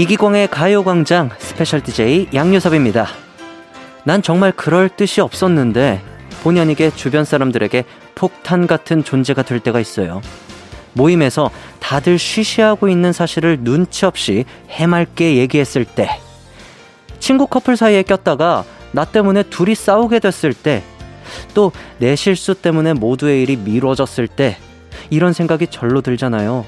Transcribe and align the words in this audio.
이기광의 0.00 0.48
가요광장 0.48 1.28
스페셜 1.36 1.82
DJ 1.82 2.28
양요섭입니다. 2.32 3.06
난 4.04 4.22
정말 4.22 4.50
그럴 4.50 4.88
뜻이 4.88 5.20
없었는데 5.20 6.00
본의 6.42 6.62
아니게 6.62 6.90
주변 6.96 7.26
사람들에게 7.26 7.84
폭탄 8.14 8.66
같은 8.66 9.04
존재가 9.04 9.42
될 9.42 9.60
때가 9.60 9.78
있어요. 9.78 10.22
모임에서 10.94 11.50
다들 11.80 12.18
쉬쉬하고 12.18 12.88
있는 12.88 13.12
사실을 13.12 13.58
눈치 13.60 14.06
없이 14.06 14.46
해맑게 14.70 15.36
얘기했을 15.36 15.84
때, 15.84 16.08
친구 17.18 17.46
커플 17.46 17.76
사이에 17.76 18.02
꼈다가 18.02 18.64
나 18.92 19.04
때문에 19.04 19.42
둘이 19.42 19.74
싸우게 19.74 20.20
됐을 20.20 20.54
때, 20.54 20.82
또 21.52 21.72
내 21.98 22.16
실수 22.16 22.54
때문에 22.54 22.94
모두의 22.94 23.42
일이 23.42 23.56
미뤄졌을 23.56 24.28
때, 24.28 24.56
이런 25.10 25.34
생각이 25.34 25.66
절로 25.66 26.00
들잖아요. 26.00 26.64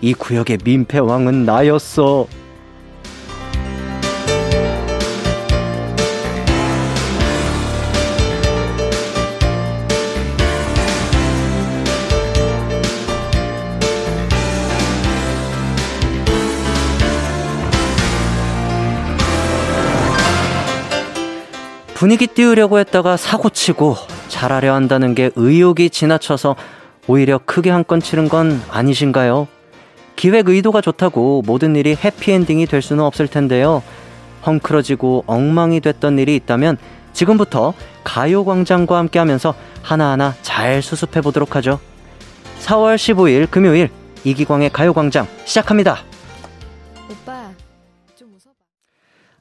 이 0.00 0.12
구역의 0.12 0.58
민폐왕은 0.64 1.44
나였어. 1.44 2.26
분위기 22.04 22.26
띄우려고 22.26 22.78
했다가 22.80 23.16
사고치고 23.16 23.96
잘하려 24.28 24.74
한다는 24.74 25.14
게 25.14 25.30
의욕이 25.36 25.88
지나쳐서 25.88 26.54
오히려 27.06 27.38
크게 27.38 27.70
한 27.70 27.82
건 27.82 28.00
치른 28.00 28.28
건 28.28 28.60
아니신가요? 28.70 29.48
기획 30.14 30.50
의도가 30.50 30.82
좋다고 30.82 31.44
모든 31.46 31.74
일이 31.76 31.96
해피엔딩이 31.96 32.66
될 32.66 32.82
수는 32.82 33.02
없을 33.02 33.26
텐데요. 33.26 33.82
헝클어지고 34.44 35.24
엉망이 35.26 35.80
됐던 35.80 36.18
일이 36.18 36.36
있다면 36.36 36.76
지금부터 37.14 37.72
가요광장과 38.04 38.98
함께 38.98 39.18
하면서 39.18 39.54
하나하나 39.80 40.34
잘 40.42 40.82
수습해 40.82 41.22
보도록 41.22 41.56
하죠. 41.56 41.80
4월 42.60 42.96
15일 42.96 43.50
금요일 43.50 43.88
이기광의 44.24 44.68
가요광장 44.74 45.26
시작합니다. 45.46 46.04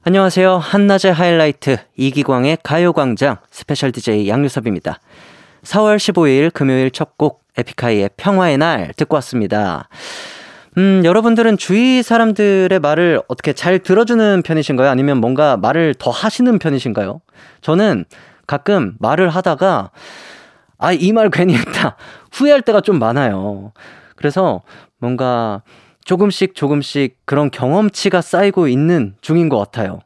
안녕하세요. 0.05 0.57
한낮의 0.57 1.13
하이라이트 1.13 1.77
이기광의 1.95 2.57
가요광장 2.63 3.37
스페셜 3.51 3.91
DJ 3.93 4.27
양요섭입니다. 4.27 4.99
4월 5.63 5.95
15일 5.97 6.51
금요일 6.53 6.91
첫 6.91 7.13
곡 7.17 7.43
에픽하이의 7.57 8.09
평화의 8.17 8.57
날 8.57 8.91
듣고 8.97 9.15
왔습니다. 9.15 9.87
음, 10.77 11.03
여러분들은 11.05 11.57
주위 11.57 12.01
사람들의 12.01 12.77
말을 12.79 13.21
어떻게 13.27 13.53
잘 13.53 13.79
들어주는 13.79 14.41
편이신가요? 14.41 14.89
아니면 14.89 15.17
뭔가 15.19 15.55
말을 15.55 15.93
더 15.99 16.09
하시는 16.09 16.57
편이신가요? 16.57 17.21
저는 17.61 18.05
가끔 18.47 18.95
말을 18.99 19.29
하다가, 19.29 19.91
아, 20.79 20.91
이 20.91 21.11
말 21.13 21.29
괜히 21.29 21.55
했다. 21.55 21.95
후회할 22.31 22.63
때가 22.63 22.81
좀 22.81 22.97
많아요. 22.99 23.71
그래서 24.15 24.63
뭔가 24.97 25.61
조금씩 26.05 26.55
조금씩 26.55 27.17
그런 27.25 27.49
경험치가 27.51 28.21
쌓이고 28.21 28.67
있는 28.67 29.15
중인 29.21 29.49
것 29.49 29.57
같아요. 29.57 29.99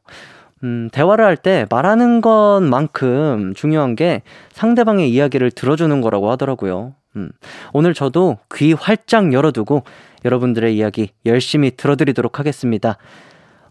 음, 0.63 0.89
대화를 0.91 1.23
할 1.25 1.37
때 1.37 1.65
말하는 1.69 2.21
것만큼 2.21 3.53
중요한 3.55 3.95
게 3.95 4.21
상대방의 4.51 5.11
이야기를 5.11 5.51
들어주는 5.51 6.01
거라고 6.01 6.31
하더라고요. 6.31 6.93
음, 7.15 7.29
오늘 7.73 7.93
저도 7.93 8.37
귀 8.55 8.73
활짝 8.73 9.33
열어두고 9.33 9.83
여러분들의 10.25 10.75
이야기 10.75 11.09
열심히 11.25 11.71
들어드리도록 11.75 12.39
하겠습니다. 12.39 12.97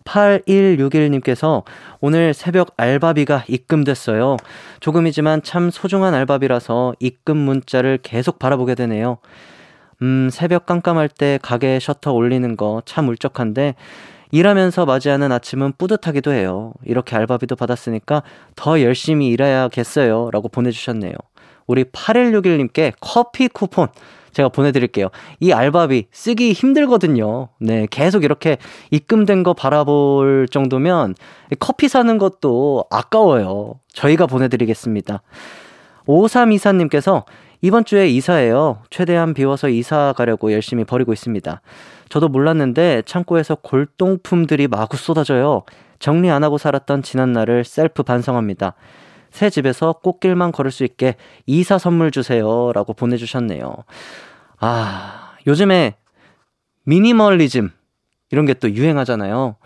8161님께서 0.05 1.65
오늘 2.01 2.33
새벽 2.33 2.75
알바비가 2.77 3.45
입금됐어요. 3.49 4.37
조금이지만 4.79 5.43
참 5.43 5.71
소중한 5.71 6.15
알바비라서 6.15 6.95
입금 7.01 7.37
문자를 7.37 7.99
계속 8.03 8.39
바라보게 8.39 8.77
되네요. 8.77 9.19
음, 10.03 10.29
새벽 10.31 10.67
깜깜할 10.67 11.09
때 11.09 11.39
가게 11.43 11.79
셔터 11.81 12.13
올리는 12.13 12.57
거 12.57 12.83
참 12.85 13.09
울적한데 13.09 13.75
일하면서 14.33 14.87
맞이하는 14.87 15.33
아침은 15.33 15.75
뿌듯하기도 15.79 16.33
해요. 16.33 16.73
이렇게 16.85 17.17
알바비도 17.17 17.57
받았으니까 17.57 18.23
더 18.57 18.83
열심히 18.83 19.29
일해야겠어요. 19.29 20.31
라고 20.33 20.49
보내주셨네요. 20.49 21.15
우리 21.67 21.85
8161님께 21.85 22.93
커피 23.01 23.49
쿠폰 23.49 23.89
제가 24.33 24.51
보내드릴게요. 24.51 25.09
이 25.41 25.53
알바비 25.53 26.09
쓰기 26.11 26.53
힘들거든요. 26.53 27.49
네, 27.59 27.87
계속 27.91 28.25
이렇게 28.25 28.59
입금된 28.91 29.43
거 29.43 29.55
바라볼 29.55 30.49
정도면 30.51 31.15
커피 31.59 31.89
사는 31.89 32.19
것도 32.19 32.85
아까워요. 32.91 33.81
저희가 33.95 34.27
보내드리겠습니다. 34.27 35.23
5324님께서 36.07 37.25
이번 37.67 37.85
주에 37.85 38.07
이사예요. 38.07 38.85
최대한 38.91 39.35
비워서 39.35 39.69
이사 39.69 40.15
가려고 40.17 40.53
열심히 40.53 40.85
버리고 40.85 41.13
있습니다. 41.13 41.61
저도 42.09 42.29
몰랐는데 42.29 43.03
창고에서 43.07 43.57
골동품들이 43.57 44.69
마구 44.69 44.97
쏟아져요. 44.97 45.65
정리 45.99 46.31
안 46.31 46.45
하고 46.45 46.59
살았던 46.59 47.03
지난 47.03 47.33
날을 47.33 47.65
셀프 47.65 48.05
반성합니다. 48.05 48.75
새 49.33 49.51
집에서 49.51 49.95
꽃길만 49.95 50.53
걸을 50.53 50.71
수 50.71 50.85
있게 50.85 51.17
이사 51.47 51.77
선물 51.77 52.13
주세요. 52.13 52.71
라고 52.73 52.95
보내주셨네요. 52.95 53.75
아, 54.61 55.33
요즘에 55.49 55.97
미니멀리즘 56.85 57.73
이런 58.31 58.47
게 58.47 58.55
또 58.55 58.71
유행하잖아요. 58.71 59.57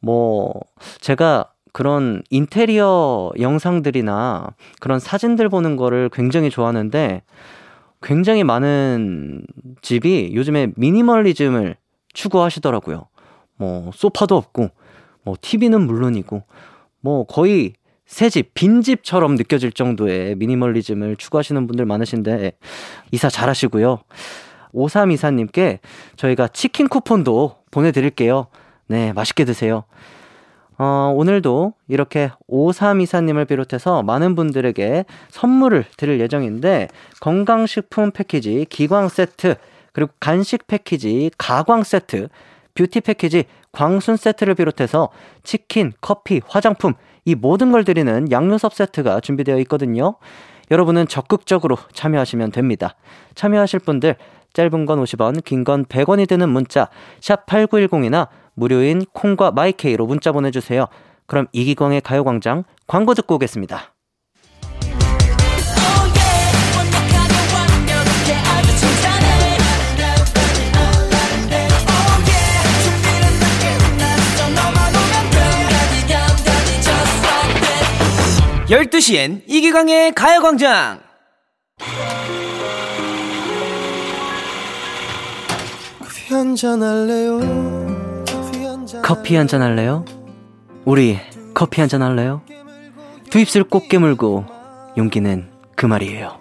뭐, 0.00 0.54
제가 1.00 1.51
그런 1.72 2.22
인테리어 2.30 3.30
영상들이나 3.40 4.48
그런 4.80 4.98
사진들 4.98 5.48
보는 5.48 5.76
거를 5.76 6.10
굉장히 6.12 6.50
좋아하는데 6.50 7.22
굉장히 8.02 8.44
많은 8.44 9.44
집이 9.80 10.32
요즘에 10.34 10.72
미니멀리즘을 10.76 11.76
추구하시더라고요. 12.12 13.06
뭐, 13.56 13.90
소파도 13.94 14.36
없고, 14.36 14.70
뭐, 15.22 15.36
TV는 15.40 15.86
물론이고, 15.86 16.42
뭐, 17.00 17.24
거의 17.24 17.74
새 18.06 18.28
집, 18.28 18.54
빈집처럼 18.54 19.36
느껴질 19.36 19.72
정도의 19.72 20.34
미니멀리즘을 20.34 21.16
추구하시는 21.16 21.66
분들 21.66 21.86
많으신데, 21.86 22.52
이사 23.12 23.30
잘 23.30 23.48
하시고요. 23.48 24.00
5324님께 24.74 25.78
저희가 26.16 26.48
치킨 26.48 26.88
쿠폰도 26.88 27.56
보내드릴게요. 27.70 28.48
네, 28.88 29.12
맛있게 29.12 29.44
드세요. 29.44 29.84
어, 30.82 31.12
오늘도 31.14 31.74
이렇게 31.86 32.32
5324님을 32.50 33.46
비롯해서 33.46 34.02
많은 34.02 34.34
분들에게 34.34 35.04
선물을 35.28 35.84
드릴 35.96 36.18
예정인데, 36.18 36.88
건강식품 37.20 38.10
패키지 38.10 38.66
기광 38.68 39.08
세트, 39.08 39.54
그리고 39.92 40.10
간식 40.18 40.66
패키지 40.66 41.30
가광 41.38 41.84
세트, 41.84 42.26
뷰티 42.74 43.02
패키지 43.02 43.44
광순 43.70 44.16
세트를 44.16 44.56
비롯해서 44.56 45.10
치킨, 45.44 45.92
커피, 46.00 46.40
화장품, 46.48 46.94
이 47.24 47.36
모든 47.36 47.70
걸 47.70 47.84
드리는 47.84 48.32
양요섭 48.32 48.74
세트가 48.74 49.20
준비되어 49.20 49.58
있거든요. 49.60 50.16
여러분은 50.72 51.06
적극적으로 51.06 51.76
참여하시면 51.92 52.50
됩니다. 52.50 52.96
참여하실 53.36 53.80
분들 53.80 54.16
짧은 54.52 54.86
건 54.86 55.02
50원, 55.04 55.44
긴 55.44 55.62
건 55.62 55.84
100원이 55.84 56.28
드는 56.28 56.48
문자 56.48 56.88
샵 57.20 57.46
8910이나 57.46 58.28
무료인 58.54 59.04
콩과 59.12 59.52
마이케이로 59.52 60.06
문자 60.06 60.32
보내주세요. 60.32 60.86
그럼 61.26 61.46
이기광의 61.52 62.00
가요광장 62.02 62.64
광고 62.86 63.14
듣고 63.14 63.36
오겠습니다. 63.36 63.94
열두 78.70 79.00
시엔 79.00 79.42
이기광의 79.46 80.14
가요광장 80.14 81.00
커피 86.00 86.32
한잔 86.32 86.82
할래요 86.82 87.81
커피 89.02 89.36
한 89.36 89.46
잔 89.48 89.62
할래요? 89.62 90.04
우리 90.84 91.18
커피 91.54 91.80
한 91.80 91.88
잔 91.88 92.02
할래요? 92.02 92.42
두 93.30 93.38
입술 93.38 93.64
꼭 93.64 93.88
깨물고 93.88 94.44
용기는 94.96 95.48
그 95.76 95.86
말이에요. 95.86 96.38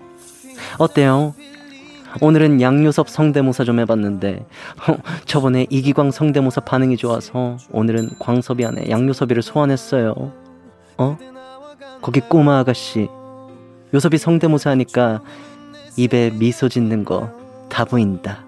어때요? 0.77 1.33
오늘은 2.19 2.59
양요섭 2.61 3.09
성대모사 3.09 3.63
좀 3.63 3.79
해봤는데 3.79 4.45
어, 4.87 4.97
저번에 5.25 5.65
이기광 5.69 6.11
성대모사 6.11 6.61
반응이 6.61 6.97
좋아서 6.97 7.57
오늘은 7.71 8.11
광섭이 8.19 8.65
안에 8.65 8.89
양요섭이를 8.89 9.41
소환했어요. 9.41 10.13
어? 10.97 11.17
거기 12.01 12.19
꼬마 12.19 12.59
아가씨 12.59 13.07
요섭이 13.93 14.17
성대모사 14.17 14.71
하니까 14.71 15.21
입에 15.97 16.31
미소 16.31 16.67
짓는 16.69 17.05
거 17.05 17.41
다 17.71 17.85
보인다. 17.85 18.43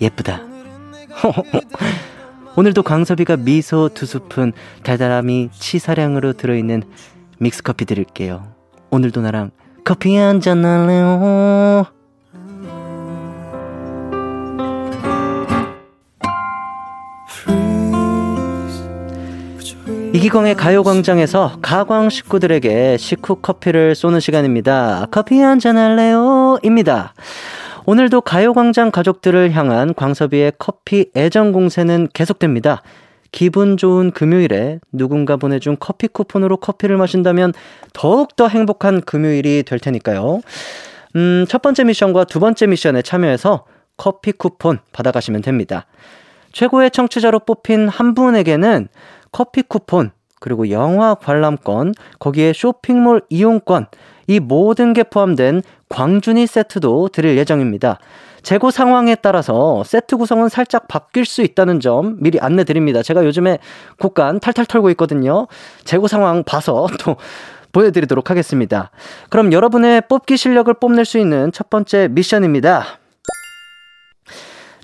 예쁘다. 0.00 0.40
오늘도 2.56 2.82
강섭이가 2.82 3.36
미소 3.36 3.90
두 3.92 4.06
스푼, 4.06 4.52
달달함이 4.82 5.50
치사량으로 5.52 6.32
들어있는 6.32 6.84
믹스 7.38 7.62
커피 7.62 7.84
드릴게요. 7.84 8.54
오늘도 8.90 9.20
나랑 9.20 9.50
커피 9.84 10.16
한 10.16 10.40
잔 10.40 10.64
할래요? 10.64 11.86
이기광의 20.14 20.54
가요광장에서 20.54 21.58
가광 21.60 22.08
식구들에게 22.08 22.96
식후 22.96 23.36
커피를 23.36 23.94
쏘는 23.94 24.20
시간입니다. 24.20 25.06
커피 25.10 25.38
한 25.40 25.58
잔 25.58 25.76
할래요? 25.76 26.58
입니다. 26.62 27.12
오늘도 27.88 28.22
가요광장 28.22 28.90
가족들을 28.90 29.52
향한 29.52 29.94
광섭이의 29.94 30.54
커피 30.58 31.08
애정 31.14 31.52
공세는 31.52 32.08
계속됩니다. 32.12 32.82
기분 33.30 33.76
좋은 33.76 34.10
금요일에 34.10 34.80
누군가 34.90 35.36
보내준 35.36 35.76
커피 35.78 36.08
쿠폰으로 36.08 36.56
커피를 36.56 36.96
마신다면 36.96 37.52
더욱더 37.92 38.48
행복한 38.48 39.02
금요일이 39.02 39.62
될 39.62 39.78
테니까요. 39.78 40.40
음, 41.14 41.46
첫 41.48 41.62
번째 41.62 41.84
미션과 41.84 42.24
두 42.24 42.40
번째 42.40 42.66
미션에 42.66 43.02
참여해서 43.02 43.66
커피 43.96 44.32
쿠폰 44.32 44.80
받아가시면 44.90 45.42
됩니다. 45.42 45.86
최고의 46.52 46.90
청취자로 46.90 47.38
뽑힌 47.40 47.88
한 47.88 48.14
분에게는 48.14 48.88
커피 49.30 49.62
쿠폰, 49.62 50.10
그리고 50.40 50.70
영화 50.70 51.14
관람권, 51.14 51.94
거기에 52.18 52.52
쇼핑몰 52.52 53.22
이용권, 53.28 53.86
이 54.26 54.40
모든 54.40 54.92
게 54.92 55.02
포함된 55.02 55.62
광준이 55.88 56.46
세트도 56.46 57.08
드릴 57.08 57.36
예정입니다. 57.36 57.98
재고 58.42 58.70
상황에 58.70 59.16
따라서 59.16 59.82
세트 59.84 60.16
구성은 60.16 60.48
살짝 60.48 60.86
바뀔 60.86 61.24
수 61.24 61.42
있다는 61.42 61.80
점 61.80 62.16
미리 62.20 62.38
안내 62.38 62.62
드립니다. 62.62 63.02
제가 63.02 63.24
요즘에 63.24 63.58
국간 63.98 64.38
탈탈 64.38 64.66
털고 64.66 64.88
있거든요. 64.90 65.48
재고 65.84 66.06
상황 66.06 66.44
봐서 66.44 66.86
또 67.04 67.16
보여드리도록 67.72 68.30
하겠습니다. 68.30 68.92
그럼 69.30 69.52
여러분의 69.52 70.02
뽑기 70.08 70.36
실력을 70.36 70.72
뽐낼 70.74 71.04
수 71.04 71.18
있는 71.18 71.50
첫 71.50 71.70
번째 71.70 72.08
미션입니다. 72.08 72.84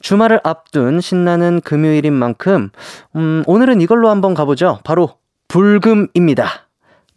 주말을 0.00 0.40
앞둔 0.42 1.00
신나는 1.00 1.60
금요일인 1.60 2.12
만큼, 2.12 2.70
음, 3.14 3.44
오늘은 3.46 3.80
이걸로 3.80 4.10
한번 4.10 4.34
가보죠. 4.34 4.80
바로 4.82 5.10
불금입니다. 5.46 6.66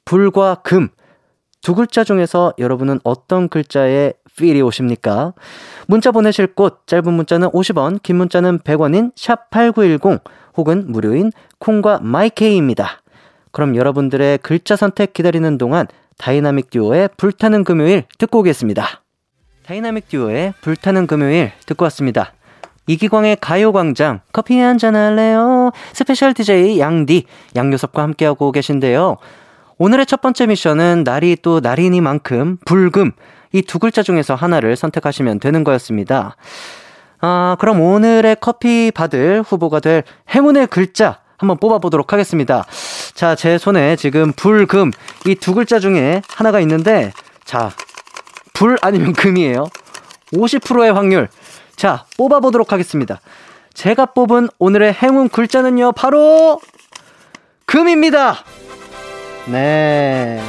불과 0.06 0.56
금. 0.56 0.90
두 1.66 1.74
글자 1.74 2.04
중에서 2.04 2.54
여러분은 2.60 3.00
어떤 3.04 3.50
글자에 3.50 4.14
필이 4.38 4.62
오십니까? 4.62 5.34
문자 5.88 6.12
보내실 6.12 6.54
곳, 6.54 6.86
짧은 6.86 7.12
문자는 7.12 7.50
50원, 7.50 8.04
긴 8.04 8.18
문자는 8.18 8.60
100원인 8.60 9.12
샵 9.16 9.50
8910 9.50 10.22
혹은 10.58 10.86
무료인 10.92 11.32
콩과 11.58 12.02
마이케이입니다. 12.04 13.02
그럼 13.52 13.76
여러분들의 13.76 14.38
글자 14.44 14.76
선택 14.76 15.14
기다리는 15.14 15.58
동안 15.58 15.88
다이나믹 16.20 16.70
듀오의 16.70 17.10
불타는 17.18 17.64
금요일 17.64 18.04
듣고 18.20 18.42
오겠습니다. 18.42 19.02
다이나믹 19.66 20.08
듀오의 20.10 20.54
불타는 20.62 21.08
금요일 21.08 21.52
듣고 21.66 21.86
왔습니다. 21.86 22.34
이기광의 22.86 23.38
가요광장 23.42 24.22
커피 24.32 24.60
한잔 24.60 24.96
할래요? 24.96 25.72
스페셜 25.94 26.36
DJ 26.36 26.80
양디 26.80 27.24
양요섭과 27.56 28.04
함께하고 28.04 28.52
계신데요. 28.52 29.18
오늘의 29.78 30.06
첫 30.06 30.22
번째 30.22 30.48
미션은 30.48 31.04
날이 31.04 31.38
또 31.42 31.60
날이니만큼 31.60 32.58
불금 32.66 33.12
이 33.52 33.62
두 33.62 33.80
글자 33.80 34.04
중에서 34.04 34.36
하나를 34.36 34.76
선택하시면 34.76 35.40
되는 35.40 35.64
거였습니다. 35.64 36.36
아, 37.22 37.56
그럼 37.60 37.82
오늘의 37.82 38.38
커피 38.42 38.92
받을 38.92 39.42
후보가 39.42 39.80
될 39.80 40.04
행운의 40.34 40.68
글자 40.68 41.20
한번 41.38 41.58
뽑아보도록 41.58 42.12
하겠습니다. 42.14 42.66
자, 43.14 43.36
제 43.36 43.58
손에 43.58 43.96
지금 43.96 44.32
불 44.34 44.66
금 44.68 44.92
이 45.26 45.36
두 45.36 45.54
글자 45.54 45.80
중에 45.80 46.22
하나가 46.30 46.60
있는데 46.62 47.12
자, 47.46 47.72
불 48.54 48.78
아니면 48.82 49.14
금이에요. 49.14 49.68
50%의 50.34 50.92
확률 50.94 51.30
자, 51.76 52.06
뽑아보도록 52.18 52.72
하겠습니다. 52.72 53.20
제가 53.74 54.08
뽑은 54.08 54.48
오늘의 54.60 54.94
행운 54.94 55.28
글자는요, 55.28 55.92
바로, 55.94 56.62
금입니다! 57.66 58.38
네. 59.48 60.40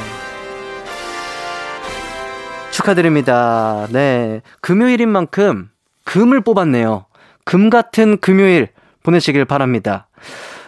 축하드립니다. 2.71 3.87
네. 3.91 4.41
금요일인 4.61 5.09
만큼 5.09 5.69
금을 6.03 6.41
뽑았네요. 6.41 7.05
금 7.43 7.69
같은 7.69 8.17
금요일 8.17 8.69
보내시길 9.03 9.45
바랍니다. 9.45 10.07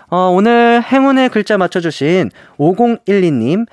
어, 0.09 0.29
오늘 0.29 0.81
행운의 0.83 1.29
글자 1.29 1.57
맞춰주신 1.57 2.29
5012님, 2.57 3.67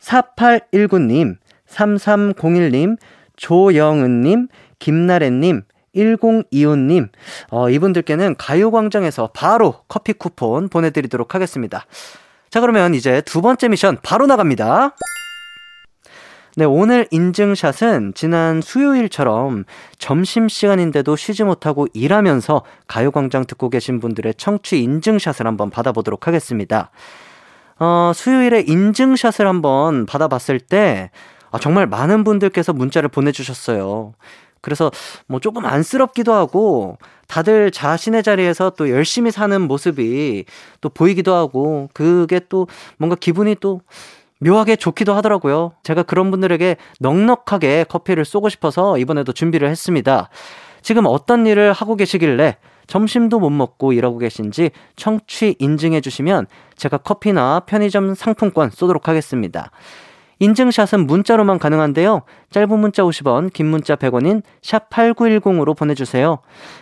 4819님, 0.00 1.36
3301님, 1.68 2.96
조영은님, 3.36 4.48
김나래님, 4.78 5.62
1025님, 5.94 7.08
어, 7.50 7.68
이분들께는 7.70 8.36
가요광장에서 8.36 9.30
바로 9.34 9.76
커피 9.88 10.12
쿠폰 10.12 10.68
보내드리도록 10.68 11.34
하겠습니다. 11.34 11.84
자, 12.52 12.60
그러면 12.60 12.94
이제 12.94 13.22
두 13.22 13.40
번째 13.40 13.68
미션 13.68 13.96
바로 14.02 14.26
나갑니다. 14.26 14.94
네, 16.54 16.66
오늘 16.66 17.08
인증샷은 17.10 18.12
지난 18.14 18.60
수요일처럼 18.60 19.64
점심시간인데도 19.96 21.16
쉬지 21.16 21.44
못하고 21.44 21.86
일하면서 21.94 22.62
가요광장 22.86 23.46
듣고 23.46 23.70
계신 23.70 24.00
분들의 24.00 24.34
청취 24.34 24.82
인증샷을 24.82 25.46
한번 25.46 25.70
받아보도록 25.70 26.26
하겠습니다. 26.26 26.90
어, 27.78 28.12
수요일에 28.14 28.64
인증샷을 28.66 29.46
한번 29.46 30.04
받아봤을 30.04 30.60
때, 30.60 31.10
아, 31.52 31.58
정말 31.58 31.86
많은 31.86 32.22
분들께서 32.22 32.74
문자를 32.74 33.08
보내주셨어요. 33.08 34.12
그래서 34.62 34.90
뭐 35.26 35.40
조금 35.40 35.66
안쓰럽기도 35.66 36.32
하고 36.32 36.96
다들 37.28 37.70
자신의 37.70 38.22
자리에서 38.22 38.70
또 38.70 38.88
열심히 38.88 39.30
사는 39.30 39.60
모습이 39.60 40.44
또 40.80 40.88
보이기도 40.88 41.34
하고 41.34 41.90
그게 41.92 42.40
또 42.48 42.66
뭔가 42.96 43.16
기분이 43.16 43.56
또 43.60 43.82
묘하게 44.38 44.76
좋기도 44.76 45.14
하더라고요. 45.14 45.72
제가 45.82 46.02
그런 46.02 46.30
분들에게 46.30 46.76
넉넉하게 47.00 47.84
커피를 47.88 48.24
쏘고 48.24 48.48
싶어서 48.48 48.98
이번에도 48.98 49.32
준비를 49.32 49.68
했습니다. 49.68 50.30
지금 50.80 51.04
어떤 51.06 51.46
일을 51.46 51.72
하고 51.72 51.94
계시길래 51.96 52.56
점심도 52.88 53.38
못 53.38 53.50
먹고 53.50 53.92
일하고 53.92 54.18
계신지 54.18 54.70
청취 54.96 55.56
인증해 55.58 56.00
주시면 56.00 56.46
제가 56.76 56.98
커피나 56.98 57.60
편의점 57.60 58.14
상품권 58.14 58.70
쏘도록 58.70 59.08
하겠습니다. 59.08 59.70
인증샷은 60.42 61.06
문자로만 61.06 61.60
가능한데요. 61.60 62.22
짧은 62.50 62.76
문자 62.76 63.04
50원, 63.04 63.52
긴 63.52 63.66
문자 63.66 63.94
100원인 63.94 64.42
샵 64.60 64.90
8910으로 64.90 65.76
보내주세요. 65.76 66.40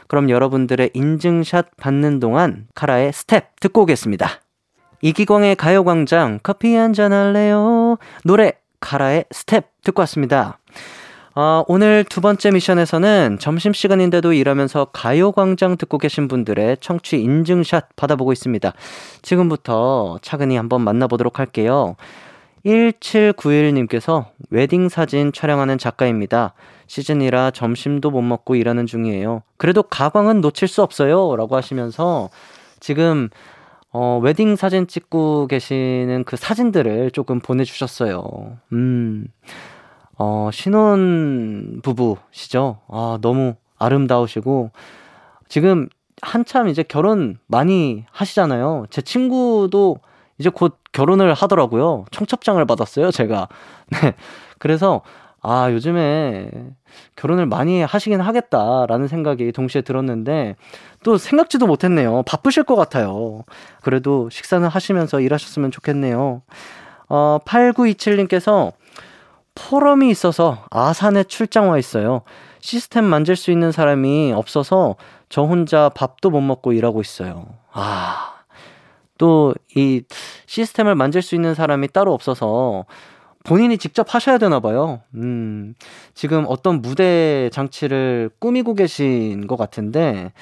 그럼 0.09 0.31
여러분들의 0.31 0.93
인증샷 0.95 1.77
받는 1.77 2.21
동안 2.21 2.69
카라의 2.75 3.13
스텝 3.13 3.61
듣고 3.61 3.83
오겠습니다. 3.83 4.29
이기광의 5.03 5.57
가요광장 5.57 6.41
커피 6.43 6.75
한잔 6.75 7.13
할래요? 7.13 7.99
노래 8.25 8.53
카라의 8.81 9.27
스텝 9.31 9.67
듣고 9.85 10.01
왔습니다. 10.01 10.59
어, 11.35 11.63
오늘 11.69 12.05
두 12.05 12.23
번째 12.23 12.53
미션에서는 12.53 13.37
점심시간인데도 13.39 14.33
일하면서 14.33 14.87
가요광장 14.87 15.77
듣고 15.77 15.99
계신 15.99 16.29
분들의 16.29 16.79
청취 16.81 17.21
인증샷 17.21 17.95
받아보고 17.95 18.33
있습니다. 18.33 18.73
지금부터 19.21 20.19
차근히 20.23 20.57
한번 20.57 20.81
만나보도록 20.81 21.39
할게요. 21.39 21.97
1791님께서 22.65 24.27
웨딩 24.51 24.89
사진 24.89 25.33
촬영하는 25.33 25.79
작가입니다. 25.79 26.55
시즌이라 26.87 27.53
점심도 27.53 28.11
못 28.11 28.23
먹고 28.23 28.57
일하는 28.57 28.87
중이에요. 28.87 29.43
그래도 29.57 29.83
가광은 29.83 30.41
놓칠 30.41 30.69
수 30.69 30.83
없어요. 30.83 31.37
라고 31.37 31.57
하시면서 31.57 32.31
지금 32.81 33.29
어, 33.93 34.21
웨딩 34.23 34.57
사진 34.57 34.87
찍고 34.87 35.49
계시는 35.49 36.25
그 36.25 36.37
사진들을 36.37 37.11
조금 37.11 37.41
보내주셨어요. 37.41 38.59
음, 38.73 39.27
어, 40.17 40.51
신혼 40.53 41.81
부부시죠? 41.83 42.79
아, 42.89 43.19
너무 43.21 43.55
아름다우시고, 43.79 44.71
지금 45.49 45.89
한참 46.23 46.69
이제 46.69 46.83
결혼 46.83 47.39
많이 47.47 48.05
하시잖아요. 48.13 48.87
제 48.91 49.03
친구도 49.03 49.97
이제 50.39 50.51
곧 50.51 50.79
결혼을 50.93 51.35
하더라고요. 51.35 52.05
청첩장을 52.11 52.65
받았어요, 52.65 53.11
제가. 53.11 53.49
네. 53.91 54.15
그래서, 54.59 55.03
아, 55.43 55.71
요즘에 55.71 56.51
결혼을 57.17 57.47
많이 57.47 57.83
하시긴 57.83 58.21
하겠다라는 58.21 59.09
생각이 59.09 59.53
동시에 59.53 59.83
들었는데, 59.83 60.57
또 61.03 61.17
생각지도 61.17 61.67
못했네요. 61.67 62.23
바쁘실 62.25 62.65
것 62.65 62.77
같아요. 62.77 63.45
그래도 63.83 64.29
식사는 64.31 64.67
하시면서 64.69 65.21
일하셨으면 65.21 65.71
좋겠네요. 65.71 66.43
어, 67.09 67.39
8927님께서 67.45 68.73
포럼이 69.55 70.11
있어서 70.11 70.65
아산에 70.71 71.25
출장 71.25 71.71
와 71.71 71.79
있어요. 71.79 72.23
시스템 72.61 73.05
만질 73.05 73.37
수 73.37 73.51
있는 73.51 73.73
사람이 73.73 74.33
없어서 74.35 74.97
저 75.29 75.43
혼자 75.43 75.89
밥도 75.89 76.31
못 76.31 76.41
먹고 76.41 76.73
일하고 76.73 77.01
있어요. 77.01 77.47
아, 77.73 78.30
또 79.21 79.55
이 79.77 80.03
시스템을 80.47 80.95
만질 80.95 81.21
수 81.23 81.35
있는 81.35 81.55
사람이 81.55 81.89
따로 81.89 82.13
없어서 82.15 82.85
본인이 83.45 83.79
직접 83.79 84.15
하셔야 84.15 84.39
되나 84.39 84.61
봐요. 84.61 85.01
음, 85.15 85.75
지금 86.15 86.45
어떤 86.49 86.83
무대 86.83 87.49
장치를 87.53 88.31
꾸미고 88.39 88.75
계신 88.75 89.47
것 89.47 89.57
같은데, 89.57 90.33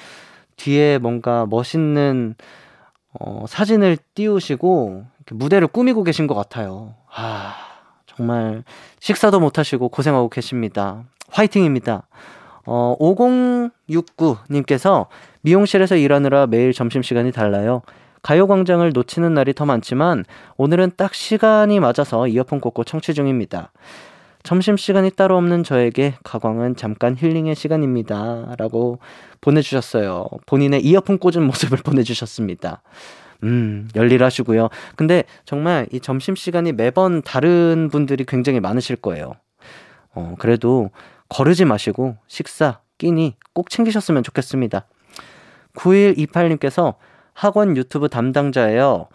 뒤에 0.57 0.97
뭔가 0.97 1.45
멋있는, 1.49 2.35
어, 3.13 3.45
사진을 3.47 3.97
띄우시고, 4.15 5.05
무대를 5.31 5.67
꾸미고 5.67 6.03
계신 6.03 6.27
것 6.27 6.35
같아요. 6.35 6.95
아, 7.15 7.55
정말 8.05 8.63
식사도 8.99 9.39
못 9.39 9.59
하시고 9.59 9.87
고생하고 9.89 10.29
계십니다. 10.29 11.03
화이팅입니다. 11.29 12.07
어, 12.65 12.95
5069님께서 12.99 15.07
미용실에서 15.41 15.95
일하느라 15.95 16.47
매일 16.47 16.73
점심시간이 16.73 17.31
달라요. 17.31 17.81
가요광장을 18.21 18.89
놓치는 18.93 19.33
날이 19.33 19.53
더 19.53 19.65
많지만 19.65 20.25
오늘은 20.57 20.91
딱 20.97 21.13
시간이 21.13 21.79
맞아서 21.79 22.27
이어폰 22.27 22.59
꽂고 22.59 22.83
청취 22.83 23.13
중입니다. 23.13 23.71
점심시간이 24.43 25.11
따로 25.11 25.37
없는 25.37 25.63
저에게 25.63 26.15
가광은 26.23 26.75
잠깐 26.75 27.15
힐링의 27.17 27.55
시간입니다. 27.55 28.55
라고 28.57 28.99
보내주셨어요. 29.41 30.27
본인의 30.45 30.83
이어폰 30.85 31.17
꽂은 31.17 31.43
모습을 31.43 31.79
보내주셨습니다. 31.83 32.81
음, 33.43 33.89
열일하시고요. 33.95 34.69
근데 34.95 35.23
정말 35.45 35.87
이 35.91 35.99
점심시간이 35.99 36.73
매번 36.73 37.21
다른 37.21 37.89
분들이 37.91 38.25
굉장히 38.25 38.59
많으실 38.59 38.95
거예요. 38.97 39.33
어, 40.13 40.35
그래도 40.39 40.89
거르지 41.29 41.65
마시고 41.65 42.17
식사, 42.27 42.79
끼니 42.97 43.35
꼭 43.53 43.69
챙기셨으면 43.69 44.23
좋겠습니다. 44.23 44.85
9128님께서 45.75 46.95
학원 47.39 47.77
유튜브 47.77 48.09
담당자예요. 48.09 49.07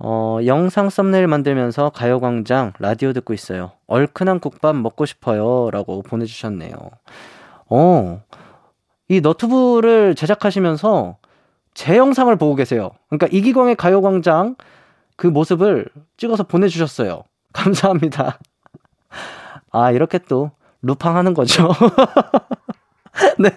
어, 0.00 0.38
영상 0.44 0.90
썸네일 0.90 1.28
만들면서 1.28 1.90
가요광장 1.90 2.72
라디오 2.80 3.12
듣고 3.12 3.32
있어요. 3.32 3.70
얼큰한 3.86 4.40
국밥 4.40 4.74
먹고 4.74 5.06
싶어요. 5.06 5.70
라고 5.70 6.02
보내주셨네요. 6.02 6.72
어, 7.68 8.22
이 9.08 9.20
너튜브를 9.20 10.16
제작하시면서 10.16 11.18
제 11.72 11.96
영상을 11.96 12.34
보고 12.34 12.56
계세요. 12.56 12.90
그러니까 13.08 13.28
이기광의 13.30 13.76
가요광장 13.76 14.56
그 15.14 15.28
모습을 15.28 15.86
찍어서 16.16 16.42
보내주셨어요. 16.42 17.22
감사합니다. 17.54 18.40
아, 19.70 19.92
이렇게 19.92 20.18
또 20.18 20.50
루팡 20.82 21.16
하는 21.16 21.34
거죠. 21.34 21.70
네. 23.38 23.50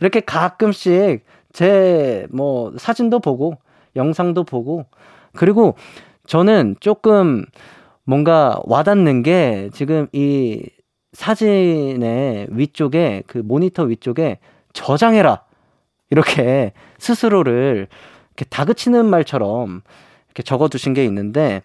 이렇게 0.00 0.20
가끔씩 0.20 1.26
제 1.52 2.26
뭐 2.30 2.72
사진도 2.78 3.18
보고 3.20 3.54
영상도 3.96 4.44
보고 4.44 4.86
그리고 5.34 5.74
저는 6.26 6.76
조금 6.80 7.44
뭔가 8.04 8.58
와닿는 8.64 9.22
게 9.22 9.70
지금 9.72 10.06
이 10.12 10.68
사진의 11.12 12.48
위쪽에 12.50 13.22
그 13.26 13.38
모니터 13.38 13.84
위쪽에 13.84 14.38
저장해라 14.72 15.42
이렇게 16.10 16.72
스스로를 16.98 17.88
이렇게 18.28 18.44
다그치는 18.48 19.06
말처럼 19.06 19.82
이렇게 20.26 20.42
적어 20.42 20.68
두신 20.68 20.94
게 20.94 21.04
있는데 21.04 21.62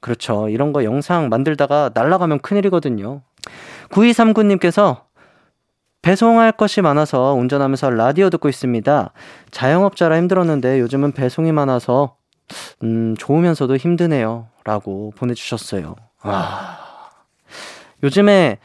그렇죠. 0.00 0.48
이런 0.48 0.72
거 0.72 0.84
영상 0.84 1.28
만들다가 1.28 1.90
날라가면 1.94 2.40
큰일이거든요. 2.40 3.22
9239님께서 3.90 5.03
배송할 6.04 6.52
것이 6.52 6.82
많아서 6.82 7.32
운전하면서 7.32 7.88
라디오 7.88 8.28
듣고 8.28 8.50
있습니다. 8.50 9.10
자영업자라 9.50 10.18
힘들었는데 10.18 10.78
요즘은 10.80 11.12
배송이 11.12 11.50
많아서 11.50 12.16
음, 12.82 13.16
좋으면서도 13.16 13.78
힘드네요. 13.78 14.48
라고 14.64 15.14
보내주셨어요. 15.16 15.96
와. 16.22 16.78
요즘에 18.02 18.58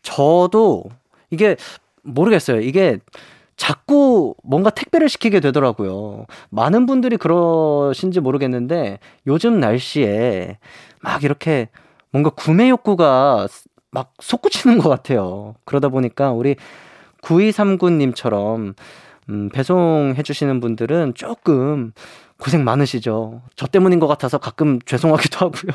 저도 0.00 0.84
이게 1.28 1.56
모르겠어요. 2.04 2.62
이게 2.62 2.98
자꾸 3.56 4.34
뭔가 4.42 4.70
택배를 4.70 5.10
시키게 5.10 5.40
되더라고요. 5.40 6.24
많은 6.48 6.86
분들이 6.86 7.18
그러신지 7.18 8.20
모르겠는데 8.20 8.98
요즘 9.26 9.60
날씨에 9.60 10.58
막 11.02 11.22
이렇게 11.22 11.68
뭔가 12.12 12.30
구매 12.30 12.70
욕구가 12.70 13.46
막 13.92 14.14
솟구치는 14.18 14.78
것 14.78 14.88
같아요. 14.88 15.54
그러다 15.64 15.88
보니까 15.88 16.32
우리 16.32 16.56
9239님처럼 17.22 18.74
음, 19.28 19.48
배송해주시는 19.50 20.60
분들은 20.60 21.14
조금 21.14 21.92
고생 22.38 22.64
많으시죠. 22.64 23.42
저 23.54 23.66
때문인 23.68 24.00
것 24.00 24.08
같아서 24.08 24.38
가끔 24.38 24.80
죄송하기도 24.84 25.38
하고요. 25.38 25.72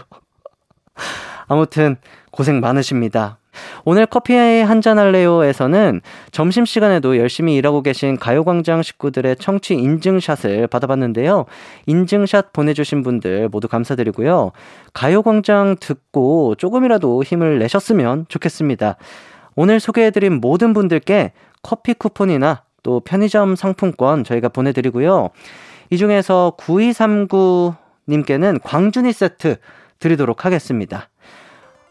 아무튼 1.48 1.96
고생 2.32 2.60
많으십니다. 2.60 3.38
오늘 3.86 4.06
커피 4.06 4.36
한잔 4.36 5.00
할래요에서는 5.00 6.02
점심시간에도 6.32 7.18
열심히 7.18 7.56
일하고 7.56 7.82
계신 7.82 8.18
가요광장 8.18 8.84
식구들의 8.84 9.38
청취 9.38 9.76
인증샷을 9.76 10.68
받아봤는데요. 10.68 11.46
인증샷 11.86 12.54
보내주신 12.54 13.04
분들 13.04 13.50
모두 13.50 13.68
감사드리고요. 13.68 14.52
가요광장 14.94 15.78
듣고 15.80 16.56
조금이라도 16.56 17.24
힘을 17.24 17.60
내셨으면 17.60 18.26
좋겠습니다. 18.28 18.98
오늘 19.56 19.80
소개해드린 19.80 20.40
모든 20.40 20.74
분들께 20.74 21.32
커피 21.64 21.94
쿠폰이나 21.94 22.64
또 22.84 23.00
편의점 23.00 23.56
상품권 23.56 24.24
저희가 24.24 24.50
보내드리고요. 24.50 25.30
이 25.90 25.98
중에서 25.98 26.54
9239님께는 26.58 28.60
광준이 28.64 29.14
세트 29.14 29.56
드리도록 30.00 30.46
하겠습니다. 30.46 31.10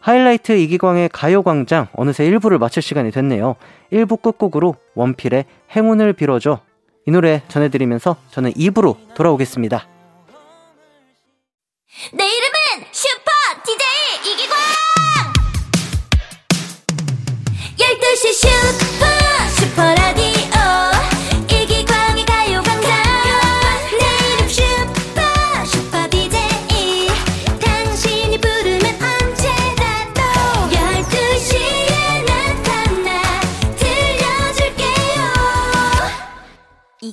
하이라이트 0.07 0.53
이기광의 0.53 1.09
가요광장 1.13 1.89
어느새 1.93 2.31
1부를 2.31 2.59
마칠 2.59 2.81
시간이 2.81 3.11
됐네요. 3.11 3.57
1부 3.93 4.23
끝곡으로 4.23 4.77
원필의 4.95 5.47
행운을 5.75 6.13
빌어줘 6.13 6.61
이 7.09 7.11
노래 7.11 7.43
전해드리면서 7.49 8.15
저는 8.31 8.53
2부로 8.53 8.97
돌아오겠습니다. 9.17 9.89
내 12.13 12.25
이름은 12.25 12.87
슈퍼 12.93 13.33
DJ 13.65 14.33
이기광 14.33 14.57
12시 17.77 18.33
슈퍼 18.33 19.06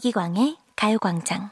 이기광의 0.05 0.57
가요광장. 0.75 1.51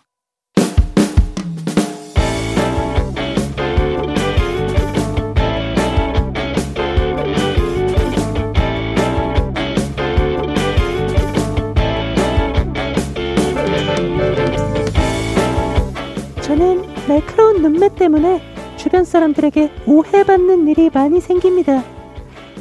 저는 16.42 16.82
날카로운 17.08 17.62
눈매 17.62 17.96
때문에 17.96 18.42
주변 18.76 19.06
사람들에게 19.06 19.72
오해받는 19.88 20.68
일이 20.68 20.90
많이 20.94 21.22
생깁니다. 21.22 21.86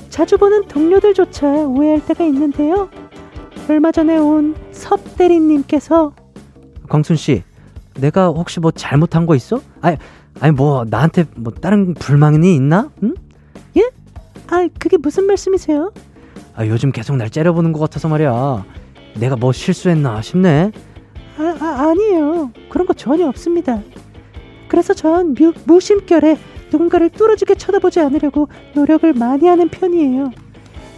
자주 0.09 0.39
보는 0.39 0.69
동료들조차 0.69 1.49
오해할 1.67 2.07
때가 2.07 2.23
있는데요. 2.27 2.89
얼마 3.69 3.91
전에 3.91 4.17
온 4.19 4.55
섭대리님께서 4.91 6.13
광순 6.89 7.17
씨, 7.17 7.45
내가 7.95 8.29
혹시 8.29 8.59
뭐 8.59 8.73
잘못한 8.73 9.27
거 9.27 9.37
있어? 9.37 9.61
아니, 9.81 9.97
아니 10.41 10.53
뭐 10.53 10.85
나한테 10.89 11.25
뭐 11.37 11.53
다른 11.53 11.95
불만이 11.95 12.55
있나? 12.57 12.91
응? 13.03 13.15
예? 13.77 13.89
아, 14.49 14.69
그게 14.79 14.97
무슨 14.97 15.27
말씀이세요? 15.27 15.93
아, 16.57 16.67
요즘 16.67 16.91
계속 16.91 17.17
날 17.17 17.31
째려보는 17.31 17.73
것 17.73 17.79
같아서 17.79 18.09
말이야. 18.09 18.65
내가 19.17 19.37
뭐 19.37 19.53
실수했나 19.53 20.21
싶네. 20.23 20.73
아, 21.39 21.57
아 21.61 21.91
아니에요. 21.91 22.51
그런 22.69 22.87
거 22.87 22.95
전혀 22.95 23.29
없습니다. 23.29 23.81
그래서 24.69 24.95
전 24.95 25.35
무, 25.35 25.53
무심결에 25.65 26.37
누군가를 26.73 27.11
뚫어지게 27.11 27.55
쳐다보지 27.55 28.01
않으려고 28.01 28.49
노력을 28.75 29.13
많이 29.13 29.47
하는 29.47 29.69
편이에요. 29.69 30.33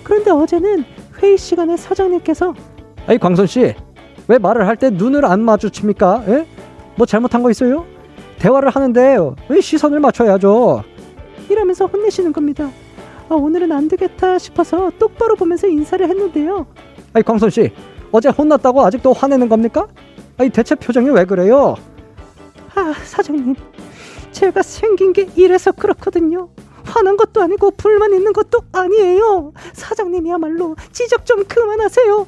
그런데 0.02 0.30
어제는 0.30 0.84
회의 1.22 1.38
시간에 1.38 1.76
사장님께서 1.76 2.54
아이 3.06 3.18
광선 3.18 3.46
씨, 3.46 3.74
왜 4.28 4.38
말을 4.38 4.66
할 4.66 4.76
때 4.76 4.90
눈을 4.90 5.24
안 5.24 5.40
마주칩니까? 5.42 6.24
에? 6.28 6.46
뭐 6.96 7.06
잘못한 7.06 7.42
거 7.42 7.50
있어요? 7.50 7.84
대화를 8.38 8.70
하는데 8.70 9.16
왜 9.48 9.60
시선을 9.60 10.00
맞춰야죠? 10.00 10.82
이러면서 11.48 11.86
혼내시는 11.86 12.32
겁니다. 12.32 12.70
아, 13.28 13.34
오늘은 13.34 13.72
안 13.72 13.88
되겠다 13.88 14.38
싶어서 14.38 14.90
똑바로 14.98 15.34
보면서 15.36 15.66
인사를 15.66 16.06
했는데요. 16.08 16.66
아이 17.12 17.22
광선 17.22 17.50
씨, 17.50 17.72
어제 18.10 18.28
혼났다고 18.28 18.84
아직도 18.84 19.12
화내는 19.12 19.48
겁니까? 19.48 19.86
아이 20.38 20.50
대체 20.50 20.74
표정이 20.74 21.10
왜 21.10 21.24
그래요? 21.24 21.76
아, 22.74 22.80
아, 22.80 22.94
사장님. 23.04 23.54
제가 24.32 24.62
생긴 24.62 25.12
게 25.12 25.28
이래서 25.36 25.72
그렇거든요. 25.72 26.48
화난 26.84 27.16
것도 27.16 27.42
아니고 27.42 27.72
불만 27.72 28.12
있는 28.12 28.32
것도 28.32 28.60
아니에요. 28.72 29.52
사장님이야말로 29.72 30.74
지적 30.90 31.26
좀 31.26 31.44
그만하세요. 31.44 32.26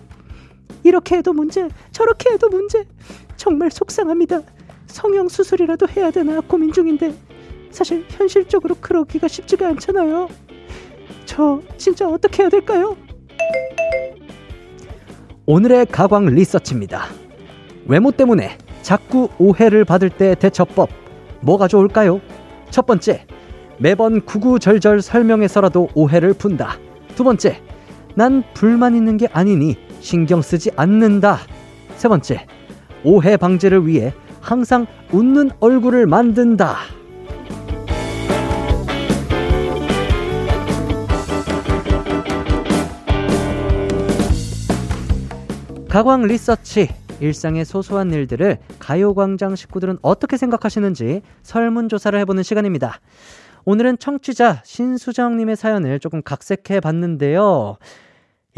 이렇게 0.84 1.16
해도 1.16 1.32
문제, 1.32 1.68
저렇게 1.90 2.34
해도 2.34 2.48
문제. 2.48 2.84
정말 3.36 3.70
속상합니다. 3.70 4.42
성형 4.86 5.28
수술이라도 5.28 5.88
해야 5.88 6.10
되나 6.10 6.40
고민 6.40 6.72
중인데 6.72 7.12
사실 7.70 8.04
현실적으로 8.08 8.76
그러기가 8.80 9.26
쉽지가 9.26 9.66
않잖아요. 9.68 10.28
저 11.24 11.60
진짜 11.76 12.08
어떻게 12.08 12.42
해야 12.44 12.50
될까요? 12.50 12.96
오늘의 15.46 15.86
가광 15.86 16.26
리서치입니다. 16.26 17.06
외모 17.86 18.12
때문에 18.12 18.56
자꾸 18.82 19.28
오해를 19.38 19.84
받을 19.84 20.10
때 20.10 20.34
대처법 20.34 20.90
뭐가 21.40 21.66
좋을까요? 21.66 22.20
첫 22.70 22.86
번째, 22.86 23.26
매번 23.78 24.24
구구절절 24.24 25.02
설명해서라도 25.02 25.88
오해를 25.94 26.34
푼다. 26.34 26.78
두 27.16 27.24
번째, 27.24 27.60
난 28.14 28.44
불만 28.54 28.94
있는 28.94 29.16
게 29.16 29.26
아니니 29.32 29.76
신경 30.04 30.42
쓰지 30.42 30.70
않는다. 30.76 31.38
세 31.96 32.08
번째, 32.08 32.46
오해 33.04 33.38
방지를 33.38 33.86
위해 33.86 34.12
항상 34.38 34.86
웃는 35.10 35.50
얼굴을 35.60 36.06
만든다. 36.06 36.76
가광 45.88 46.22
리서치 46.22 46.88
일상의 47.20 47.64
소소한 47.64 48.12
일들을 48.12 48.58
가요광장 48.78 49.56
식구들은 49.56 49.98
어떻게 50.02 50.36
생각하시는지 50.36 51.22
설문조사를 51.42 52.18
해보는 52.20 52.42
시간입니다. 52.42 53.00
오늘은 53.64 53.96
청취자 53.96 54.60
신수정님의 54.66 55.56
사연을 55.56 55.98
조금 55.98 56.20
각색해 56.22 56.80
봤는데요. 56.80 57.78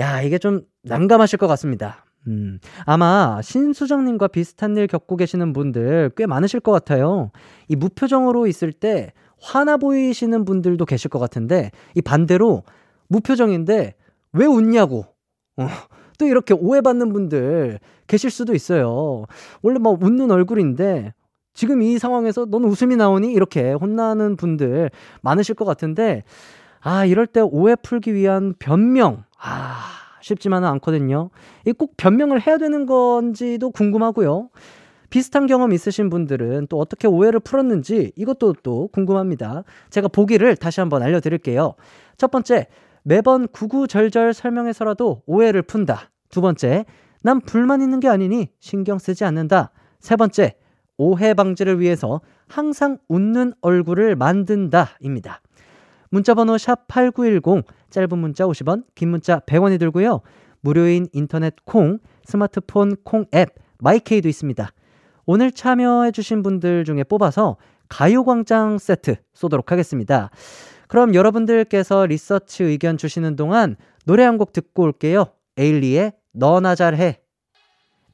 야, 0.01 0.21
이게 0.21 0.39
좀 0.39 0.63
난감하실 0.87 1.39
것 1.39 1.47
같습니다. 1.49 2.05
음, 2.29 2.59
아마 2.85 3.41
신수정님과 3.43 4.29
비슷한 4.29 4.77
일 4.77 4.87
겪고 4.87 5.17
계시는 5.17 5.53
분들 5.53 6.11
꽤 6.17 6.27
많으실 6.27 6.61
것 6.61 6.73
같아요. 6.73 7.31
이 7.69 7.77
무표정으로 7.77 8.47
있을 8.47 8.73
때 8.73 9.13
화나 9.41 9.77
보이시는 9.77 10.45
분들도 10.45 10.85
계실 10.87 11.11
것 11.11 11.19
같은데, 11.19 11.71
이 11.95 12.03
반대로 12.03 12.63
무표정인데 13.09 13.95
왜 14.33 14.47
웃냐고. 14.47 15.05
어, 15.57 15.69
또 16.19 16.27
이렇게 16.27 16.55
오해받는 16.55 17.13
분들 17.13 17.79
계실 18.07 18.31
수도 18.31 18.55
있어요. 18.55 19.25
원래 19.63 19.79
막 19.79 20.03
웃는 20.03 20.31
얼굴인데 20.31 21.13
지금 21.55 21.83
이 21.83 21.99
상황에서 21.99 22.47
너는 22.47 22.69
웃음이 22.69 22.97
나오니? 22.97 23.33
이렇게 23.33 23.73
혼나는 23.73 24.37
분들 24.37 24.91
많으실 25.23 25.55
것 25.55 25.65
같은데, 25.65 26.23
아, 26.81 27.05
이럴 27.05 27.27
때 27.27 27.41
오해 27.41 27.75
풀기 27.77 28.15
위한 28.15 28.55
변명. 28.59 29.25
아, 29.39 29.96
쉽지만은 30.27 30.69
않거든요. 30.69 31.31
이 31.65 31.73
꼭 31.73 31.97
변명을 31.97 32.47
해야 32.47 32.59
되는 32.59 32.87
건지도 32.87 33.71
궁금하고요. 33.71 34.49
비슷한 35.09 35.47
경험 35.47 35.73
있으신 35.73 36.11
분들은 36.11 36.67
또 36.69 36.81
어떻게 36.81 37.07
오해를 37.07 37.39
풀었는지 37.39 38.13
이것도 38.17 38.55
또 38.65 38.89
궁금합니다. 38.89 39.63
제가 39.91 40.09
보기를 40.09 40.57
다시 40.57 40.81
한번 40.81 41.03
알려드릴게요. 41.03 41.75
첫 42.17 42.31
번째, 42.31 42.67
매번 43.05 43.47
구구절절 43.47 44.35
설명해서라도 44.35 45.23
오해를 45.27 45.63
푼다. 45.63 46.11
두 46.29 46.41
번째, 46.41 46.87
난 47.23 47.41
불만 47.41 47.83
있는 47.83 48.01
게 48.01 48.09
아니니 48.09 48.49
신경 48.59 48.99
쓰지 48.99 49.25
않는다. 49.25 49.71
세 50.01 50.17
번째, 50.17 50.57
오해 50.97 51.35
방지를 51.35 51.79
위해서 51.79 52.21
항상 52.49 52.99
웃는 53.09 53.53
얼굴을 53.61 54.17
만든다 54.17 54.97
입니다. 55.01 55.41
문자번호 56.11 56.59
샵 56.59 56.89
8910, 56.89 57.65
짧은 57.91 58.19
문자 58.19 58.45
50원, 58.45 58.85
긴 58.95 59.11
문자 59.11 59.41
100원이 59.41 59.79
들고요. 59.79 60.21
무료인 60.61 61.07
인터넷 61.13 61.55
콩, 61.65 61.99
스마트폰 62.25 62.97
콩 63.05 63.27
앱, 63.35 63.51
마이케이도 63.79 64.29
있습니다. 64.29 64.69
오늘 65.27 65.53
참여해주신 65.53 66.43
분들 66.43 66.85
중에 66.85 67.05
뽑아서 67.05 67.57
가요광장 67.89 68.79
세트 68.79 69.17
쏘도록 69.35 69.71
하겠습니다. 69.73 70.31
그럼 70.89 71.15
여러분들께서 71.15 72.07
리서치 72.07 72.65
의견 72.65 72.97
주시는 72.97 73.37
동안 73.37 73.77
노래 74.05 74.25
한 74.25 74.39
곡 74.39 74.53
듣고 74.53 74.85
올게요. 74.85 75.27
에일리의 75.57 76.13
너나 76.33 76.75
잘해. 76.75 77.21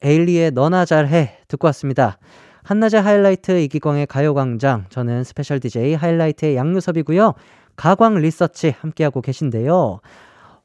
에일리의 0.02 0.52
너나 0.52 0.84
잘해 0.84 1.38
듣고 1.48 1.66
왔습니다. 1.68 2.18
한낮의 2.64 3.02
하이라이트 3.02 3.60
이기광의 3.60 4.06
가요광장 4.06 4.86
저는 4.88 5.24
스페셜 5.24 5.58
DJ 5.60 5.94
하이라이트의 5.94 6.56
양요섭이고요. 6.56 7.34
가광 7.76 8.16
리서치 8.16 8.74
함께하고 8.80 9.20
계신데요. 9.20 10.00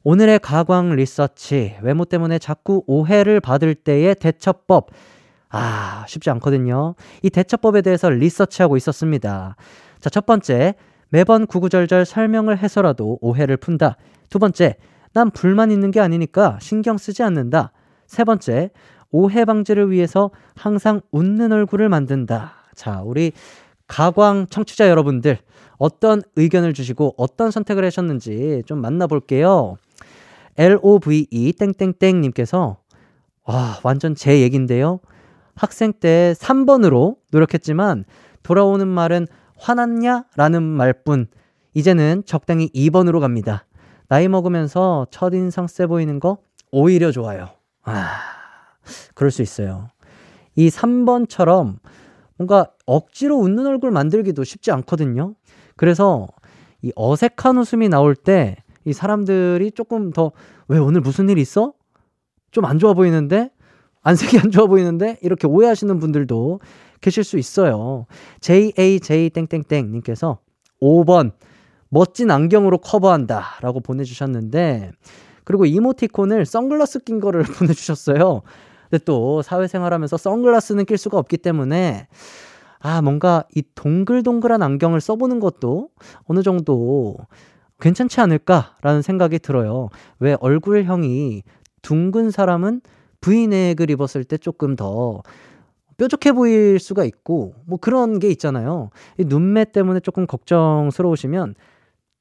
오늘의 0.04 0.38
가광 0.38 0.94
리서치 0.94 1.76
외모 1.82 2.04
때문에 2.04 2.38
자꾸 2.38 2.82
오해를 2.86 3.40
받을 3.40 3.74
때의 3.74 4.14
대처법 4.14 4.90
아 5.50 6.04
쉽지 6.08 6.30
않거든요. 6.30 6.94
이 7.22 7.30
대처법에 7.30 7.82
대해서 7.82 8.10
리서치하고 8.10 8.76
있었습니다. 8.76 9.56
자 10.00 10.10
첫 10.10 10.26
번째 10.26 10.74
매번 11.10 11.46
구구절절 11.46 12.04
설명을 12.04 12.58
해서라도 12.58 13.18
오해를 13.20 13.56
푼다. 13.56 13.96
두 14.30 14.38
번째, 14.38 14.76
난 15.14 15.30
불만 15.30 15.70
있는 15.70 15.90
게 15.90 16.00
아니니까 16.00 16.58
신경 16.60 16.98
쓰지 16.98 17.22
않는다. 17.22 17.72
세 18.06 18.24
번째, 18.24 18.70
오해 19.10 19.44
방지를 19.44 19.90
위해서 19.90 20.30
항상 20.54 21.00
웃는 21.10 21.50
얼굴을 21.50 21.88
만든다. 21.88 22.52
자, 22.74 23.00
우리 23.02 23.32
가광 23.86 24.48
청취자 24.50 24.88
여러분들 24.90 25.38
어떤 25.78 26.22
의견을 26.36 26.74
주시고 26.74 27.14
어떤 27.16 27.50
선택을 27.50 27.84
하셨는지 27.84 28.62
좀 28.66 28.80
만나볼게요. 28.80 29.76
LOVE 30.56 31.52
땡땡땡 31.58 32.20
님께서 32.20 32.78
와, 33.44 33.78
완전 33.82 34.14
제 34.14 34.42
얘긴데요. 34.42 35.00
학생 35.54 35.92
때 35.92 36.34
3번으로 36.38 37.16
노력했지만 37.30 38.04
돌아오는 38.42 38.86
말은 38.86 39.26
화났냐? 39.56 40.24
라는 40.36 40.62
말뿐. 40.62 41.26
이제는 41.74 42.22
적당히 42.26 42.68
2번으로 42.74 43.20
갑니다. 43.20 43.66
나이 44.08 44.28
먹으면서 44.28 45.06
첫인상 45.10 45.66
세 45.66 45.86
보이는 45.86 46.18
거 46.20 46.38
오히려 46.70 47.12
좋아요. 47.12 47.48
아, 47.82 48.20
그럴 49.14 49.30
수 49.30 49.42
있어요. 49.42 49.88
이 50.54 50.68
3번처럼 50.68 51.76
뭔가 52.38 52.70
억지로 52.86 53.36
웃는 53.38 53.66
얼굴 53.66 53.90
만들기도 53.90 54.44
쉽지 54.44 54.70
않거든요. 54.72 55.34
그래서 55.76 56.28
이 56.82 56.92
어색한 56.96 57.58
웃음이 57.58 57.88
나올 57.88 58.14
때 58.16 58.56
이 58.84 58.92
사람들이 58.92 59.72
조금 59.72 60.10
더 60.12 60.32
왜 60.68 60.78
오늘 60.78 61.00
무슨 61.00 61.28
일 61.28 61.38
있어? 61.38 61.72
좀 62.50 62.64
안 62.64 62.78
좋아 62.78 62.94
보이는데? 62.94 63.50
안색이 64.02 64.38
안 64.38 64.50
좋아 64.50 64.66
보이는데? 64.66 65.18
이렇게 65.22 65.46
오해하시는 65.46 65.98
분들도 65.98 66.60
계실 67.00 67.24
수 67.24 67.38
있어요. 67.38 68.06
JAJ 68.40 69.30
땡땡땡님께서 69.30 70.38
5번 70.80 71.32
멋진 71.90 72.30
안경으로 72.30 72.78
커버한다 72.78 73.58
라고 73.60 73.80
보내 73.80 74.04
주셨는데 74.04 74.92
그리고 75.44 75.66
이모티콘을 75.66 76.46
선글라스 76.46 77.00
낀 77.00 77.20
거를 77.20 77.42
보내 77.58 77.72
주셨어요. 77.74 78.42
근데 78.90 79.04
또 79.04 79.42
사회생활 79.42 79.92
하면서 79.92 80.16
선글라스는 80.16 80.84
낄 80.84 80.98
수가 80.98 81.18
없기 81.18 81.38
때문에 81.38 82.08
아, 82.80 83.02
뭔가 83.02 83.44
이 83.54 83.62
동글동글한 83.74 84.62
안경을 84.62 85.00
써보는 85.00 85.40
것도 85.40 85.90
어느 86.24 86.42
정도 86.42 87.16
괜찮지 87.80 88.20
않을까라는 88.20 89.02
생각이 89.02 89.38
들어요. 89.38 89.88
왜 90.18 90.36
얼굴형이 90.40 91.42
둥근 91.82 92.30
사람은 92.30 92.80
브이넥을 93.20 93.90
입었을 93.90 94.24
때 94.24 94.36
조금 94.36 94.76
더 94.76 95.22
뾰족해 95.96 96.32
보일 96.32 96.78
수가 96.78 97.04
있고 97.04 97.54
뭐 97.66 97.78
그런 97.78 98.20
게 98.20 98.28
있잖아요. 98.30 98.90
이 99.18 99.24
눈매 99.24 99.66
때문에 99.66 100.00
조금 100.00 100.26
걱정스러우시면 100.26 101.56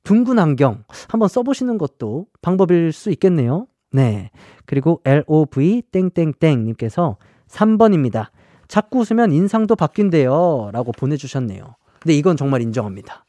둥근 0.03 0.39
안경 0.39 0.84
한번 1.10 1.30
써보시는 1.30 1.77
것도 1.77 2.27
방법일 2.41 2.91
수 2.91 3.12
있겠네요. 3.12 3.67
네. 3.91 4.32
그리고 4.65 5.02
LOV 5.06 5.84
땡땡땡 5.91 6.65
님께서 6.65 7.17
3번입니다. 7.47 8.28
자꾸 8.67 9.00
웃으면 9.00 9.32
인상도 9.32 9.76
바뀐대요. 9.76 10.71
라고 10.73 10.91
보내주셨네요. 10.91 11.76
근데 12.00 12.13
이건 12.13 12.38
정말 12.38 12.62
인정합니다. 12.62 13.26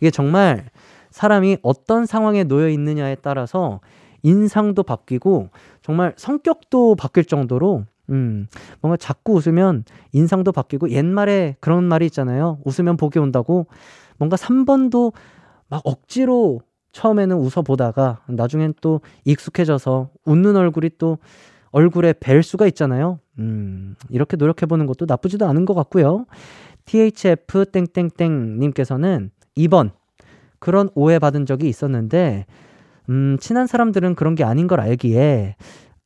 이게 0.00 0.10
정말 0.10 0.70
사람이 1.10 1.58
어떤 1.62 2.06
상황에 2.06 2.44
놓여 2.44 2.68
있느냐에 2.68 3.16
따라서 3.16 3.80
인상도 4.22 4.82
바뀌고 4.82 5.50
정말 5.82 6.14
성격도 6.16 6.94
바뀔 6.94 7.24
정도로 7.24 7.84
음, 8.10 8.46
뭔가 8.80 8.96
자꾸 8.96 9.34
웃으면 9.34 9.84
인상도 10.12 10.52
바뀌고 10.52 10.90
옛말에 10.90 11.56
그런 11.60 11.84
말이 11.84 12.06
있잖아요. 12.06 12.58
웃으면 12.64 12.96
복이 12.96 13.18
온다고. 13.18 13.66
뭔가 14.18 14.36
3번도 14.36 15.12
막 15.68 15.82
억지로 15.84 16.60
처음에는 16.92 17.36
웃어보다가 17.36 18.20
나중엔 18.28 18.74
또 18.80 19.00
익숙해져서 19.24 20.10
웃는 20.24 20.56
얼굴이 20.56 20.90
또 20.98 21.18
얼굴에 21.70 22.12
뵐 22.12 22.42
수가 22.42 22.66
있잖아요. 22.68 23.18
음, 23.38 23.96
이렇게 24.10 24.36
노력해보는 24.36 24.86
것도 24.86 25.06
나쁘지도 25.08 25.46
않은 25.46 25.64
것 25.64 25.74
같고요. 25.74 26.26
THF 26.84 27.66
땡땡땡님께서는 27.72 29.30
2번 29.56 29.90
그런 30.58 30.90
오해 30.94 31.18
받은 31.18 31.46
적이 31.46 31.68
있었는데 31.68 32.46
음, 33.08 33.36
친한 33.40 33.66
사람들은 33.66 34.14
그런 34.14 34.34
게 34.34 34.44
아닌 34.44 34.66
걸 34.66 34.80
알기에 34.80 35.56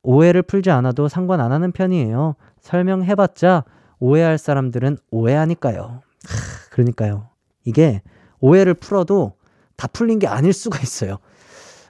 오해를 0.03 0.42
풀지 0.42 0.70
않아도 0.70 1.09
상관 1.09 1.40
안 1.40 1.53
하는 1.53 1.72
편이에요. 1.72 2.37
설명해봤자 2.61 3.64
오해할 3.99 4.38
사람들은 4.38 4.99
오해하니까요. 5.11 5.83
하, 5.83 6.70
그러니까요. 6.70 7.29
이게 7.64 8.03
오해를 8.40 8.75
풀어도 8.75 9.36
다 9.77 9.87
풀린 9.89 10.19
게 10.19 10.27
아닐 10.27 10.53
수가 10.53 10.79
있어요. 10.81 11.19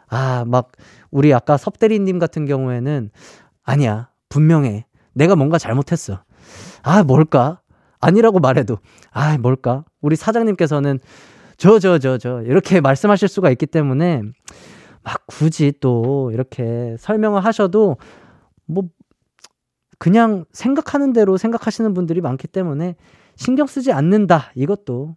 아, 0.09 0.45
막, 0.47 0.73
우리 1.11 1.33
아까 1.35 1.57
섭대리님 1.57 2.19
같은 2.19 2.47
경우에는 2.47 3.11
아니야. 3.65 4.11
분명해. 4.29 4.87
내가 5.15 5.37
뭔가 5.37 5.59
잘못했어. 5.59 6.23
아, 6.83 7.03
뭘까? 7.03 7.61
아니라고 8.01 8.39
말해도, 8.41 8.79
아, 9.11 9.39
뭘까? 9.39 9.85
우리 10.01 10.17
사장님께서는 10.17 11.01
저, 11.57 11.79
저, 11.79 11.99
저, 11.99 12.19
저, 12.19 12.43
이렇게 12.43 12.81
말씀하실 12.81 13.29
수가 13.29 13.51
있기 13.51 13.67
때문에 13.67 14.23
막 15.03 15.23
굳이 15.27 15.73
또 15.81 16.31
이렇게 16.33 16.97
설명을 16.99 17.45
하셔도 17.45 17.97
뭐 18.67 18.85
그냥 19.99 20.45
생각하는 20.53 21.13
대로 21.13 21.37
생각하시는 21.39 21.95
분들이 21.95 22.21
많기 22.21 22.47
때문에 22.47 22.97
신경 23.37 23.67
쓰지 23.67 23.93
않는다. 23.93 24.53
이것도 24.55 25.17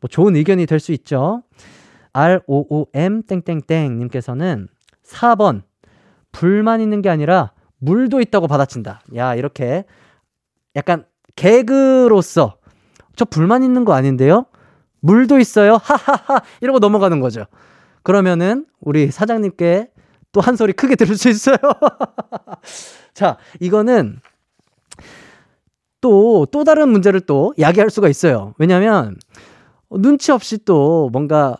뭐 0.00 0.08
좋은 0.08 0.34
의견이 0.36 0.66
될 0.66 0.80
수 0.80 0.92
있죠. 0.92 1.42
ROOM 2.12 3.22
땡땡땡 3.22 3.98
님께서는 3.98 4.68
4번 5.04 5.62
불만 6.32 6.80
있는 6.80 7.02
게 7.02 7.08
아니라 7.08 7.52
물도 7.78 8.20
있다고 8.20 8.46
받아친다. 8.46 9.00
야, 9.16 9.34
이렇게 9.34 9.84
약간 10.76 11.04
개그로서 11.36 12.56
저 13.16 13.24
불만 13.24 13.62
있는 13.62 13.84
거 13.84 13.92
아닌데요? 13.94 14.46
물도 15.00 15.38
있어요? 15.38 15.78
하하하 15.82 16.42
이러고 16.60 16.78
넘어가는 16.78 17.20
거죠. 17.20 17.46
그러면은 18.02 18.66
우리 18.80 19.10
사장님께 19.10 19.90
또 20.32 20.40
한 20.40 20.56
소리 20.56 20.72
크게 20.72 20.94
들을 20.94 21.16
수 21.16 21.28
있어요. 21.28 21.56
자, 23.14 23.36
이거는 23.58 24.20
또, 26.00 26.46
또 26.50 26.64
다른 26.64 26.88
문제를 26.88 27.20
또 27.20 27.52
야기할 27.58 27.90
수가 27.90 28.08
있어요. 28.08 28.54
왜냐면, 28.58 29.16
눈치 29.90 30.32
없이 30.32 30.64
또 30.64 31.10
뭔가 31.12 31.56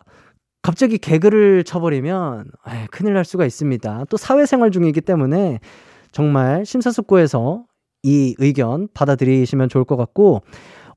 갑자기 0.63 0.99
개그를 0.99 1.65
쳐버리면 1.65 2.51
에이, 2.69 2.87
큰일 2.91 3.15
날 3.15 3.25
수가 3.25 3.47
있습니다. 3.47 4.05
또 4.11 4.17
사회생활 4.17 4.71
중이기 4.71 5.01
때문에 5.01 5.61
정말 6.13 6.67
심사숙고해서 6.67 7.65
이 8.03 8.35
의견 8.39 8.89
받아들이시면 8.93 9.69
좋을 9.69 9.85
것 9.85 9.97
같고, 9.97 10.43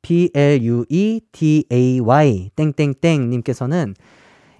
B-L-U-E-D-A-Y 0.03 0.89
땡땡땡 2.55 3.29
님께서는 3.29 3.95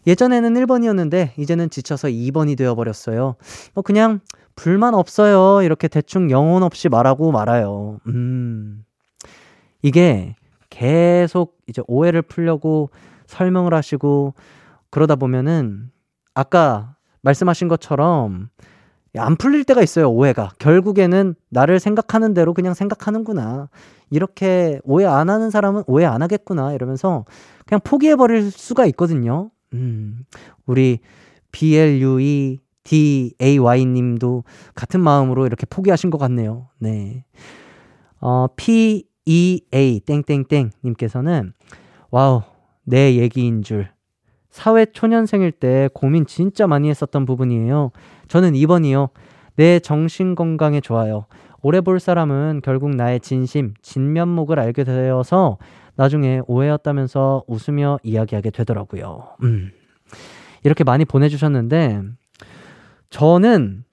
예전에는 0.08 0.54
1번이었는데 0.54 1.38
이제는 1.38 1.70
지쳐서 1.70 2.08
2번이 2.10 2.58
되어 2.58 2.76
버렸어요. 2.76 3.36
뭐 3.74 3.82
그냥 3.84 4.20
불만 4.56 4.94
없어요. 4.94 5.62
이렇게 5.64 5.88
대충 5.88 6.32
영혼 6.32 6.64
없이 6.64 6.90
말하고 6.90 7.32
말아요. 7.32 8.00
음. 8.08 8.84
이게 9.82 10.36
계속 10.70 11.58
이제 11.68 11.82
오해를 11.88 12.22
풀려고 12.22 12.90
설명을 13.28 13.74
하시고 13.74 14.34
그러다 14.94 15.16
보면은 15.16 15.90
아까 16.36 16.96
말씀하신 17.24 17.68
것처럼 17.68 18.50
안 19.18 19.36
풀릴 19.38 19.64
때가 19.64 19.82
있어요, 19.82 20.12
오해가. 20.12 20.52
결국에는 20.60 21.34
나를 21.50 21.80
생각하는 21.80 22.36
대로 22.36 22.54
그냥 22.54 22.76
생각하는구나. 22.76 23.70
이렇게 24.12 24.80
오해 24.84 25.08
안 25.08 25.32
하는 25.32 25.50
사람은 25.50 25.86
오해 25.88 26.06
안 26.06 26.22
하겠구나. 26.22 26.74
이러면서 26.74 27.26
그냥 27.66 27.82
포기해버릴 27.84 28.52
수가 28.52 28.86
있거든요. 28.88 29.50
음, 29.74 30.26
우리 30.68 31.00
BLUE 31.52 32.60
DAY 32.84 33.86
님도 33.86 34.44
같은 34.76 35.00
마음으로 35.00 35.48
이렇게 35.48 35.66
포기하신 35.66 36.12
것 36.12 36.20
같네요. 36.20 36.70
네. 36.78 37.26
어, 38.20 38.46
PEA 38.56 40.02
땡땡땡 40.06 40.70
님께서는 40.84 41.54
와우, 42.12 42.44
내 42.84 43.16
얘기인 43.16 43.64
줄. 43.64 43.93
사회 44.54 44.86
초년생일 44.86 45.52
때 45.52 45.90
고민 45.96 46.28
진짜 46.28 46.68
많이 46.68 46.88
했었던 46.88 47.26
부분이에요. 47.26 47.90
저는 48.28 48.54
2번이요. 48.54 49.10
내 49.56 49.80
정신 49.80 50.36
건강에 50.36 50.80
좋아요. 50.80 51.26
오래 51.64 51.82
볼 51.82 52.00
사람은 52.00 52.62
결국 52.64 52.92
나의 52.96 53.20
진심, 53.20 53.74
진면목을 53.82 54.60
알게 54.60 54.84
되어서 54.84 55.58
나중에 55.96 56.42
오해였다면서 56.46 57.46
웃으며 57.48 57.98
이야기하게 58.04 58.52
되더라고요. 58.52 59.30
음. 59.42 59.72
이렇게 60.64 60.84
많이 60.84 61.04
보내주셨는데, 61.04 62.04
저는 63.10 63.84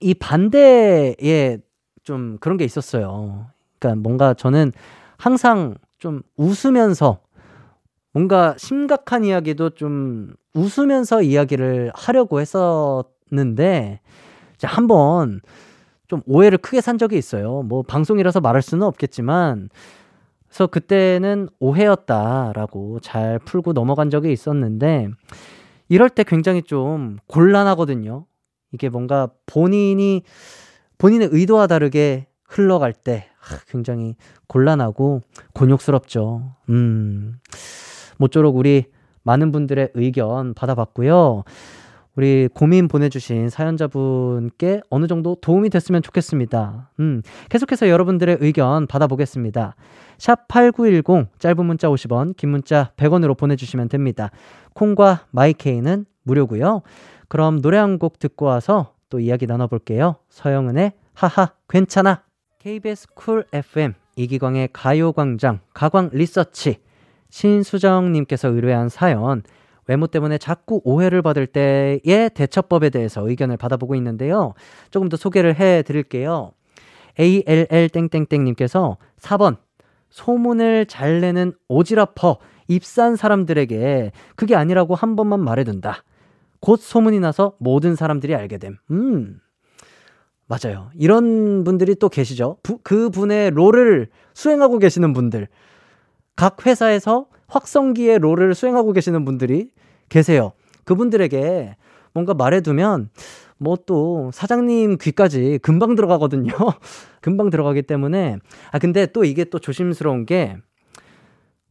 이 0.00 0.14
반대에 0.14 1.58
좀 2.02 2.38
그런 2.40 2.56
게 2.56 2.64
있었어요. 2.64 3.48
그러니까 3.78 4.00
뭔가 4.00 4.32
저는 4.32 4.72
항상 5.18 5.74
좀 5.98 6.22
웃으면서 6.38 7.25
뭔가 8.16 8.54
심각한 8.56 9.26
이야기도 9.26 9.68
좀 9.68 10.32
웃으면서 10.54 11.20
이야기를 11.20 11.92
하려고 11.94 12.40
했었는데, 12.40 14.00
한번 14.62 15.42
좀 16.08 16.22
오해를 16.24 16.56
크게 16.56 16.80
산 16.80 16.96
적이 16.96 17.18
있어요. 17.18 17.60
뭐 17.60 17.82
방송이라서 17.82 18.40
말할 18.40 18.62
수는 18.62 18.86
없겠지만, 18.86 19.68
그래서 20.46 20.66
그때는 20.66 21.50
오해였다라고 21.60 23.00
잘 23.00 23.38
풀고 23.38 23.74
넘어간 23.74 24.08
적이 24.08 24.32
있었는데, 24.32 25.08
이럴 25.90 26.08
때 26.08 26.24
굉장히 26.24 26.62
좀 26.62 27.18
곤란하거든요. 27.26 28.24
이게 28.72 28.88
뭔가 28.88 29.28
본인이, 29.44 30.22
본인의 30.96 31.28
의도와 31.32 31.66
다르게 31.66 32.28
흘러갈 32.44 32.94
때 32.94 33.28
굉장히 33.68 34.16
곤란하고 34.46 35.20
곤욕스럽죠. 35.52 36.54
음. 36.70 37.40
모쪼록 38.18 38.56
우리 38.56 38.84
많은 39.22 39.52
분들의 39.52 39.90
의견 39.94 40.54
받아봤고요. 40.54 41.44
우리 42.16 42.48
고민 42.54 42.88
보내주신 42.88 43.50
사연자분께 43.50 44.80
어느 44.88 45.06
정도 45.06 45.34
도움이 45.34 45.68
됐으면 45.68 46.00
좋겠습니다. 46.00 46.90
음, 47.00 47.20
계속해서 47.50 47.88
여러분들의 47.90 48.38
의견 48.40 48.86
받아보겠습니다. 48.86 49.74
샵 50.16 50.48
8910, 50.48 51.28
짧은 51.38 51.66
문자 51.66 51.88
50원, 51.88 52.34
긴 52.36 52.50
문자 52.50 52.90
100원으로 52.96 53.36
보내주시면 53.36 53.90
됩니다. 53.90 54.30
콩과 54.72 55.26
마이케이는 55.30 56.06
무료고요 56.22 56.80
그럼 57.28 57.60
노래 57.60 57.76
한 57.78 57.98
곡 57.98 58.18
듣고 58.18 58.46
와서 58.46 58.94
또 59.10 59.20
이야기 59.20 59.46
나눠볼게요. 59.46 60.16
서영은의 60.30 60.92
하하, 61.12 61.52
괜찮아. 61.68 62.22
KBS 62.60 63.08
쿨 63.14 63.44
FM, 63.52 63.92
이기광의 64.16 64.70
가요광장, 64.72 65.60
가광 65.74 66.10
리서치. 66.12 66.78
신수정님께서 67.30 68.48
의뢰한 68.48 68.88
사연, 68.88 69.42
외모 69.86 70.06
때문에 70.06 70.38
자꾸 70.38 70.80
오해를 70.84 71.22
받을 71.22 71.46
때의 71.46 72.30
대처법에 72.34 72.90
대해서 72.90 73.28
의견을 73.28 73.56
받아보고 73.56 73.94
있는데요. 73.96 74.54
조금 74.90 75.08
더 75.08 75.16
소개를 75.16 75.58
해 75.58 75.82
드릴게요. 75.82 76.52
ALL땡땡땡님께서 77.18 78.96
4번, 79.20 79.56
소문을 80.10 80.86
잘 80.86 81.20
내는 81.20 81.52
오지라퍼, 81.68 82.38
입산 82.68 83.16
사람들에게 83.16 84.12
그게 84.34 84.56
아니라고 84.56 84.94
한 84.94 85.16
번만 85.16 85.40
말해둔다. 85.40 86.02
곧 86.60 86.80
소문이 86.80 87.20
나서 87.20 87.54
모든 87.58 87.94
사람들이 87.94 88.34
알게 88.34 88.58
됨. 88.58 88.76
음. 88.90 89.40
맞아요. 90.48 90.90
이런 90.94 91.64
분들이 91.64 91.94
또 91.96 92.08
계시죠. 92.08 92.58
부, 92.62 92.78
그 92.82 93.10
분의 93.10 93.50
롤을 93.50 94.08
수행하고 94.34 94.78
계시는 94.78 95.12
분들. 95.12 95.48
각 96.36 96.66
회사에서 96.66 97.26
확성기의 97.48 98.18
롤을 98.18 98.54
수행하고 98.54 98.92
계시는 98.92 99.24
분들이 99.24 99.70
계세요. 100.08 100.52
그분들에게 100.84 101.76
뭔가 102.12 102.34
말해두면 102.34 103.10
뭐 103.58 103.76
또 103.86 104.30
사장님 104.32 104.98
귀까지 105.00 105.58
금방 105.62 105.94
들어가거든요. 105.94 106.52
금방 107.20 107.50
들어가기 107.50 107.82
때문에 107.82 108.38
아 108.72 108.78
근데 108.78 109.06
또 109.06 109.24
이게 109.24 109.44
또 109.44 109.58
조심스러운 109.58 110.26
게 110.26 110.56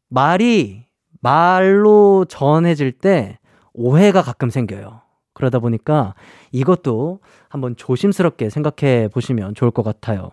말이 0.10 0.86
말로 1.22 2.26
전해질 2.28 2.94
때 2.94 3.40
오해가 3.74 4.22
가끔 4.22 4.50
생겨요. 4.50 5.02
그러다 5.34 5.60
보니까 5.60 6.16
이것도 6.52 7.20
한번 7.50 7.76
조심스럽게 7.76 8.50
생각해 8.50 9.10
보시면 9.10 9.54
좋을 9.54 9.72
것 9.72 9.84
같아요. 9.84 10.32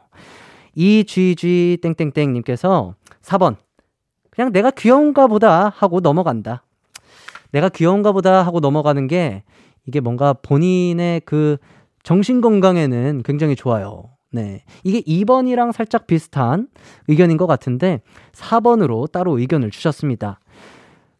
이GG 0.74 1.78
땡땡땡 1.82 2.32
님께서 2.32 2.94
4번 3.22 3.56
그냥 4.34 4.50
내가 4.50 4.70
귀여운가 4.70 5.26
보다 5.26 5.68
하고 5.68 6.00
넘어간다. 6.00 6.64
내가 7.52 7.68
귀여운가 7.68 8.12
보다 8.12 8.42
하고 8.42 8.60
넘어가는 8.60 9.06
게 9.06 9.44
이게 9.86 10.00
뭔가 10.00 10.32
본인의 10.32 11.20
그 11.26 11.58
정신 12.02 12.40
건강에는 12.40 13.22
굉장히 13.24 13.54
좋아요. 13.54 14.04
네. 14.30 14.64
이게 14.82 15.02
2번이랑 15.02 15.72
살짝 15.72 16.06
비슷한 16.06 16.68
의견인 17.08 17.36
것 17.36 17.46
같은데 17.46 18.00
4번으로 18.32 19.10
따로 19.12 19.38
의견을 19.38 19.70
주셨습니다. 19.70 20.40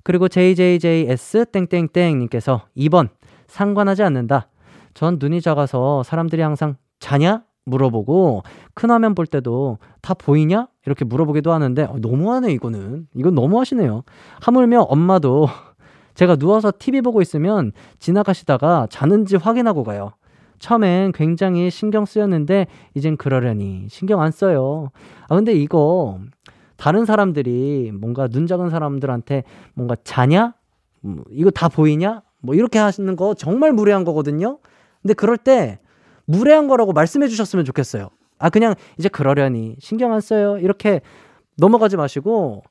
그리고 0.03 0.29
JJJS 0.29 1.46
땡땡땡님께서 1.53 2.62
2번 2.77 3.11
상관하지 3.46 4.03
않는다. 4.03 4.48
전 4.94 5.18
눈이 5.20 5.42
작아서 5.42 6.03
사람들이 6.03 6.40
항상 6.40 6.77
자냐? 6.98 7.42
물어보고 7.64 8.42
큰 8.75 8.90
화면 8.90 9.14
볼 9.14 9.27
때도 9.27 9.79
다 10.01 10.14
보이냐? 10.14 10.68
이렇게 10.87 11.05
물어보기도 11.05 11.53
하는데 11.53 11.83
어, 11.85 11.96
너무하네 12.01 12.53
이거는. 12.53 13.07
이건 13.14 13.35
너무하시네요. 13.35 14.03
하물며 14.40 14.83
엄마도 14.83 15.46
제가 16.14 16.37
누워서 16.37 16.72
TV 16.77 17.01
보고 17.01 17.22
있으면 17.22 17.72
지나가시다가 17.98 18.87
자는지 18.90 19.37
확인하고 19.37 19.85
가요. 19.85 20.12
처음엔 20.59 21.12
굉장히 21.12 21.70
신경 21.70 22.05
쓰였는데 22.05 22.66
이젠 22.94 23.16
그러려니 23.16 23.87
신경 23.88 24.20
안 24.20 24.31
써요. 24.31 24.90
아 25.29 25.35
근데 25.35 25.53
이거 25.53 26.20
다른 26.77 27.05
사람들이 27.05 27.92
뭔가 27.92 28.29
눈 28.29 28.46
작은 28.46 28.70
사람들한테 28.70 29.44
뭔가 29.75 29.96
자냐? 30.05 30.55
뭐 31.01 31.25
이거 31.31 31.51
다 31.51 31.68
보이냐? 31.68 32.22
뭐 32.40 32.55
이렇게 32.55 32.79
하시는 32.79 33.16
거 33.16 33.35
정말 33.35 33.72
무례한 33.72 34.05
거거든요. 34.05 34.59
근데 35.01 35.14
그럴 35.14 35.37
때 35.37 35.81
무례한 36.33 36.66
거라고 36.66 36.92
말씀해 36.92 37.29
주셨으면 37.29 37.64
좋겠어요. 37.64 38.09
아 38.38 38.51
그냥 38.51 38.75
이제 38.99 39.09
그러려니 39.09 39.77
신경 39.79 40.12
안 40.12 40.21
써요. 40.21 40.59
이렇게 40.59 41.01
넘어가지 41.57 41.97
마시고 41.97 42.62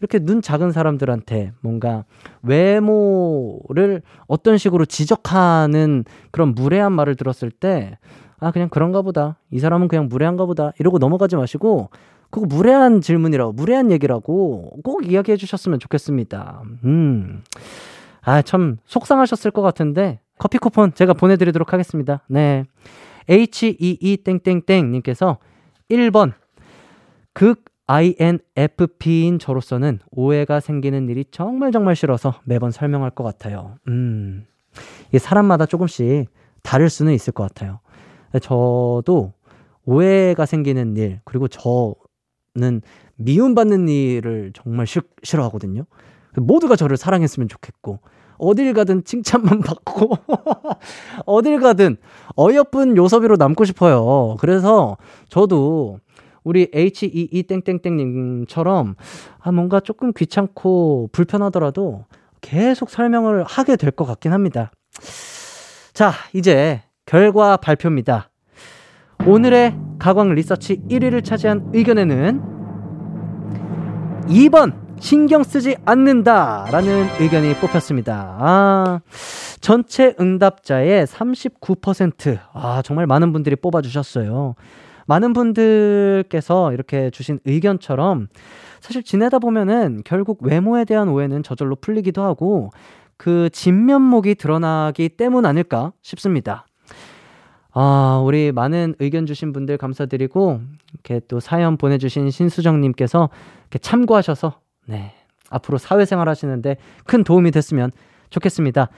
이렇게 0.00 0.18
눈 0.18 0.40
작은 0.42 0.72
사람들한테 0.72 1.52
뭔가 1.60 2.04
외모를 2.42 4.02
어떤 4.26 4.56
식으로 4.56 4.86
지적하는 4.86 6.04
그런 6.30 6.54
무례한 6.54 6.92
말을 6.92 7.16
들었을 7.16 7.50
때, 7.50 7.98
아, 8.38 8.50
그냥 8.50 8.70
그런가 8.70 9.02
보다. 9.02 9.36
이 9.50 9.58
사람은 9.58 9.88
그냥 9.88 10.08
무례한가 10.08 10.46
보다. 10.46 10.72
이러고 10.78 10.98
넘어가지 10.98 11.36
마시고, 11.36 11.90
그거 12.30 12.46
무례한 12.46 13.02
질문이라고, 13.02 13.52
무례한 13.52 13.90
얘기라고 13.90 14.78
꼭 14.82 15.06
이야기해 15.06 15.36
주셨으면 15.36 15.78
좋겠습니다. 15.78 16.62
음. 16.84 17.42
아, 18.22 18.40
참 18.40 18.78
속상하셨을 18.86 19.50
것 19.50 19.60
같은데, 19.60 20.20
커피 20.38 20.56
쿠폰 20.56 20.94
제가 20.94 21.12
보내드리도록 21.12 21.74
하겠습니다. 21.74 22.22
네. 22.26 22.64
H22땡땡땡 23.28 24.86
님께서 24.86 25.38
1번. 25.90 26.32
극 27.32 27.64
INFP인 27.86 29.40
저로서는 29.40 29.98
오해가 30.12 30.60
생기는 30.60 31.08
일이 31.08 31.24
정말 31.30 31.72
정말 31.72 31.96
싫어서 31.96 32.40
매번 32.44 32.70
설명할 32.70 33.10
것 33.10 33.24
같아요. 33.24 33.76
음. 33.88 34.46
이게 35.08 35.18
사람마다 35.18 35.66
조금씩 35.66 36.28
다를 36.62 36.88
수는 36.88 37.12
있을 37.12 37.32
것 37.32 37.42
같아요. 37.42 37.80
저도 38.40 39.32
오해가 39.84 40.46
생기는 40.46 40.96
일, 40.96 41.20
그리고 41.24 41.48
저는 41.48 42.82
미움받는 43.16 43.88
일을 43.88 44.52
정말 44.54 44.86
싫, 44.86 45.02
싫어하거든요. 45.24 45.84
모두가 46.36 46.76
저를 46.76 46.96
사랑했으면 46.96 47.48
좋겠고, 47.48 47.98
어딜 48.40 48.72
가든 48.72 49.04
칭찬만 49.04 49.60
받고, 49.66 50.10
어딜 51.26 51.60
가든 51.60 51.96
어여쁜 52.38 52.96
요섭이로 52.96 53.36
남고 53.36 53.64
싶어요. 53.64 54.36
그래서 54.40 54.96
저도 55.28 55.98
우리 56.42 56.66
H22 56.70 57.46
땡땡땡님처럼 57.46 58.94
아 59.40 59.52
뭔가 59.52 59.78
조금 59.80 60.12
귀찮고 60.12 61.10
불편하더라도 61.12 62.06
계속 62.40 62.88
설명을 62.90 63.44
하게 63.44 63.76
될 63.76 63.90
것 63.90 64.06
같긴 64.06 64.32
합니다. 64.32 64.70
자, 65.92 66.12
이제 66.32 66.82
결과 67.04 67.58
발표입니다. 67.58 68.30
오늘의 69.26 69.76
가광 69.98 70.34
리서치 70.34 70.80
1위를 70.88 71.22
차지한 71.22 71.72
의견에는 71.74 72.40
2번 74.28 74.79
신경 75.00 75.42
쓰지 75.42 75.76
않는다라는 75.86 77.08
의견이 77.20 77.54
뽑혔습니다. 77.54 78.36
아, 78.38 79.00
전체 79.60 80.14
응답자의 80.20 81.06
39%. 81.06 82.38
아, 82.52 82.82
정말 82.84 83.06
많은 83.06 83.32
분들이 83.32 83.56
뽑아주셨어요. 83.56 84.54
많은 85.06 85.32
분들께서 85.32 86.72
이렇게 86.72 87.10
주신 87.10 87.40
의견처럼 87.44 88.28
사실 88.80 89.02
지내다 89.02 89.38
보면은 89.40 90.02
결국 90.04 90.42
외모에 90.42 90.84
대한 90.84 91.08
오해는 91.08 91.42
저절로 91.42 91.76
풀리기도 91.76 92.22
하고 92.22 92.70
그 93.16 93.48
진면목이 93.50 94.34
드러나기 94.36 95.08
때문 95.08 95.46
아닐까 95.46 95.92
싶습니다. 96.02 96.66
아, 97.72 98.22
우리 98.24 98.52
많은 98.52 98.94
의견 98.98 99.26
주신 99.26 99.52
분들 99.52 99.78
감사드리고, 99.78 100.60
이렇게 100.92 101.20
또 101.28 101.38
사연 101.38 101.76
보내주신 101.76 102.30
신수정님께서 102.30 103.30
이렇게 103.62 103.78
참고하셔서, 103.78 104.58
네, 104.90 105.12
앞으로 105.50 105.78
사회생활 105.78 106.28
하시는데 106.28 106.76
큰 107.04 107.22
도움이 107.22 107.52
됐으면 107.52 107.92
좋겠습니다. 108.30 108.88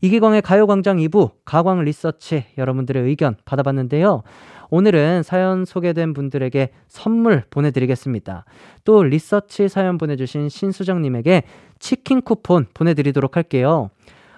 이기광의 0.00 0.40
가요광장 0.40 0.96
2부, 0.96 1.32
가광 1.44 1.84
리서치 1.84 2.46
여러분들의 2.56 3.02
의견 3.04 3.36
받아봤는데요. 3.44 4.22
오늘은 4.70 5.22
사연 5.22 5.66
소개된 5.66 6.14
분들에게 6.14 6.70
선물 6.88 7.44
보내드리겠습니다. 7.50 8.46
또 8.84 9.02
리서치 9.02 9.68
사연 9.68 9.98
보내주신 9.98 10.48
신수정님에게 10.48 11.42
치킨 11.78 12.22
쿠폰 12.22 12.66
보내드리도록 12.72 13.36
할게요. 13.36 13.90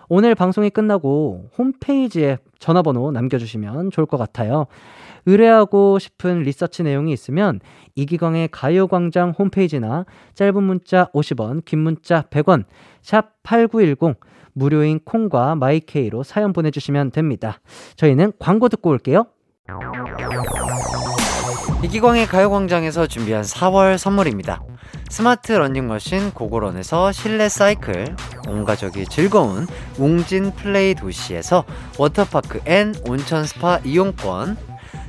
오늘 0.08 0.34
방송이 0.34 0.70
끝나고 0.70 1.50
홈페이지에 1.56 2.38
전화번호 2.58 3.12
남겨주시면 3.12 3.92
좋을 3.92 4.06
것 4.06 4.16
같아요. 4.16 4.66
의뢰하고 5.26 5.98
싶은 5.98 6.42
리서치 6.42 6.82
내용이 6.82 7.12
있으면 7.12 7.60
이기광의 7.94 8.48
가요광장 8.50 9.34
홈페이지나 9.38 10.04
짧은 10.34 10.62
문자 10.62 11.06
50원, 11.14 11.64
긴 11.64 11.80
문자 11.80 12.22
100원, 12.22 12.64
샵 13.02 13.42
8910, 13.42 14.18
무료인 14.52 15.00
콩과 15.04 15.56
마이케이로 15.56 16.22
사연 16.22 16.52
보내주시면 16.52 17.10
됩니다. 17.10 17.60
저희는 17.96 18.32
광고 18.38 18.68
듣고 18.68 18.90
올게요. 18.90 19.26
이기광의 21.82 22.26
가요광장에서 22.26 23.06
준비한 23.06 23.42
4월 23.42 23.98
선물입니다. 23.98 24.62
스마트 25.10 25.52
러닝머신 25.52 26.32
고고런에서 26.32 27.12
실내 27.12 27.48
사이클, 27.48 28.16
온 28.48 28.64
가족이 28.64 29.06
즐거운 29.06 29.66
웅진 29.98 30.52
플레이 30.52 30.94
도시에서 30.94 31.64
워터파크 31.98 32.60
and 32.66 32.94
온천 33.06 33.44
스파 33.44 33.78
이용권, 33.84 34.56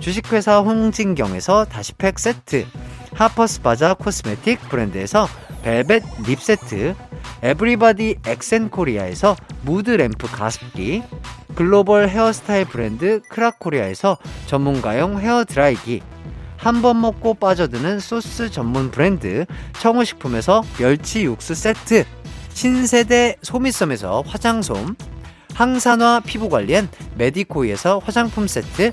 주식회사 0.00 0.60
홍진경에서 0.60 1.66
다시팩 1.66 2.18
세트, 2.18 2.66
하퍼스 3.14 3.60
바자 3.60 3.94
코스메틱 3.94 4.60
브랜드에서 4.68 5.28
벨벳 5.62 6.02
립 6.26 6.40
세트, 6.40 6.94
에브리바디 7.42 8.16
엑센코리아에서 8.26 9.36
무드 9.62 9.90
램프 9.90 10.26
가습기, 10.26 11.02
글로벌 11.54 12.08
헤어스타일 12.08 12.64
브랜드 12.64 13.20
크라코리아에서 13.28 14.16
전문가용 14.46 15.20
헤어 15.20 15.44
드라이기, 15.44 16.02
한 16.56 16.82
번 16.82 17.00
먹고 17.00 17.34
빠져드는 17.34 18.00
소스 18.00 18.50
전문 18.50 18.90
브랜드 18.90 19.46
청우식품에서 19.80 20.62
멸치 20.78 21.24
육수 21.24 21.54
세트, 21.54 22.04
신세대 22.54 23.36
소미섬에서 23.42 24.22
화장솜, 24.26 24.94
항산화 25.54 26.20
피부관리엔 26.24 26.88
메디코이에서 27.16 27.98
화장품 27.98 28.46
세트, 28.46 28.92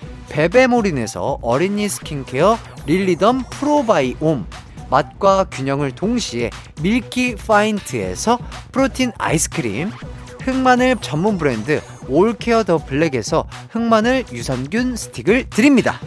베베모린에서 0.31 1.39
어린이 1.41 1.89
스킨케어 1.89 2.57
릴리덤 2.87 3.43
프로바이옴, 3.51 4.45
맛과 4.89 5.45
균형을 5.51 5.91
동시에 5.91 6.49
밀키 6.81 7.35
파인트에서 7.35 8.39
프로틴 8.71 9.11
아이스크림, 9.17 9.89
흑마늘 10.39 10.95
전문 11.01 11.37
브랜드 11.37 11.81
올케어 12.07 12.63
더 12.63 12.77
블랙에서 12.77 13.45
흑마늘 13.71 14.23
유산균 14.31 14.95
스틱을 14.95 15.49
드립니다. 15.49 15.99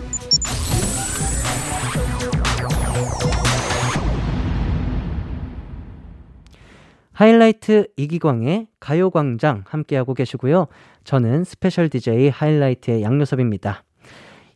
하이라이트 7.13 7.89
이기광의 7.97 8.67
가요광장 8.81 9.65
함께하고 9.69 10.15
계시고요. 10.15 10.67
저는 11.05 11.45
스페셜 11.45 11.89
DJ 11.89 12.31
하이라이트의 12.31 13.03
양요섭입니다. 13.03 13.85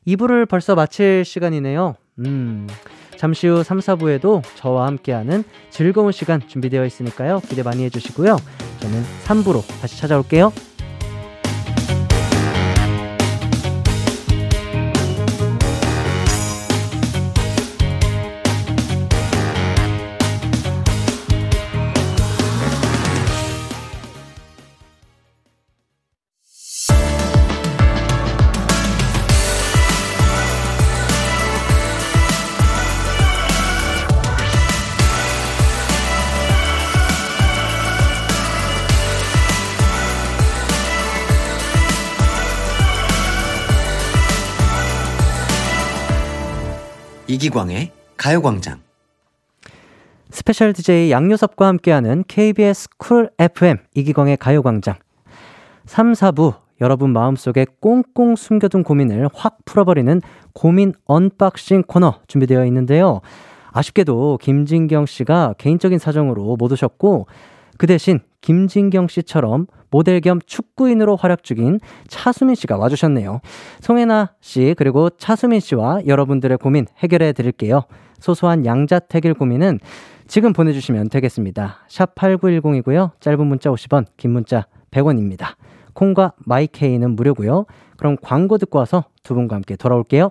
2부를 0.08 0.48
벌써 0.48 0.74
마칠 0.74 1.24
시간이네요. 1.24 1.96
음, 2.20 2.66
잠시 3.16 3.46
후 3.46 3.62
3, 3.62 3.78
4부에도 3.78 4.42
저와 4.54 4.86
함께하는 4.86 5.44
즐거운 5.70 6.12
시간 6.12 6.46
준비되어 6.46 6.84
있으니까요. 6.86 7.40
기대 7.40 7.62
많이 7.62 7.84
해주시고요. 7.84 8.36
저는 8.80 9.02
3부로 9.24 9.66
다시 9.80 9.98
찾아올게요. 9.98 10.52
이기광의 47.30 47.92
가요광장. 48.16 48.80
스페셜 50.30 50.72
DJ 50.72 51.10
양요섭과 51.10 51.66
함께하는 51.66 52.24
KBS 52.26 52.88
쿨 52.96 53.30
FM 53.38 53.76
이기광의 53.94 54.38
가요광장. 54.38 54.94
3, 55.84 56.12
4부 56.14 56.54
여러분 56.80 57.12
마음속에 57.12 57.66
꽁꽁 57.80 58.34
숨겨둔 58.34 58.82
고민을 58.82 59.28
확 59.34 59.58
풀어버리는 59.66 60.22
고민 60.54 60.94
unboxing 61.04 61.82
코너 61.82 62.20
준비되어 62.28 62.64
있는데요. 62.64 63.20
아쉽게도 63.72 64.38
김진경 64.40 65.04
씨가 65.04 65.54
개인적인 65.58 65.98
사정으로 65.98 66.56
못 66.56 66.72
오셨고 66.72 67.26
그 67.76 67.86
대신 67.86 68.20
김진경 68.40 69.08
씨처럼 69.08 69.66
모델 69.90 70.20
겸 70.20 70.38
축구인으로 70.44 71.16
활약 71.16 71.42
중인 71.42 71.80
차수민 72.08 72.54
씨가 72.54 72.76
와주셨네요. 72.76 73.40
송혜나 73.80 74.34
씨 74.40 74.74
그리고 74.76 75.10
차수민 75.10 75.60
씨와 75.60 76.00
여러분들의 76.06 76.58
고민 76.58 76.86
해결해 76.98 77.32
드릴게요. 77.32 77.82
소소한 78.18 78.66
양자택일 78.66 79.34
고민은 79.34 79.80
지금 80.26 80.52
보내주시면 80.52 81.08
되겠습니다. 81.08 81.78
샵 81.88 82.14
8910이고요. 82.14 83.12
짧은 83.20 83.46
문자 83.46 83.70
50원, 83.70 84.06
긴 84.16 84.32
문자 84.32 84.66
100원입니다. 84.90 85.54
콩과 85.94 86.34
마이케이는 86.44 87.16
무료고요. 87.16 87.64
그럼 87.96 88.16
광고 88.22 88.58
듣고 88.58 88.78
와서 88.78 89.04
두 89.22 89.34
분과 89.34 89.56
함께 89.56 89.74
돌아올게요. 89.76 90.30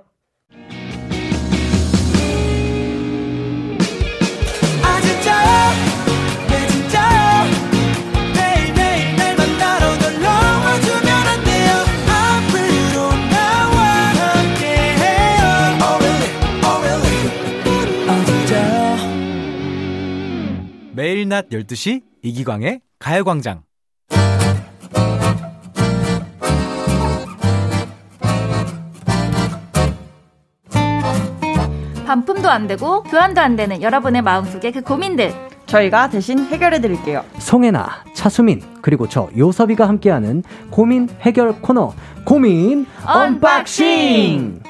매일 21.27 21.29
낮 21.29 21.49
12시 21.49 22.01
이기광의 22.23 22.81
가요광장 22.99 23.63
반품도 32.05 32.49
안 32.49 32.67
되고 32.67 33.03
교환도 33.03 33.41
안 33.41 33.55
되는 33.57 33.81
여러분의 33.81 34.21
마음속의 34.21 34.71
그 34.71 34.81
고민들 34.81 35.33
저희가 35.65 36.09
대신 36.09 36.45
해결해 36.45 36.79
드릴게요. 36.79 37.25
송해나, 37.39 38.05
차수민, 38.13 38.61
그리고 38.81 39.09
저 39.09 39.29
요섭이가 39.37 39.85
함께하는 39.85 40.43
고민 40.69 41.09
해결 41.19 41.61
코너 41.61 41.93
고민 42.23 42.85
unboxing! 43.05 44.61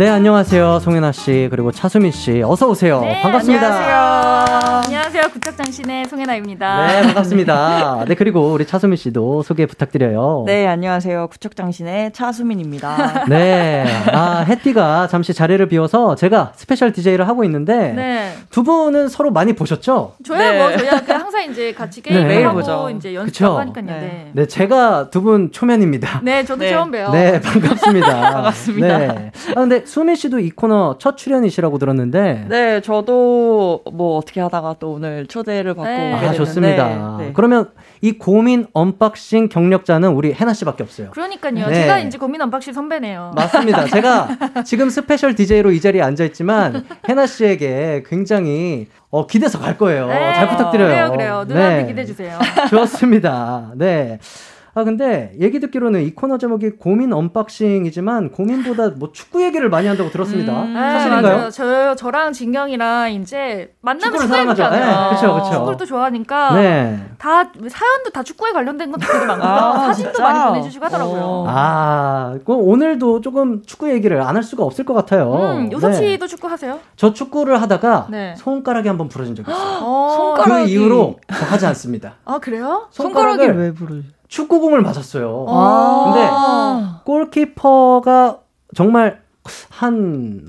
네, 0.00 0.08
안녕하세요. 0.08 0.78
송해나 0.78 1.12
씨, 1.12 1.48
그리고 1.50 1.72
차수민 1.72 2.10
씨. 2.10 2.40
어서오세요. 2.42 3.02
네, 3.02 3.20
반갑습니다. 3.20 3.66
안녕하세요. 3.66 4.80
안녕하세요. 4.86 5.22
구척장신의 5.30 6.06
송해나입니다. 6.06 6.86
네, 6.86 7.02
반갑습니다. 7.02 8.06
네, 8.08 8.14
그리고 8.14 8.50
우리 8.50 8.66
차수민 8.66 8.96
씨도 8.96 9.42
소개 9.42 9.66
부탁드려요. 9.66 10.44
네, 10.46 10.66
안녕하세요. 10.66 11.28
구척장신의 11.28 12.14
차수민입니다. 12.14 13.26
네. 13.28 13.84
아, 14.10 14.38
해띠가 14.48 15.08
잠시 15.08 15.34
자리를 15.34 15.68
비워서 15.68 16.14
제가 16.14 16.52
스페셜 16.56 16.92
DJ를 16.94 17.28
하고 17.28 17.44
있는데 17.44 17.92
네. 17.92 18.32
두 18.48 18.62
분은 18.62 19.08
서로 19.08 19.30
많이 19.30 19.52
보셨죠? 19.52 20.14
저야 20.24 20.38
네. 20.52 20.58
뭐 20.58 20.78
저야 20.78 21.02
그 21.04 21.12
항상 21.12 21.44
이제 21.50 21.74
같이 21.74 22.00
게임을 22.00 22.26
매일 22.26 22.46
하고 22.46 22.60
보죠. 22.60 22.88
이제? 22.96 23.14
연습하고 23.14 23.58
하니까요. 23.58 23.84
네. 23.84 23.92
네. 24.00 24.30
네, 24.32 24.46
제가 24.46 25.10
두 25.10 25.20
분 25.20 25.52
초면입니다. 25.52 26.22
네, 26.24 26.42
저도 26.42 26.60
네. 26.60 26.70
처음 26.70 26.90
봬요. 26.90 27.10
네, 27.10 27.38
반갑습니다. 27.42 28.08
반갑습니다. 28.32 28.98
네. 28.98 29.30
아, 29.50 29.54
근데 29.56 29.84
수민 29.90 30.14
씨도 30.14 30.38
이 30.38 30.50
코너 30.50 30.96
첫 30.98 31.16
출연이시라고 31.16 31.78
들었는데. 31.78 32.46
네, 32.48 32.80
저도 32.80 33.82
뭐 33.92 34.18
어떻게 34.18 34.40
하다가 34.40 34.76
또 34.78 34.92
오늘 34.92 35.26
초대를 35.26 35.74
받고 35.74 35.90
네. 35.90 35.96
오게 35.96 36.14
아, 36.14 36.20
됐는데 36.20 36.36
좋습니다. 36.36 37.16
네. 37.18 37.32
그러면 37.34 37.70
이 38.00 38.12
고민 38.12 38.66
unboxing 38.72 39.48
경력자는 39.48 40.10
우리 40.10 40.32
해나 40.32 40.54
씨밖에 40.54 40.84
없어요. 40.84 41.10
그러니까요. 41.10 41.66
네. 41.66 41.74
제가 41.74 41.98
이제 41.98 42.18
고민 42.18 42.40
unboxing 42.40 42.72
선배네요. 42.72 43.32
맞습니다. 43.34 43.86
제가 43.90 44.28
지금 44.64 44.90
스페셜 44.90 45.34
DJ로 45.34 45.72
이 45.72 45.80
자리에 45.80 46.02
앉아 46.02 46.24
있지만 46.26 46.84
해나 47.08 47.26
씨에게 47.26 48.04
굉장히 48.06 48.86
어, 49.10 49.26
기대서 49.26 49.58
갈 49.58 49.76
거예요. 49.76 50.06
네. 50.06 50.34
잘 50.34 50.48
부탁드려요. 50.50 50.88
그래요, 50.88 51.10
그래요. 51.10 51.44
눈앞에 51.48 51.82
네. 51.82 51.86
기대해 51.88 52.06
주세요. 52.06 52.38
좋습니다. 52.70 53.72
네. 53.74 54.20
아 54.80 54.84
근데 54.84 55.32
얘기 55.38 55.60
듣기로는 55.60 56.02
이 56.04 56.14
코너 56.14 56.38
제목이 56.38 56.70
고민 56.70 57.12
unboxing이지만 57.12 58.30
고민보다 58.30 58.88
뭐 58.96 59.12
축구 59.12 59.42
얘기를 59.44 59.68
많이 59.68 59.86
한다고 59.86 60.08
들었습니다. 60.10 60.62
음. 60.62 60.72
네, 60.72 60.80
사실인가요? 60.80 61.36
맞아요. 61.36 61.50
저 61.50 61.94
저랑 61.96 62.32
진경이랑 62.32 63.12
이제 63.12 63.74
만나면. 63.82 64.46
가잖아요. 64.46 65.10
네, 65.10 65.14
그쵸, 65.16 65.34
그쵸. 65.34 65.50
축구를 65.52 65.76
또 65.76 65.84
좋아하니까 65.84 66.54
네. 66.54 66.98
다 67.18 67.44
사연도 67.68 68.10
다 68.12 68.22
축구에 68.22 68.52
관련된 68.52 68.90
것도 68.90 69.06
되게 69.06 69.26
많고요. 69.26 69.50
아, 69.50 69.78
사연도 69.88 70.12
진짜? 70.12 70.22
많이 70.22 70.48
보내주시고 70.48 70.84
하더라고요. 70.86 71.20
어. 71.22 71.44
아, 71.46 72.38
그 72.46 72.52
오늘도 72.54 73.20
조금 73.20 73.62
축구 73.64 73.90
얘기를 73.90 74.20
안 74.22 74.30
할 74.30 74.42
수가 74.44 74.64
없을 74.64 74.86
것 74.86 74.94
같아요. 74.94 75.30
음, 75.34 75.70
요섭 75.72 75.90
네. 75.90 75.96
씨도 76.12 76.26
축구 76.26 76.46
하세요? 76.48 76.78
저 76.96 77.12
축구를 77.12 77.60
하다가 77.60 78.06
네. 78.10 78.34
손가락이 78.38 78.88
한번 78.88 79.08
부러진 79.08 79.34
적이 79.34 79.50
있어요. 79.50 79.60
어, 79.82 80.34
그 80.38 80.42
손가락이- 80.44 80.68
이후로 80.70 81.16
저 81.28 81.44
하지 81.46 81.66
않습니다. 81.66 82.14
아 82.24 82.38
그래요? 82.38 82.86
손가락이 82.90 83.36
손가락을 83.42 83.58
왜 83.62 83.74
부르? 83.74 84.02
축구공을 84.30 84.80
맞았어요. 84.80 85.44
아. 85.48 87.02
골키퍼가 87.04 88.38
정말 88.74 89.20
한 89.70 90.48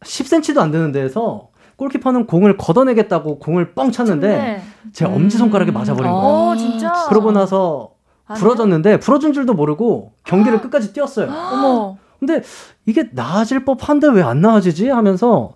10cm도 0.00 0.58
안 0.58 0.70
되는 0.72 0.90
데에서 0.92 1.48
골키퍼는 1.76 2.26
공을 2.26 2.56
걷어내겠다고 2.56 3.38
공을 3.38 3.72
뻥 3.74 3.92
쳤는데 3.92 4.28
네. 4.28 4.62
제 4.92 5.04
엄지 5.06 5.38
손가락에 5.38 5.70
맞아버린 5.70 6.10
거예요. 6.10 6.16
어 6.26 6.56
진짜. 6.56 6.92
그러고 7.08 7.30
나서 7.32 7.92
아, 8.26 8.34
네. 8.34 8.40
부러졌는데 8.40 8.98
부러진 8.98 9.32
줄도 9.32 9.54
모르고 9.54 10.12
경기를 10.24 10.60
끝까지 10.60 10.92
뛰었어요. 10.92 11.30
어머. 11.30 11.96
근데 12.18 12.42
이게 12.84 13.08
나아질 13.12 13.64
법한데 13.64 14.08
왜 14.08 14.22
안 14.22 14.40
나아지지 14.40 14.88
하면서 14.90 15.54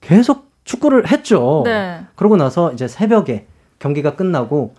계속 0.00 0.50
축구를 0.64 1.06
했죠. 1.10 1.62
네. 1.64 2.00
그러고 2.16 2.36
나서 2.36 2.72
이제 2.72 2.88
새벽에 2.88 3.46
경기가 3.78 4.16
끝나고 4.16 4.74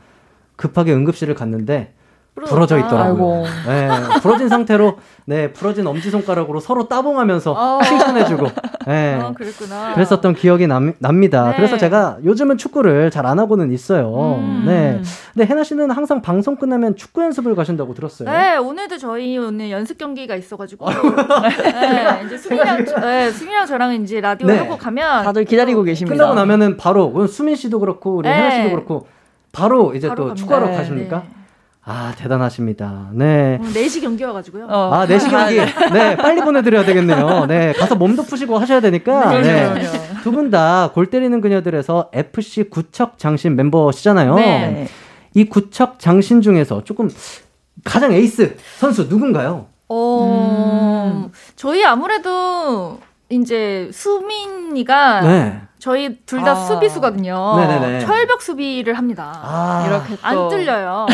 급하게 0.57 0.93
응급실을 0.93 1.34
갔는데 1.34 1.93
부러져 2.48 2.78
있더라고요. 2.80 3.44
네, 3.68 3.90
부러진 4.22 4.48
상태로 4.50 4.98
네 5.26 5.52
부러진 5.54 5.86
엄지 5.88 6.10
손가락으로 6.10 6.60
서로 6.60 6.88
따봉하면서 6.88 7.52
어. 7.54 7.80
칭찬해주고. 7.84 8.48
네. 8.88 9.20
아, 9.22 9.32
그랬구나. 9.34 9.94
그랬었던 9.94 10.34
기억이 10.36 10.66
남, 10.68 10.94
납니다. 11.00 11.50
네. 11.52 11.56
그래서 11.58 11.78
제가 11.78 12.18
요즘은 12.24 12.58
축구를 12.58 13.12
잘 13.12 13.26
안 13.26 13.38
하고는 13.38 13.72
있어요. 13.72 14.38
음. 14.40 14.64
네. 14.66 15.02
근데 15.34 15.46
해나 15.46 15.64
씨는 15.64 15.92
항상 15.92 16.22
방송 16.22 16.56
끝나면 16.56 16.96
축구 16.96 17.22
연습을 17.22 17.54
가신다고 17.54 17.94
들었어요. 17.94 18.28
네, 18.32 18.58
오늘도 18.58 18.98
저희 18.98 19.38
오늘 19.38 19.70
연습 19.70 19.98
경기가 20.00 20.36
있어가지고. 20.36 20.90
네, 20.90 22.24
이제 22.26 22.38
수민이랑, 22.38 22.86
저- 22.86 23.00
네, 23.00 23.30
수민이랑 23.30 23.66
저랑 23.68 23.94
이제 24.02 24.20
라디오 24.22 24.48
네. 24.48 24.58
하고 24.58 24.78
가면. 24.78 25.24
다들 25.26 25.46
기다리고 25.46 25.84
계십니다. 25.84 26.16
끝나고 26.16 26.34
나면은 26.34 26.78
바로 26.78 27.28
수민 27.28 27.56
씨도 27.56 27.80
그렇고 27.80 28.16
우리 28.16 28.28
네. 28.30 28.36
해나 28.36 28.50
씨도 28.52 28.70
그렇고 28.72 29.08
바로 29.52 29.94
이제 29.94 30.08
바로 30.08 30.16
또 30.24 30.28
갑니다. 30.30 30.36
축구하러 30.42 30.68
네. 30.70 30.76
가십니까? 30.78 31.24
아 31.92 32.14
대단하십니다. 32.16 33.10
네. 33.14 33.58
오늘 33.60 33.74
4시 33.74 34.02
경기여가지고요. 34.02 34.66
어. 34.70 34.92
아, 34.94 35.08
4시 35.08 35.30
경기. 35.32 35.56
네, 35.92 36.16
빨리 36.16 36.40
보내드려야 36.42 36.86
되겠네요. 36.86 37.48
네, 37.48 37.74
가서 37.74 37.96
몸도 37.96 38.24
푸시고 38.24 38.60
하셔야 38.60 38.80
되니까. 38.80 39.40
네. 39.42 39.74
두 40.24 40.32
분 40.32 40.52
다 40.52 40.92
골 40.94 41.08
때리는 41.08 41.42
그녀들에서 41.42 42.12
FC 42.14 42.66
구척 42.70 43.18
장신 43.18 43.56
멤버시잖아요. 43.56 44.36
네. 44.36 44.88
이 45.34 45.46
구척 45.46 45.98
장신 46.00 46.42
중에서 46.42 46.84
조금 46.84 47.10
가장 47.84 48.12
에이스 48.12 48.58
선수 48.78 49.06
누군가요? 49.10 49.68
어, 49.88 51.32
저희 51.56 51.84
아무래도 51.86 53.00
이제 53.30 53.90
수민이가 53.92 55.22
네. 55.22 55.62
저희 55.80 56.18
둘다 56.26 56.52
아. 56.52 56.56
수비수거든요. 56.56 57.56
네네네. 57.58 58.00
철벽 58.02 58.42
수비를 58.42 58.98
합니다. 58.98 59.32
아, 59.42 59.86
이렇게 59.88 60.16
또 60.16 60.28
안 60.28 60.50
뚫려요. 60.50 61.08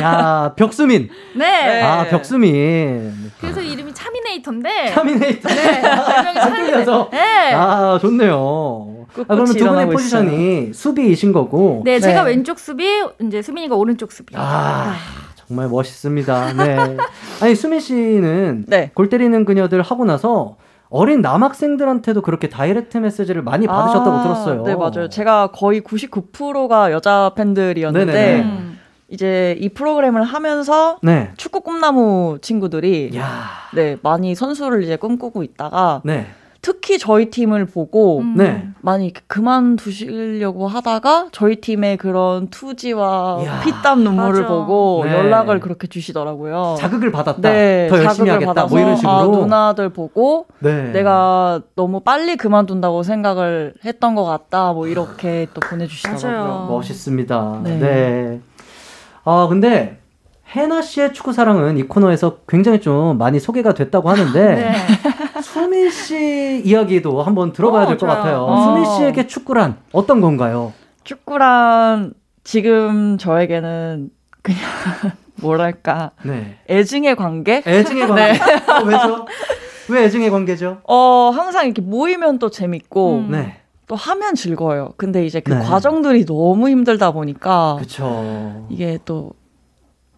야, 0.00 0.52
벽수민. 0.56 1.08
네. 1.34 1.82
아, 1.82 2.04
벽수민. 2.08 3.12
그래서 3.40 3.60
이름이 3.60 3.92
차미네이터인데. 3.92 4.92
타미네이터. 4.92 5.48
네. 5.48 5.80
안 5.86 6.54
뚫려서. 6.54 7.08
네. 7.10 7.52
아, 7.52 7.98
좋네요. 8.00 9.06
아, 9.08 9.24
그러면 9.26 9.44
두 9.46 9.64
분의 9.66 9.86
포지션이 9.86 10.72
수비이신 10.72 11.32
거고. 11.32 11.82
네, 11.84 11.98
제가 11.98 12.22
네. 12.24 12.30
왼쪽 12.30 12.58
수비, 12.60 13.02
이제 13.20 13.42
수민이가 13.42 13.74
오른쪽 13.74 14.12
수비. 14.12 14.34
아, 14.38 14.94
정말 15.48 15.68
멋있습니다. 15.68 16.52
네. 16.54 16.96
아니, 17.42 17.54
수민 17.56 17.80
씨는 17.80 18.64
네. 18.68 18.90
골 18.94 19.08
때리는 19.08 19.44
그녀들 19.44 19.82
하고 19.82 20.04
나서 20.04 20.56
어린 20.92 21.22
남학생들한테도 21.22 22.20
그렇게 22.20 22.50
다이렉트 22.50 22.98
메시지를 22.98 23.42
많이 23.42 23.66
받으셨다고 23.66 24.10
아, 24.10 24.22
들었어요. 24.22 24.62
네, 24.62 24.76
맞아요. 24.76 25.08
제가 25.08 25.48
거의 25.48 25.80
99%가 25.80 26.92
여자 26.92 27.32
팬들이었는데. 27.34 28.40
음. 28.42 28.78
이제 29.08 29.58
이 29.60 29.68
프로그램을 29.68 30.22
하면서 30.22 30.98
네. 31.02 31.32
축구 31.36 31.60
꿈나무 31.60 32.38
친구들이 32.40 33.10
야. 33.14 33.44
네, 33.74 33.98
많이 34.02 34.34
선수를 34.34 34.82
이제 34.82 34.96
꿈꾸고 34.96 35.42
있다가 35.42 36.00
네. 36.02 36.28
특히 36.62 36.96
저희 36.96 37.28
팀을 37.28 37.66
보고 37.66 38.20
음. 38.20 38.36
네. 38.36 38.68
많이 38.82 39.12
그만두시려고 39.26 40.68
하다가 40.68 41.26
저희 41.32 41.56
팀의 41.56 41.96
그런 41.96 42.48
투지와 42.48 43.40
이야. 43.42 43.60
피땀 43.62 44.04
눈물을 44.04 44.42
맞아. 44.42 44.54
보고 44.54 45.02
네. 45.04 45.12
연락을 45.12 45.58
그렇게 45.58 45.88
주시더라고요. 45.88 46.76
자극을 46.78 47.10
받았다. 47.10 47.40
네, 47.40 47.88
더 47.90 48.02
열심히 48.04 48.30
하겠다. 48.30 48.54
받아서 48.54 48.74
뭐 48.74 48.80
이런 48.80 48.94
식으로. 48.96 49.12
아, 49.12 49.24
누나들 49.24 49.88
보고 49.88 50.46
네. 50.60 50.92
내가 50.92 51.60
너무 51.74 51.98
빨리 51.98 52.36
그만둔다고 52.36 53.02
생각을 53.02 53.74
했던 53.84 54.14
것 54.14 54.24
같다. 54.24 54.72
뭐 54.72 54.86
이렇게 54.86 55.48
또 55.54 55.60
보내주시더라고요. 55.60 56.30
맞아요. 56.44 56.66
멋있습니다. 56.70 57.60
네. 57.64 57.78
네. 57.80 58.40
아, 59.24 59.46
근데 59.48 59.98
해나 60.54 60.82
씨의 60.82 61.12
축구 61.14 61.32
사랑은 61.32 61.78
이 61.78 61.82
코너에서 61.84 62.38
굉장히 62.46 62.80
좀 62.80 63.16
많이 63.18 63.40
소개가 63.40 63.72
됐다고 63.74 64.10
하는데 64.10 64.54
네. 64.54 64.72
수민 65.62 65.90
씨 65.90 66.62
이야기도 66.64 67.22
한번 67.22 67.52
들어봐야 67.52 67.84
어, 67.84 67.86
될것 67.86 68.00
좋아요. 68.00 68.16
같아요. 68.16 68.42
어. 68.42 68.62
수민 68.64 68.84
씨에게 68.84 69.26
축구란 69.28 69.76
어떤 69.92 70.20
건가요? 70.20 70.72
축구란 71.04 72.14
지금 72.42 73.16
저에게는 73.16 74.10
그냥 74.42 74.60
뭐랄까 75.40 76.10
네. 76.24 76.58
애증의 76.68 77.14
관계? 77.14 77.62
애증의 77.64 78.08
관계. 78.08 78.32
어, 78.72 78.82
왜죠? 78.84 79.26
왜 79.88 80.04
애증의 80.04 80.30
관계죠? 80.30 80.78
어 80.84 81.30
항상 81.32 81.66
이렇게 81.66 81.80
모이면 81.80 82.40
또 82.40 82.50
재밌고 82.50 83.18
음. 83.18 83.30
네. 83.30 83.56
또 83.86 83.94
하면 83.94 84.34
즐거워요. 84.34 84.90
근데 84.96 85.24
이제 85.24 85.38
그 85.40 85.52
네. 85.52 85.60
과정들이 85.60 86.24
너무 86.26 86.68
힘들다 86.68 87.12
보니까 87.12 87.76
그쵸. 87.78 88.66
이게 88.68 88.98
또 89.04 89.32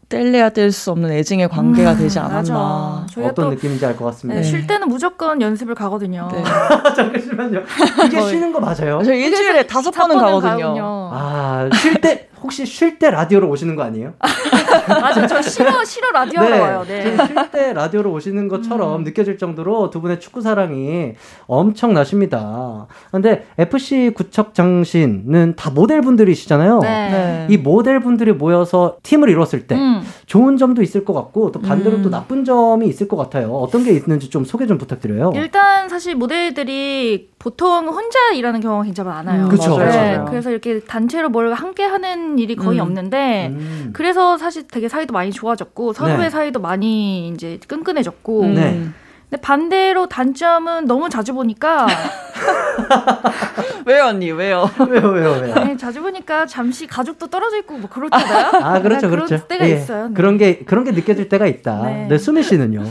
뗄래야 0.08 0.50
뗄 0.50 0.70
수 0.72 0.90
없는 0.90 1.10
애증의 1.12 1.48
관계가 1.48 1.92
음, 1.92 1.98
되지 1.98 2.18
않았나. 2.18 3.06
맞아. 3.06 3.06
어떤 3.28 3.34
또 3.34 3.50
느낌인지 3.50 3.84
알 3.86 3.96
것 3.96 4.04
같습니다. 4.06 4.40
네, 4.40 4.46
쉴 4.46 4.66
때는 4.66 4.88
무조건 4.88 5.40
연습을 5.40 5.74
가거든요. 5.74 6.28
네. 6.32 6.42
잠시만요. 6.96 7.60
이게 8.06 8.16
거의- 8.18 8.30
쉬는 8.34 8.52
거 8.52 8.60
맞아요? 8.60 9.00
저 9.04 9.12
일주일에 9.12 9.66
다섯 9.66 9.90
번은 9.90 10.18
가거든요. 10.18 11.10
아, 11.12 11.68
쉴 11.74 11.94
때, 12.00 12.28
혹시 12.44 12.66
쉴 12.66 12.98
때 12.98 13.10
라디오로 13.10 13.48
오시는 13.48 13.74
거 13.74 13.82
아니에요? 13.82 14.12
맞아, 14.86 15.26
저 15.26 15.40
싫어, 15.40 15.82
싫어 15.82 16.10
라디오 16.12 16.40
하러 16.40 16.60
와요. 16.60 16.84
네. 16.86 17.16
쉴 17.16 17.50
때 17.50 17.72
라디오로 17.72 18.12
오시는 18.12 18.48
것처럼 18.48 19.02
느껴질 19.02 19.38
정도로 19.38 19.88
두 19.88 20.02
분의 20.02 20.20
축구 20.20 20.42
사랑이 20.42 21.14
엄청나십니다. 21.46 22.86
근데 23.10 23.46
FC 23.56 24.12
구척 24.14 24.52
장신은 24.52 25.54
다 25.56 25.70
모델분들이시잖아요. 25.70 26.80
네. 26.80 26.88
네. 26.88 27.46
이 27.48 27.56
모델분들이 27.56 28.32
모여서 28.32 28.98
팀을 29.02 29.30
이뤘을 29.30 29.66
때 29.66 29.76
음. 29.76 30.02
좋은 30.26 30.58
점도 30.58 30.82
있을 30.82 31.06
것 31.06 31.14
같고 31.14 31.50
또 31.50 31.62
반대로 31.62 31.96
음. 31.96 32.02
또 32.02 32.10
나쁜 32.10 32.44
점이 32.44 32.86
있을 32.86 33.08
것 33.08 33.16
같아요. 33.16 33.52
어떤 33.54 33.84
게 33.84 33.92
있는지 33.92 34.28
좀 34.28 34.44
소개 34.44 34.66
좀 34.66 34.76
부탁드려요. 34.76 35.32
일단 35.34 35.88
사실 35.88 36.14
모델들이 36.14 37.30
보통 37.38 37.88
혼자 37.88 38.32
일하는 38.34 38.60
경우가 38.60 38.84
굉장히 38.84 39.08
많아요. 39.08 39.44
음. 39.46 39.78
네, 39.78 40.18
그래서 40.28 40.50
이렇게 40.50 40.80
단체로 40.80 41.30
뭘 41.30 41.54
함께 41.54 41.84
하는 41.84 42.33
일이 42.38 42.56
거의 42.56 42.78
음. 42.78 42.84
없는데 42.84 43.48
음. 43.48 43.90
그래서 43.92 44.38
사실 44.38 44.66
되게 44.68 44.88
사이도 44.88 45.12
많이 45.12 45.30
좋아졌고 45.30 45.92
서로의 45.92 46.18
네. 46.18 46.30
사이도 46.30 46.60
많이 46.60 47.28
이제 47.28 47.58
끈끈해졌고 47.66 48.42
음. 48.42 48.54
네. 48.54 48.84
근데 49.30 49.40
반대로 49.40 50.06
단점은 50.06 50.86
너무 50.86 51.08
자주 51.08 51.34
보니까 51.34 51.86
왜요 53.86 54.06
언니 54.06 54.30
왜요? 54.30 54.68
왜요, 54.88 55.08
왜요, 55.08 55.30
왜요? 55.42 55.54
네, 55.54 55.76
자주 55.76 56.02
보니까 56.02 56.46
잠시 56.46 56.86
가족도 56.86 57.26
떨어져 57.28 57.58
있고 57.58 57.78
뭐 57.78 57.88
그렇잖아요. 57.88 58.50
아, 58.62 58.80
그렇죠, 58.80 59.08
그런 59.10 59.26
그렇죠. 59.26 59.46
때가 59.46 59.68
예, 59.68 59.74
있어요. 59.74 60.08
네. 60.08 60.14
그런 60.14 60.38
게, 60.38 60.58
그런 60.58 60.84
게 60.84 60.92
느껴질 60.92 61.28
때가 61.28 61.46
있다. 61.46 61.82
네. 61.84 62.06
네, 62.08 62.18
수미 62.18 62.42
씨는요? 62.42 62.84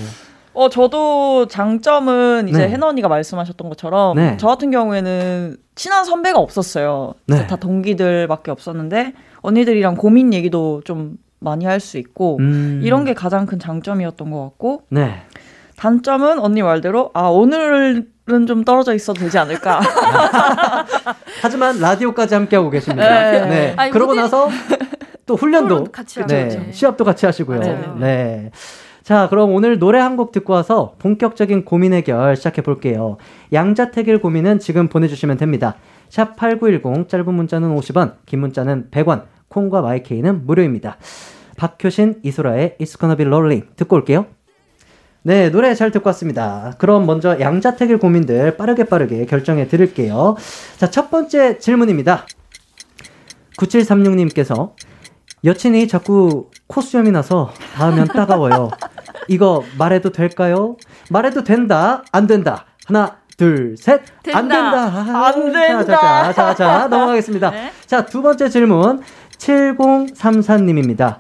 어 0.56 0.70
저도 0.70 1.48
장점은 1.48 2.48
이제 2.48 2.60
네. 2.60 2.70
해나 2.70 2.88
언니가 2.88 3.08
말씀하셨던 3.08 3.70
것처럼 3.70 4.16
네. 4.16 4.38
저 4.38 4.48
같은 4.48 4.70
경우에는 4.70 5.58
친한 5.74 6.06
선배가 6.06 6.38
없었어요. 6.40 7.16
네. 7.26 7.48
다 7.48 7.56
동기들밖에 7.56 8.52
없었는데 8.52 9.14
언니들이랑 9.44 9.96
고민 9.96 10.34
얘기도 10.34 10.82
좀 10.84 11.18
많이 11.40 11.66
할 11.66 11.80
수 11.80 11.98
있고 11.98 12.38
음. 12.40 12.80
이런 12.84 13.04
게 13.06 13.14
가장 13.14 13.46
큰 13.46 13.60
장점이었던 13.60 14.32
것 14.32 14.42
같고 14.44 14.84
네. 14.90 15.22
단점은 15.78 16.40
언니 16.40 16.62
말대로 16.64 17.12
아 17.14 17.24
오늘은 17.28 18.08
좀 18.48 18.64
떨어져 18.64 18.94
있어도 18.96 19.20
되지 19.20 19.38
않을까. 19.38 19.82
하지만 21.42 21.80
라디오까지 21.80 22.36
함께하고 22.36 22.70
계십니다. 22.70 23.08
네. 23.32 23.46
네. 23.46 23.74
아니, 23.76 23.92
그러고 23.92 24.12
무대- 24.12 24.22
나서 24.22 24.50
또 25.26 25.36
훈련도 25.36 25.86
같이 25.92 26.20
하고, 26.22 26.34
네. 26.34 26.48
네. 26.48 26.72
시합도 26.72 27.04
같이 27.04 27.26
하시고요. 27.26 27.60
맞아요. 27.60 27.98
네. 28.00 28.52
자, 29.04 29.28
그럼 29.30 29.54
오늘 29.54 29.80
노래 29.80 30.00
한 30.00 30.16
곡 30.16 30.32
듣고 30.32 30.54
와서 30.54 30.94
본격적인 31.00 31.66
고민 31.66 31.92
해결 31.94 32.38
시작해 32.38 32.62
볼게요. 32.62 33.18
양자택일 33.52 34.20
고민은 34.20 34.60
지금 34.60 34.88
보내주시면 34.88 35.36
됩니다. 35.38 35.76
샵 36.10 36.36
8910, 36.38 37.10
짧은 37.10 37.34
문자는 37.34 37.76
50원, 37.76 38.14
긴 38.26 38.40
문자는 38.40 38.88
100원, 38.92 39.24
콩과 39.54 39.82
마이케이는 39.82 40.46
무료입니다. 40.48 40.98
박효신, 41.58 42.22
이소라의 42.24 42.78
It's 42.82 43.00
Gonna 43.00 43.16
Be 43.16 43.26
Lonely 43.28 43.64
듣고 43.76 43.96
올게요. 43.96 44.26
네, 45.22 45.50
노래 45.50 45.74
잘 45.76 45.92
듣고 45.92 46.10
왔습니다. 46.10 46.74
그럼 46.80 47.06
먼저 47.06 47.40
양자택일 47.40 48.00
고민들 48.00 48.58
빠르게 48.58 48.86
빠르게 48.86 49.26
결정해 49.26 49.68
드릴게요. 49.68 50.36
자, 50.78 50.90
첫 50.90 51.10
번째 51.12 51.60
질문입니다. 51.60 52.26
9736님께서 53.58 54.74
여친이 55.46 55.88
자꾸 55.88 56.50
코수염이 56.68 57.12
나서 57.12 57.54
닿으면 57.76 58.08
따가워요. 58.08 58.70
이거 59.28 59.64
말해도 59.78 60.12
될까요? 60.12 60.76
말해도 61.10 61.44
된다, 61.44 62.04
안 62.12 62.28
된다. 62.28 62.66
하나, 62.86 63.18
둘, 63.38 63.76
셋. 63.78 64.02
안 64.34 64.48
된다. 64.48 65.04
된다. 65.04 65.26
안 65.26 65.54
된다. 65.54 65.86
자, 65.86 66.34
자, 66.34 66.34
자, 66.34 66.56
자, 66.56 66.88
넘어가겠습니다. 66.88 67.50
네. 67.52 67.72
자, 67.86 68.06
두 68.06 68.22
번째 68.22 68.50
질문. 68.50 69.02
7034님입니다. 69.44 71.18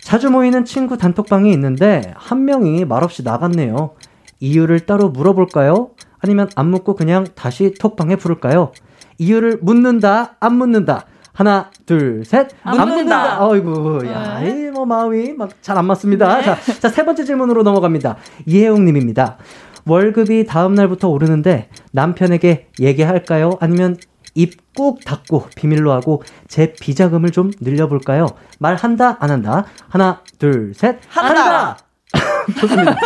자주 0.00 0.30
모이는 0.30 0.64
친구 0.64 0.96
단톡방이 0.96 1.52
있는데 1.52 2.12
한 2.16 2.44
명이 2.44 2.84
말없이 2.84 3.22
나갔네요. 3.22 3.92
이유를 4.40 4.80
따로 4.80 5.08
물어볼까요? 5.10 5.90
아니면 6.20 6.48
안 6.56 6.70
묻고 6.70 6.94
그냥 6.96 7.24
다시 7.34 7.74
톡방에 7.74 8.16
부를까요? 8.16 8.72
이유를 9.18 9.60
묻는다, 9.62 10.36
안 10.40 10.56
묻는다. 10.56 11.06
하나, 11.32 11.70
둘, 11.86 12.24
셋. 12.24 12.48
안 12.62 12.76
묻는다. 12.88 13.46
어이구, 13.46 14.02
야, 14.06 14.40
네. 14.40 14.68
이뭐 14.68 14.84
마음이 14.84 15.32
막 15.34 15.50
잘 15.62 15.78
안 15.78 15.86
맞습니다. 15.86 16.42
자, 16.42 16.58
자, 16.80 16.88
세 16.88 17.04
번째 17.04 17.24
질문으로 17.24 17.62
넘어갑니다. 17.62 18.16
이혜용 18.46 18.84
님입니다. 18.84 19.38
월급이 19.86 20.46
다음 20.46 20.74
날부터 20.74 21.08
오르는데 21.08 21.68
남편에게 21.92 22.68
얘기할까요? 22.80 23.52
아니면 23.60 23.96
입 24.34 24.61
꾹 24.76 25.00
닫고 25.04 25.48
비밀로 25.54 25.92
하고 25.92 26.22
제 26.48 26.72
비자금을 26.72 27.30
좀 27.30 27.50
늘려볼까요? 27.60 28.26
말한다, 28.58 29.18
안 29.20 29.30
한다? 29.30 29.66
하나, 29.88 30.22
둘, 30.38 30.72
셋. 30.74 30.98
한다. 31.08 31.78
좋습니다. 32.60 32.96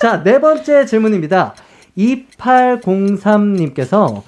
자, 0.00 0.22
네 0.22 0.40
번째 0.40 0.84
질문입니다. 0.86 1.54
2803님께서 1.96 4.22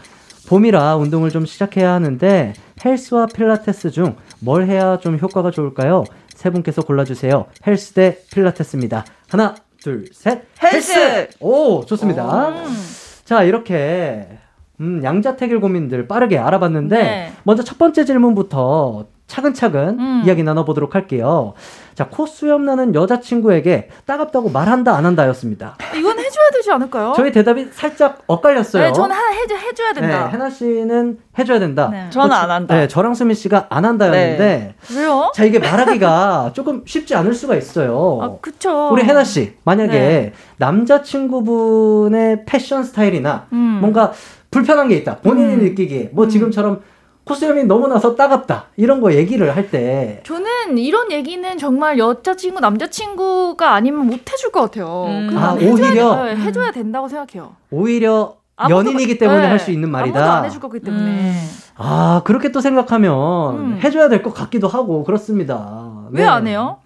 봄이라 0.48 0.96
운동을 0.96 1.30
좀 1.30 1.46
시작해야 1.46 1.92
하는데 1.92 2.52
헬스와 2.84 3.26
필라테스 3.26 3.90
중 3.90 4.16
뭘 4.40 4.66
해야 4.66 4.98
좀 4.98 5.18
효과가 5.18 5.50
좋을까요? 5.50 6.04
세 6.34 6.50
분께서 6.50 6.82
골라주세요. 6.82 7.46
헬스 7.66 7.92
대 7.94 8.18
필라테스입니다. 8.30 9.06
하나, 9.30 9.54
둘, 9.82 10.04
셋. 10.12 10.42
헬스! 10.62 11.28
오, 11.40 11.82
좋습니다. 11.86 12.52
자, 13.24 13.42
이렇게 13.42 14.28
음, 14.80 15.00
양자택일 15.04 15.60
고민들 15.60 16.08
빠르게 16.08 16.38
알아봤는데 16.38 17.02
네. 17.02 17.32
먼저 17.44 17.62
첫 17.62 17.78
번째 17.78 18.04
질문부터 18.04 19.06
차근차근 19.26 19.98
음. 19.98 20.22
이야기 20.26 20.42
나눠보도록 20.42 20.94
할게요. 20.94 21.54
자, 21.94 22.08
코 22.08 22.26
수염 22.26 22.64
나는 22.64 22.94
여자친구에게 22.94 23.88
따갑다고 24.04 24.50
말한다 24.50 24.94
안 24.94 25.06
한다였습니다. 25.06 25.76
이건 25.96 26.18
해줘야 26.18 26.50
되지 26.52 26.70
않을까요? 26.72 27.14
저희 27.16 27.32
대답이 27.32 27.68
살짝 27.72 28.22
엇갈렸어요. 28.26 28.82
네, 28.82 28.92
저는 28.92 29.14
하, 29.16 29.30
해줘, 29.30 29.56
해줘야 29.56 29.92
된다. 29.92 30.26
네, 30.26 30.32
해나 30.32 30.50
씨는 30.50 31.18
해줘야 31.38 31.58
된다. 31.58 31.88
네. 31.90 32.10
저는 32.10 32.32
안 32.34 32.50
한다. 32.50 32.74
네, 32.74 32.86
저랑 32.86 33.14
수미 33.14 33.34
씨가 33.34 33.66
안 33.70 33.84
한다였는데 33.84 34.74
왜요? 34.94 35.32
자 35.34 35.44
이게 35.44 35.58
말하기가 35.58 36.50
조금 36.52 36.82
쉽지 36.84 37.14
않을 37.14 37.32
수가 37.32 37.56
있어요. 37.56 38.18
아, 38.20 38.36
그쵸. 38.40 38.90
우리 38.92 39.04
해나 39.04 39.24
씨 39.24 39.54
만약에 39.64 39.92
네. 39.92 40.32
남자친구분의 40.58 42.44
패션 42.44 42.82
스타일이나 42.84 43.46
음. 43.52 43.78
뭔가 43.80 44.12
불편한 44.54 44.88
게 44.88 44.94
있다. 44.96 45.16
본인이 45.16 45.54
음. 45.54 45.58
느끼기에 45.64 46.10
뭐 46.12 46.28
지금처럼 46.28 46.80
코수염이 47.24 47.64
너무 47.64 47.88
나서 47.88 48.14
따갑다 48.14 48.66
이런 48.76 49.00
거 49.00 49.12
얘기를 49.14 49.54
할 49.56 49.70
때 49.70 50.20
저는 50.24 50.78
이런 50.78 51.10
얘기는 51.10 51.58
정말 51.58 51.98
여자친구, 51.98 52.60
남자친구가 52.60 53.72
아니면 53.74 54.06
못 54.06 54.30
해줄 54.30 54.52
것 54.52 54.60
같아요. 54.62 55.06
음. 55.08 55.34
아, 55.36 55.54
해줘야 55.56 55.72
오히려? 55.90 56.16
돼- 56.24 56.34
네, 56.34 56.40
해줘야 56.42 56.70
된다고 56.70 57.08
생각해요. 57.08 57.56
오히려 57.70 58.34
아무도- 58.56 58.70
연인이기 58.70 59.18
때문에 59.18 59.40
네, 59.40 59.46
할수 59.48 59.70
있는 59.72 59.90
말이다. 59.90 60.18
아무도 60.20 60.32
안 60.32 60.44
해줄 60.44 60.60
거기 60.60 60.78
때문에. 60.80 61.04
음. 61.04 61.48
아 61.76 62.20
그렇게 62.24 62.52
또 62.52 62.60
생각하면 62.60 63.56
음. 63.58 63.80
해줘야 63.82 64.08
될 64.08 64.22
것 64.22 64.32
같기도 64.32 64.68
하고 64.68 65.02
그렇습니다. 65.02 66.04
왜 66.12 66.22
네. 66.22 66.28
안 66.28 66.46
해요? 66.46 66.76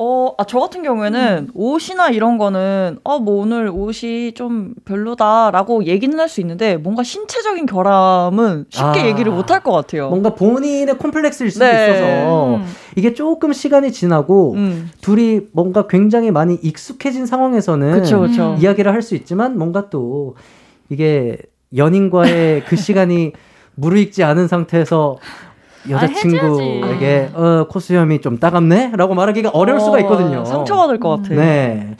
어, 0.00 0.32
아, 0.38 0.44
저 0.44 0.60
같은 0.60 0.84
경우에는 0.84 1.48
옷이나 1.54 2.10
이런 2.10 2.38
거는, 2.38 2.98
어, 3.02 3.18
뭐 3.18 3.42
오늘 3.42 3.68
옷이 3.68 4.30
좀 4.34 4.74
별로다라고 4.84 5.86
얘기는 5.86 6.16
할 6.16 6.28
수 6.28 6.40
있는데, 6.40 6.76
뭔가 6.76 7.02
신체적인 7.02 7.66
결함은 7.66 8.66
쉽게 8.68 9.00
아. 9.00 9.06
얘기를 9.06 9.32
못 9.32 9.50
할 9.50 9.60
것 9.64 9.72
같아요. 9.72 10.08
뭔가 10.08 10.34
본인의 10.36 10.98
콤플렉스일 10.98 11.50
수도 11.50 11.64
네. 11.64 11.72
있어서 11.90 12.56
음. 12.58 12.64
이게 12.94 13.12
조금 13.12 13.52
시간이 13.52 13.90
지나고 13.90 14.52
음. 14.54 14.88
둘이 15.00 15.40
뭔가 15.52 15.88
굉장히 15.88 16.30
많이 16.30 16.54
익숙해진 16.62 17.26
상황에서는 17.26 17.92
그쵸, 17.92 18.20
그쵸. 18.20 18.54
음. 18.56 18.62
이야기를 18.62 18.92
할 18.92 19.02
수 19.02 19.16
있지만 19.16 19.58
뭔가 19.58 19.88
또 19.90 20.36
이게 20.90 21.38
연인과의 21.76 22.64
그 22.66 22.76
시간이 22.76 23.32
무르익지 23.74 24.22
않은 24.22 24.46
상태에서 24.48 25.16
여자친구에게 25.90 27.30
어, 27.34 27.66
코수염이 27.68 28.20
좀 28.20 28.38
따갑네? 28.38 28.92
라고 28.96 29.14
말하기가 29.14 29.50
어려울 29.50 29.80
수가 29.80 30.00
있거든요. 30.00 30.40
어, 30.40 30.44
상처받을 30.44 31.00
것 31.00 31.10
같아요. 31.22 31.38
네. 31.40 31.96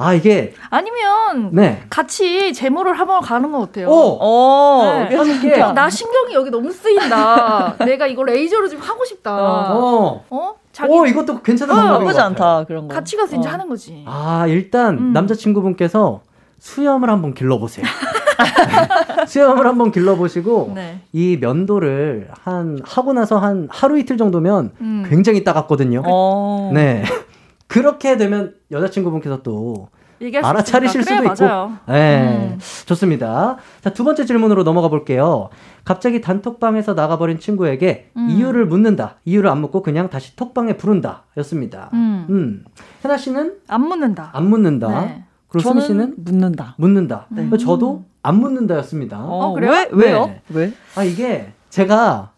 아, 0.00 0.14
이게, 0.14 0.54
아니면 0.70 1.50
네. 1.52 1.82
같이 1.90 2.52
제모를 2.52 2.94
한번 2.94 3.20
가는 3.20 3.50
건 3.50 3.62
어때요? 3.62 3.88
오! 3.88 4.18
어, 4.20 5.06
네. 5.10 5.16
함께. 5.16 5.60
어, 5.60 5.72
나 5.72 5.90
신경이 5.90 6.34
여기 6.34 6.50
너무 6.50 6.70
쓰인다. 6.72 7.74
내가 7.84 8.06
이거 8.06 8.22
레이저로 8.22 8.68
좀 8.68 8.80
하고 8.80 9.04
싶다. 9.04 9.34
어? 9.74 10.24
어. 10.30 10.54
자기 10.72 10.92
오, 10.92 11.04
이것도 11.04 11.42
괜찮은 11.42 11.74
어, 11.74 11.76
방법인 11.76 12.06
것 12.06 12.12
나쁘지. 12.12 12.20
않다, 12.20 12.64
그런 12.68 12.86
거. 12.86 12.94
같이 12.94 13.16
가서 13.16 13.34
이제 13.36 13.48
어. 13.48 13.50
하는 13.52 13.68
거지. 13.68 14.04
아, 14.06 14.46
일단 14.46 14.96
음. 14.98 15.12
남자친구분께서 15.12 16.20
수염을 16.60 17.10
한번 17.10 17.34
길러보세요. 17.34 17.84
수염을 19.26 19.66
한번 19.66 19.90
길러보시고 19.90 20.72
네. 20.74 21.00
이 21.12 21.38
면도를 21.40 22.28
한 22.44 22.78
하고 22.84 23.12
나서 23.12 23.38
한 23.38 23.68
하루 23.70 23.98
이틀 23.98 24.16
정도면 24.16 24.72
음. 24.80 25.06
굉장히 25.08 25.44
따갑거든요. 25.44 26.02
어. 26.06 26.70
네. 26.74 27.04
그렇게 27.66 28.16
되면 28.16 28.54
여자친구분께서 28.70 29.42
또 29.42 29.88
알아차리실. 30.20 31.04
수도 31.04 31.16
그래, 31.16 31.28
맞아요. 31.28 31.78
네, 31.86 32.50
음. 32.54 32.58
좋습니다. 32.86 33.56
자, 33.80 33.90
두 33.90 34.02
번째 34.02 34.24
질문으로 34.24 34.64
넘어가 34.64 34.88
볼게요. 34.88 35.48
갑자기 35.84 36.20
단톡방에서 36.20 36.94
나가버린 36.94 37.38
친구에게 37.38 38.10
음. 38.16 38.28
이유를 38.30 38.66
묻는다. 38.66 39.16
이유를 39.24 39.48
안 39.48 39.60
묻고 39.60 39.82
그냥 39.82 40.10
다시 40.10 40.34
톡방에 40.34 40.76
부른다. 40.76 41.24
였습니다. 41.36 41.90
음. 41.92 42.26
음. 42.30 42.64
혜나 43.04 43.16
씨는 43.16 43.58
안 43.68 43.82
묻는다. 43.82 44.30
안 44.32 44.48
묻는다. 44.48 45.00
네. 45.02 45.24
그리고 45.48 45.70
저는 45.70 45.86
씨는 45.86 46.14
묻는다. 46.18 46.74
묻는다. 46.78 47.26
음. 47.32 47.56
저도 47.58 48.04
안 48.22 48.36
묻는다였습니다. 48.40 49.18
어, 49.20 49.54
그래요? 49.54 49.70
왜? 49.70 49.88
왜요? 49.92 50.26
네. 50.26 50.42
왜? 50.50 50.72
아, 50.94 51.04
이게 51.04 51.52
제가 51.70 52.32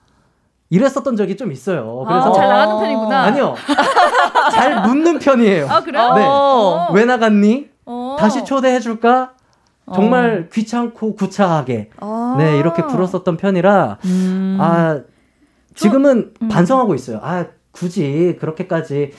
이랬었던 0.71 1.17
적이 1.17 1.37
좀 1.37 1.51
있어요. 1.51 2.05
그래서 2.07 2.31
아, 2.31 2.33
잘 2.33 2.49
나가는 2.49 2.79
편이구나. 2.79 3.23
아니요. 3.23 3.55
잘 4.53 4.83
묻는 4.87 5.19
편이에요. 5.19 5.69
아, 5.69 5.83
그래요? 5.83 6.15
네. 6.15 6.25
어. 6.25 6.89
왜 6.93 7.05
나갔니? 7.05 7.69
어. 7.87 8.17
다시 8.19 8.45
초대해 8.45 8.79
줄까? 8.79 9.33
정말 9.93 10.49
귀찮고 10.53 11.17
구차하게 11.17 11.91
아. 11.99 12.37
네 12.39 12.59
이렇게 12.59 12.83
굴었었던 12.83 13.37
편이라 13.37 13.99
음. 14.05 14.57
아 14.61 15.01
지금은 15.75 16.33
음. 16.41 16.49
반성하고 16.49 16.95
있어요. 16.95 17.19
아 17.23 17.47
굳이 17.73 18.37
그렇게까지 18.41 19.13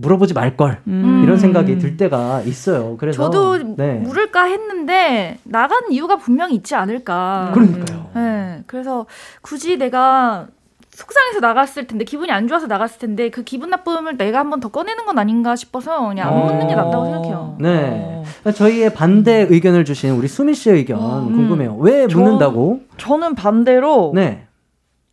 물어보지 0.00 0.32
말걸 0.32 0.78
음. 0.86 1.22
이런 1.24 1.38
생각이 1.38 1.78
들 1.78 1.96
때가 1.96 2.42
있어요. 2.42 2.96
그래서 2.98 3.24
저도 3.24 3.74
네. 3.76 3.94
물을까 3.94 4.44
했는데 4.44 5.38
나간 5.42 5.90
이유가 5.90 6.16
분명히 6.16 6.54
있지 6.54 6.74
않을까. 6.76 7.50
그러니까요. 7.52 8.10
네, 8.14 8.62
그래서 8.66 9.06
굳이 9.42 9.76
내가 9.76 10.46
속상해서 10.90 11.40
나갔을 11.40 11.86
텐데 11.86 12.04
기분이 12.04 12.30
안 12.30 12.46
좋아서 12.48 12.66
나갔을 12.66 12.98
텐데 13.00 13.28
그 13.30 13.42
기분 13.42 13.70
나쁨을 13.70 14.16
내가 14.16 14.38
한번 14.38 14.60
더 14.60 14.68
꺼내는 14.68 15.04
건 15.04 15.18
아닌가 15.18 15.54
싶어서 15.56 16.08
그냥 16.08 16.28
안 16.28 16.34
어. 16.34 16.44
묻는 16.46 16.66
게 16.68 16.74
낫다고 16.76 17.04
생각해요. 17.04 17.56
네. 17.60 18.22
저희의 18.54 18.94
반대 18.94 19.46
의견을 19.50 19.84
주신 19.84 20.10
우리 20.12 20.28
수미 20.28 20.54
씨의 20.54 20.76
의견 20.76 20.98
음. 21.28 21.34
궁금해요. 21.36 21.76
왜 21.76 22.06
저- 22.08 22.18
묻는다고? 22.18 22.80
저 22.98 23.16
는 23.16 23.34
반대로 23.34 24.12
네. 24.14 24.46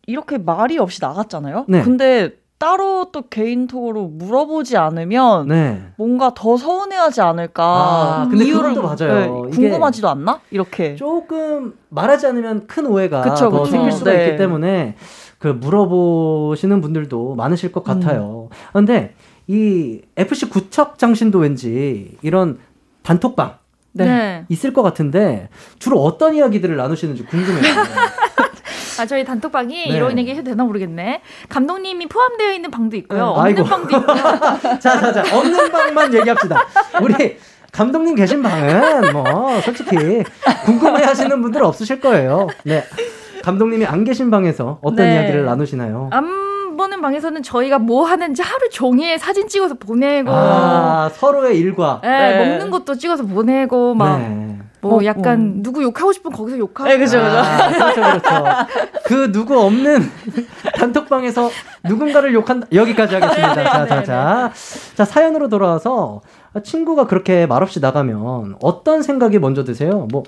이렇게 0.06 0.38
말이 0.38 0.78
없이 0.78 1.00
나갔잖아요. 1.02 1.64
네. 1.68 1.82
근데 1.82 2.30
따로 2.58 3.08
또 3.12 3.22
개인톡으로 3.28 4.08
물어보지 4.08 4.76
않으면 4.78 5.48
네. 5.48 5.82
뭔가 5.96 6.32
더 6.34 6.56
서운해하지 6.56 7.20
않을까. 7.20 7.64
아, 7.64 8.28
근데 8.30 8.46
이유를 8.46 8.74
맞아요. 8.74 8.96
네, 8.96 9.28
궁금하지도 9.50 10.08
않나? 10.08 10.40
이렇게. 10.50 10.96
조금 10.96 11.74
말하지 11.90 12.26
않으면 12.28 12.66
큰 12.66 12.86
오해가 12.86 13.20
그쵸, 13.20 13.50
더 13.50 13.62
그쵸. 13.62 13.72
생길 13.72 13.92
수가 13.92 14.10
네. 14.12 14.24
있기 14.26 14.38
때문에 14.38 14.96
그 15.38 15.48
물어보시는 15.48 16.80
분들도 16.80 17.34
많으실 17.34 17.72
것 17.72 17.84
같아요. 17.84 18.48
그런데 18.70 19.14
이 19.46 20.00
FC 20.16 20.48
구척 20.48 20.98
장신도 20.98 21.38
왠지 21.38 22.16
이런 22.22 22.58
단톡방 23.02 23.58
네. 23.92 24.44
있을 24.48 24.72
것 24.72 24.82
같은데 24.82 25.48
주로 25.78 26.02
어떤 26.02 26.34
이야기들을 26.34 26.76
나누시는지 26.76 27.24
궁금해요. 27.24 27.62
아 28.98 29.06
저희 29.06 29.24
단톡방이 29.24 29.88
네. 29.88 29.96
이런 29.96 30.18
얘기 30.18 30.32
해도 30.32 30.42
되나 30.44 30.64
모르겠네. 30.64 31.20
감독님이 31.48 32.06
포함되어 32.06 32.52
있는 32.52 32.70
방도 32.70 32.96
있고요. 32.96 33.18
네. 33.18 33.24
없는 33.24 33.44
아이고. 33.44 33.64
방도 33.64 33.96
있고요. 33.96 34.16
자, 34.80 35.00
자, 35.00 35.12
자, 35.12 35.36
없는 35.36 35.70
방만 35.70 36.12
얘기합시다. 36.14 36.62
우리 37.02 37.36
감독님 37.72 38.14
계신 38.14 38.42
방은 38.42 39.12
뭐 39.12 39.60
솔직히 39.60 40.22
궁금해 40.64 41.04
하시는 41.04 41.42
분들 41.42 41.62
없으실 41.62 42.00
거예요. 42.00 42.46
네. 42.64 42.84
감독님이 43.42 43.86
안 43.86 44.04
계신 44.04 44.30
방에서 44.30 44.78
어떤 44.82 45.06
네. 45.06 45.14
이야기를 45.14 45.44
나누시나요? 45.44 46.08
안 46.10 46.76
보는 46.76 47.00
방에서는 47.00 47.42
저희가 47.42 47.78
뭐 47.78 48.04
하는지 48.04 48.42
하루 48.42 48.68
종일 48.70 49.18
사진 49.18 49.48
찍어서 49.48 49.74
보내고, 49.76 50.30
아, 50.30 51.10
서로의 51.14 51.56
일과. 51.58 52.00
예, 52.04 52.08
네. 52.08 52.48
먹는 52.48 52.70
것도 52.70 52.96
찍어서 52.96 53.22
보내고 53.24 53.94
막. 53.94 54.20
네. 54.76 54.88
뭐 54.88 55.00
어, 55.00 55.04
약간 55.04 55.62
누구 55.62 55.82
욕하고 55.82 56.12
싶으면 56.12 56.36
거기서 56.36 56.58
욕하고 56.58 56.88
네, 56.88 56.98
그죠, 56.98 57.18
그죠. 57.18 57.36
아, 57.36 57.68
그렇죠, 57.68 58.00
그렇죠. 58.00 58.44
그 59.04 59.32
누구 59.32 59.60
없는 59.60 60.02
단톡방에서 60.76 61.50
누군가를 61.84 62.34
욕한다. 62.34 62.66
여기까지 62.72 63.14
하겠습니다. 63.14 63.54
네, 63.54 63.64
자, 63.64 63.82
네, 63.82 63.88
자, 63.88 63.96
네, 63.96 64.04
자. 64.04 64.52
자, 64.94 65.04
사연으로 65.04 65.48
돌아와서 65.48 66.20
친구가 66.62 67.06
그렇게 67.06 67.46
말없이 67.46 67.80
나가면 67.80 68.56
어떤 68.62 69.02
생각이 69.02 69.38
먼저 69.38 69.64
드세요? 69.64 70.06
뭐, 70.10 70.22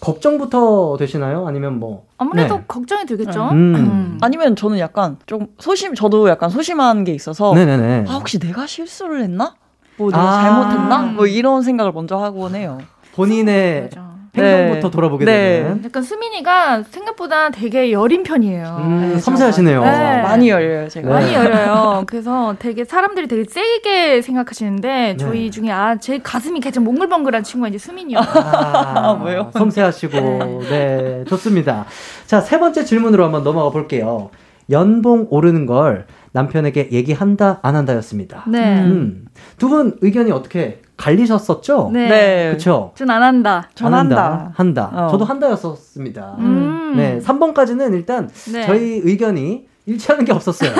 걱정부터 0.00 0.96
되시나요? 0.98 1.46
아니면 1.46 1.78
뭐 1.78 2.04
아무래도 2.18 2.56
네. 2.56 2.64
걱정이 2.68 3.06
들겠죠. 3.06 3.48
음. 3.52 3.74
음. 3.74 4.18
아니면 4.20 4.54
저는 4.54 4.78
약간 4.78 5.16
좀 5.24 5.46
소심, 5.58 5.94
저도 5.94 6.28
약간 6.28 6.50
소심한 6.50 7.04
게 7.04 7.12
있어서 7.14 7.54
네네네. 7.54 8.04
아 8.06 8.12
혹시 8.14 8.38
내가 8.38 8.66
실수를 8.66 9.22
했나? 9.22 9.54
뭐 9.96 10.10
내가 10.10 10.22
아. 10.22 10.42
잘못했나? 10.42 10.98
뭐 11.14 11.26
이런 11.26 11.62
생각을 11.62 11.92
먼저 11.92 12.18
하곤 12.18 12.54
해요. 12.54 12.78
본인의 13.14 13.82
맞아. 13.82 14.14
행동부터 14.36 14.88
네. 14.88 14.90
돌아보게 14.90 15.24
네. 15.24 15.62
되는 15.62 15.84
약간 15.84 16.02
수민이가 16.02 16.82
생각보다 16.90 17.50
되게 17.50 17.92
여린 17.92 18.24
편이에요. 18.24 18.78
음, 18.80 19.10
네, 19.14 19.18
섬세하시네요. 19.20 19.80
네. 19.84 20.22
많이 20.22 20.48
열려요, 20.50 20.88
제가. 20.88 21.06
네. 21.08 21.14
많이 21.14 21.34
열려요. 21.34 22.02
그래서 22.08 22.56
되게 22.58 22.84
사람들이 22.84 23.28
되게 23.28 23.44
세게 23.48 24.22
생각하시는데 24.22 25.18
저희 25.18 25.52
중에 25.52 25.70
아 25.70 25.94
제 26.00 26.18
가슴이 26.18 26.60
가장 26.60 26.82
몽글몽글한 26.82 27.44
친구가 27.44 27.68
이제 27.68 27.78
수민이요. 27.78 28.18
아, 28.18 29.20
왜요? 29.24 29.50
섬세하시고 29.54 30.18
네 30.68 31.24
좋습니다. 31.28 31.84
자 32.26 32.40
세 32.40 32.58
번째 32.58 32.84
질문으로 32.84 33.22
한번 33.24 33.44
넘어가 33.44 33.70
볼게요. 33.70 34.30
연봉 34.70 35.28
오르는 35.30 35.66
걸 35.66 36.06
남편에게 36.32 36.88
얘기한다 36.90 37.60
안 37.62 37.76
한다였습니다. 37.76 38.44
네. 38.48 38.80
음, 38.82 39.26
두분 39.58 39.96
의견이 40.00 40.32
어떻게 40.32 40.80
갈리셨었죠? 40.96 41.90
네. 41.92 42.08
네. 42.08 42.46
그렇죠. 42.50 42.92
전안 42.94 43.22
한다. 43.22 43.68
전안 43.74 44.00
한다. 44.00 44.52
한다. 44.54 44.90
어. 44.92 45.08
저도 45.10 45.24
한다였었습니다. 45.24 46.36
음. 46.38 46.94
네, 46.96 47.18
3번까지는 47.20 47.94
일단 47.94 48.30
네. 48.52 48.66
저희 48.66 49.00
의견이 49.02 49.66
일치하는 49.86 50.24
게 50.24 50.32
없었어요. 50.32 50.70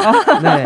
네. 0.43 0.65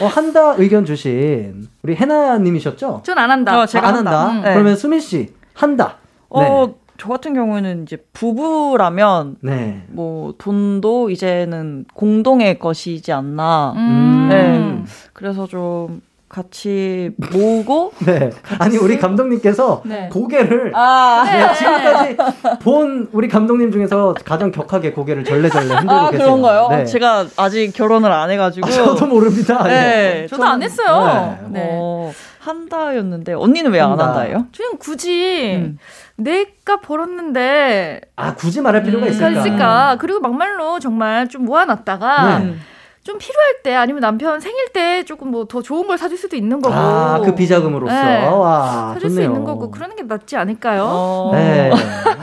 어, 0.00 0.06
한다 0.06 0.54
의견 0.56 0.84
주신 0.84 1.68
우리 1.82 1.96
해나님이셨죠? 1.96 3.02
전 3.04 3.18
안 3.18 3.30
한다. 3.30 3.60
어, 3.60 3.66
제가 3.66 3.88
안 3.88 3.96
한다. 3.96 4.28
한다. 4.28 4.38
음. 4.38 4.42
네. 4.44 4.52
그러면 4.54 4.76
수민 4.76 5.00
씨 5.00 5.34
한다. 5.54 5.96
어, 6.30 6.74
저 6.96 7.08
같은 7.08 7.34
경우에는 7.34 7.82
이제 7.82 7.96
부부라면 8.12 9.36
네. 9.40 9.56
네. 9.56 9.84
뭐 9.88 10.34
돈도 10.38 11.10
이제는 11.10 11.86
공동의 11.94 12.58
것이지 12.60 13.12
않나. 13.12 13.72
음. 13.76 14.28
네. 14.30 14.84
그래서 15.12 15.46
좀 15.48 16.00
같이 16.28 17.10
모으고 17.32 17.92
네. 18.04 18.30
아니 18.58 18.76
우리 18.76 18.98
감독님께서 18.98 19.82
네. 19.86 20.08
고개를 20.12 20.72
아, 20.74 21.24
네, 21.24 21.54
지금까지 21.54 22.16
본 22.62 23.08
우리 23.12 23.28
감독님 23.28 23.72
중에서 23.72 24.14
가장 24.24 24.50
격하게 24.52 24.92
고개를 24.92 25.24
절레절레 25.24 25.66
흔들고 25.66 25.90
아 25.92 26.10
계세요. 26.10 26.26
그런가요? 26.26 26.68
네. 26.70 26.84
제가 26.84 27.26
아직 27.36 27.72
결혼을 27.72 28.12
안 28.12 28.30
해가지고. 28.30 28.66
아, 28.66 28.70
저도 28.70 29.06
모릅니다. 29.06 29.62
네. 29.64 29.70
네, 29.70 30.26
저도 30.26 30.42
저는- 30.42 30.46
안 30.46 30.62
했어요. 30.62 31.38
네. 31.48 31.60
네. 31.60 31.68
어, 31.72 32.12
한다였는데 32.40 33.32
언니는 33.34 33.72
왜 33.72 33.80
안 33.80 33.90
한다. 33.92 34.08
한다예요? 34.08 34.46
저는 34.52 34.78
굳이 34.78 35.54
음. 35.56 35.78
내가 36.16 36.80
벌었는데 36.82 38.00
아 38.16 38.34
굳이 38.34 38.60
말할 38.60 38.82
필요가 38.82 39.06
음, 39.06 39.10
있을까? 39.10 39.30
있을까? 39.30 39.96
그리고 39.98 40.20
막말로 40.20 40.78
정말 40.78 41.28
좀 41.28 41.44
모아놨다가 41.44 42.38
네. 42.40 42.54
좀 43.08 43.16
필요할 43.16 43.62
때 43.62 43.74
아니면 43.74 44.02
남편 44.02 44.38
생일 44.38 44.68
때 44.68 45.02
조금 45.02 45.30
뭐 45.30 45.46
더 45.48 45.62
좋은 45.62 45.86
걸 45.86 45.96
사줄 45.96 46.18
수도 46.18 46.36
있는 46.36 46.60
거고. 46.60 46.74
아, 46.74 47.20
그 47.24 47.34
비자금으로서. 47.34 47.90
네. 47.94 48.26
와, 48.26 48.90
사줄 48.92 49.08
수 49.08 49.16
좋네요. 49.16 49.30
있는 49.30 49.44
거고 49.44 49.70
그러는 49.70 49.96
게 49.96 50.02
낫지 50.02 50.36
않을까요? 50.36 50.84
어. 50.86 51.30
네. 51.32 51.70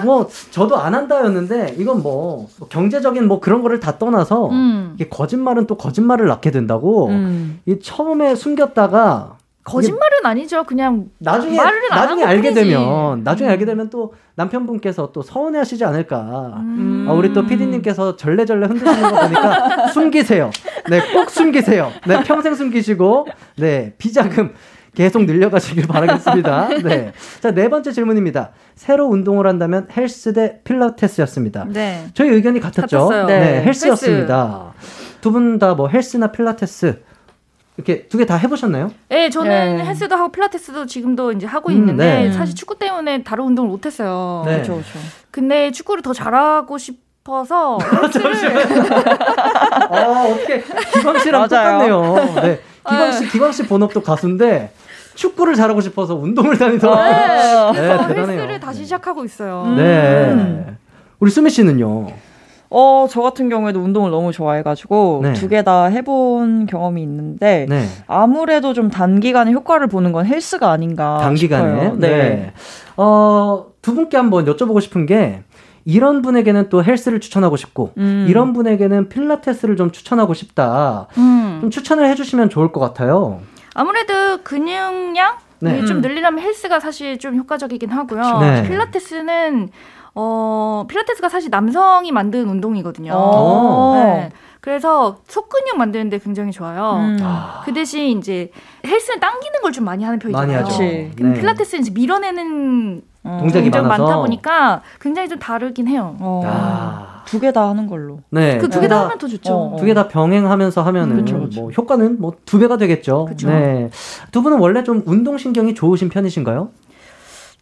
뭐, 0.03 0.27
저도 0.51 0.77
안 0.77 0.93
한다였는데, 0.93 1.73
이건 1.79 2.03
뭐, 2.03 2.47
경제적인 2.69 3.27
뭐 3.27 3.39
그런 3.39 3.63
거를 3.63 3.79
다 3.79 3.97
떠나서, 3.97 4.49
음. 4.49 4.91
이게 4.95 5.09
거짓말은 5.09 5.65
또 5.65 5.75
거짓말을 5.75 6.27
낳게 6.27 6.51
된다고, 6.51 7.07
음. 7.07 7.59
이 7.65 7.79
처음에 7.79 8.35
숨겼다가, 8.35 9.37
거짓말은 9.65 10.25
아니죠. 10.25 10.63
그냥 10.63 11.07
나중에, 11.19 11.57
나중에 11.57 12.21
한 12.23 12.29
알게 12.29 12.49
것뿐이지. 12.49 12.69
되면, 12.71 13.23
나중에 13.23 13.49
음. 13.49 13.51
알게 13.51 13.65
되면 13.65 13.89
또 13.89 14.13
남편분께서 14.35 15.11
또 15.11 15.21
서운해 15.21 15.57
하시지 15.59 15.83
않을까. 15.83 16.53
음. 16.57 17.05
아, 17.09 17.13
우리 17.13 17.33
또 17.33 17.45
PD님께서 17.45 18.15
절레절레 18.15 18.67
흔드시는 18.67 19.01
거 19.11 19.19
보니까 19.21 19.87
숨기세요. 19.93 20.51
네, 20.89 21.01
꼭 21.13 21.29
숨기세요. 21.29 21.91
네, 22.07 22.23
평생 22.23 22.53
숨기시고, 22.55 23.27
네, 23.57 23.93
비자금 23.97 24.53
계속 24.93 25.25
늘려가시길 25.25 25.87
바라겠습니다. 25.87 26.67
네. 26.83 27.11
자, 27.41 27.51
네 27.51 27.67
번째 27.67 27.91
질문입니다. 27.91 28.51
새로 28.75 29.07
운동을 29.07 29.45
한다면 29.47 29.87
헬스 29.97 30.31
대 30.33 30.61
필라테스였습니다. 30.63 31.65
네. 31.69 32.05
저희 32.13 32.29
의견이 32.29 32.59
같았죠? 32.61 32.99
같았어요. 33.07 33.25
네, 33.25 33.39
네, 33.39 33.63
헬스였습니다. 33.63 34.73
두분 35.21 35.57
다 35.59 35.73
뭐 35.75 35.87
헬스나 35.89 36.31
필라테스, 36.31 37.01
이렇게 37.77 38.07
두 38.07 38.17
개 38.17 38.25
다 38.25 38.35
해보셨나요? 38.37 38.91
네, 39.09 39.29
저는 39.29 39.77
네. 39.77 39.85
헬스도 39.85 40.15
하고 40.15 40.31
필라테스도 40.31 40.85
지금도 40.85 41.33
이제 41.33 41.45
하고 41.45 41.69
음, 41.69 41.75
있는데 41.75 42.23
네. 42.23 42.31
사실 42.31 42.55
축구 42.55 42.77
때문에 42.79 43.23
다른 43.23 43.45
운동을 43.45 43.69
못 43.69 43.85
했어요. 43.85 44.43
네. 44.45 44.53
그렇죠, 44.55 44.73
그렇죠. 44.73 44.99
근데 45.31 45.71
축구를 45.71 46.01
더 46.01 46.13
잘하고 46.13 46.77
싶어서 46.77 47.77
헬스를 48.03 48.57
아, 49.89 50.25
어떻게 50.29 50.63
기광 50.93 51.19
씨랑. 51.19 51.47
똑같네요. 51.49 52.15
네. 52.41 52.59
기광 52.87 53.11
씨, 53.11 53.27
기광 53.29 53.51
씨 53.51 53.63
본업도 53.67 54.01
가수인데 54.03 54.71
축구를 55.15 55.55
잘하고 55.55 55.81
싶어서 55.81 56.15
운동을 56.15 56.57
다니더라고요. 56.57 57.57
어. 57.67 57.71
네, 57.73 57.97
그래서. 58.07 58.31
헬스를 58.31 58.59
다시 58.59 58.83
시작하고 58.83 59.25
있어요. 59.25 59.63
음. 59.67 59.75
네. 59.75 60.75
우리 61.19 61.31
수미 61.31 61.49
씨는요. 61.49 62.07
어, 62.69 63.07
저 63.09 63.21
같은 63.21 63.49
경우에도 63.49 63.79
운동을 63.79 64.11
너무 64.11 64.31
좋아해가지고 64.31 65.19
네. 65.23 65.33
두개 65.33 65.63
다 65.63 65.85
해본 65.85 66.65
경험이 66.65 67.01
있는데 67.03 67.65
네. 67.69 67.85
아무래도 68.07 68.73
좀 68.73 68.89
단기간에 68.89 69.51
효과를 69.51 69.87
보는 69.87 70.11
건 70.11 70.25
헬스가 70.25 70.71
아닌가 70.71 71.19
단기간에. 71.21 71.83
싶어요. 71.83 71.95
네. 71.99 72.53
어, 72.97 73.67
두 73.81 73.93
분께 73.93 74.17
한번 74.17 74.45
여쭤보고 74.45 74.81
싶은 74.81 75.05
게 75.05 75.43
이런 75.85 76.23
분에게는 76.23 76.69
또 76.69 76.83
헬스를 76.83 77.19
추천하고 77.19 77.57
싶고 77.57 77.91
음. 77.97 78.25
이런 78.27 78.53
분에게는 78.53 79.09
필라테스를 79.09 79.75
좀 79.77 79.91
추천하고 79.91 80.33
싶다. 80.33 81.07
음. 81.17 81.59
좀 81.61 81.69
추천을 81.69 82.07
해주시면 82.09 82.49
좋을 82.49 82.71
것 82.71 82.79
같아요. 82.79 83.39
아무래도 83.75 84.41
근육량 84.43 85.35
네. 85.59 85.85
좀 85.85 85.97
음. 85.97 86.01
늘리려면 86.01 86.43
헬스가 86.43 86.79
사실 86.79 87.19
좀 87.19 87.35
효과적이긴 87.35 87.91
하고요. 87.91 88.39
네. 88.39 88.67
필라테스는 88.67 89.69
어 90.15 90.85
필라테스가 90.87 91.27
사실 91.29 91.49
남성이 91.49 92.11
만든 92.11 92.47
운동이거든요. 92.47 93.11
어. 93.13 93.93
네. 93.95 94.31
그래서 94.61 95.17
속근육 95.27 95.77
만드는데 95.77 96.17
굉장히 96.19 96.51
좋아요. 96.51 96.93
음. 96.97 97.17
아, 97.21 97.61
그 97.65 97.73
대신 97.73 98.17
이제 98.17 98.49
헬스는 98.87 99.19
당기는 99.19 99.61
걸 99.61 99.71
좀 99.71 99.83
많이 99.85 100.03
하는 100.03 100.17
편이잖아요. 100.17 100.47
많이 100.47 100.57
하죠. 100.63 100.69
그치. 100.69 101.11
근데 101.17 101.33
네. 101.33 101.39
필라테스는 101.41 101.81
이제 101.81 101.91
밀어내는 101.93 103.01
어. 103.25 103.37
동작이 103.41 103.69
많아서. 103.69 103.87
많다 104.03 104.17
보니까 104.19 104.81
굉장히 105.01 105.27
좀 105.29 105.37
다르긴 105.37 105.87
해요. 105.87 106.15
어. 106.19 106.41
아. 106.45 107.15
두개 107.25 107.51
다 107.51 107.67
하는 107.69 107.87
걸로. 107.87 108.19
네. 108.29 108.57
그 108.59 108.69
두 108.69 108.79
개다 108.79 109.03
하면 109.05 109.17
더 109.17 109.27
좋죠. 109.27 109.53
어, 109.53 109.73
어. 109.73 109.75
두개 109.77 109.93
다 109.93 110.07
병행하면서 110.07 110.81
하면은 110.83 111.17
그쵸, 111.25 111.39
그쵸. 111.41 111.61
뭐 111.61 111.71
효과는 111.71 112.21
뭐 112.21 112.33
두 112.45 112.57
배가 112.59 112.77
되겠죠. 112.77 113.25
그쵸. 113.25 113.49
네. 113.49 113.89
두 114.31 114.41
분은 114.43 114.59
원래 114.59 114.83
좀 114.83 115.03
운동 115.05 115.37
신경이 115.37 115.73
좋으신 115.75 116.09
편이신가요? 116.09 116.69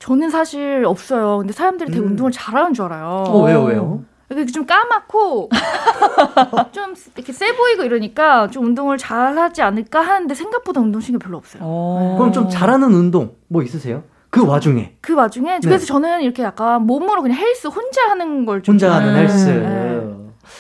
저는 0.04 0.30
사실 0.32 0.84
없어요. 0.86 1.38
근데 1.38 1.54
사람들이 1.54 1.90
되게 1.90 2.02
음. 2.04 2.10
운동을 2.12 2.30
잘하는 2.34 2.74
줄 2.74 2.84
알아요. 2.86 3.24
어, 3.26 3.42
왜요, 3.46 3.64
왜요? 3.64 4.04
이렇게 4.30 4.52
좀 4.52 4.66
까맣고 4.66 5.50
좀 6.74 6.94
이렇게 7.16 7.32
세 7.32 7.56
보이고 7.56 7.84
이러니까 7.84 8.50
좀 8.50 8.66
운동을 8.66 8.98
잘하지 8.98 9.62
않을까 9.62 10.02
하는데 10.02 10.34
생각보다 10.36 10.82
운동신경 10.82 11.20
별로 11.20 11.38
없어요. 11.38 11.62
어. 11.64 12.16
그럼 12.18 12.34
좀 12.34 12.50
잘하는 12.50 12.92
운동 12.94 13.36
뭐 13.48 13.64
있으세요? 13.64 14.04
그 14.30 14.46
와중에 14.46 14.96
그 15.00 15.14
와중에 15.16 15.60
네. 15.60 15.60
그래서 15.64 15.86
저는 15.86 16.22
이렇게 16.24 16.44
약간 16.44 16.82
몸으로 16.86 17.22
그냥 17.22 17.38
헬스 17.38 17.68
혼자 17.68 18.10
하는 18.10 18.46
걸 18.46 18.62
좀 18.62 18.74
혼자 18.74 18.92
하는 18.94 19.10
음. 19.10 19.16
헬스. 19.16 19.50
네. 19.50 20.10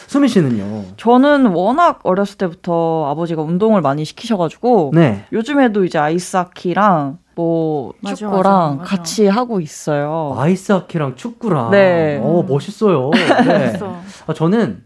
수민 0.08 0.30
씨는요? 0.30 0.86
저는 0.96 1.48
워낙 1.48 2.00
어렸을 2.04 2.38
때부터 2.38 3.08
아버지가 3.10 3.42
운동을 3.42 3.82
많이 3.82 4.06
시키셔가지고 4.06 4.92
네. 4.94 5.26
요즘에도 5.34 5.84
이제 5.84 5.98
아이스하키랑 6.00 7.18
뭐 7.36 7.94
맞아, 8.02 8.16
축구랑 8.16 8.44
맞아, 8.44 8.76
맞아. 8.76 8.84
같이 8.84 9.28
하고 9.28 9.60
있어요. 9.60 10.36
아이스하키랑 10.38 11.16
축구랑. 11.16 11.72
네. 11.72 12.20
어, 12.22 12.44
멋있어요. 12.48 13.10
네. 13.48 13.80
아, 14.28 14.34
저는 14.34 14.84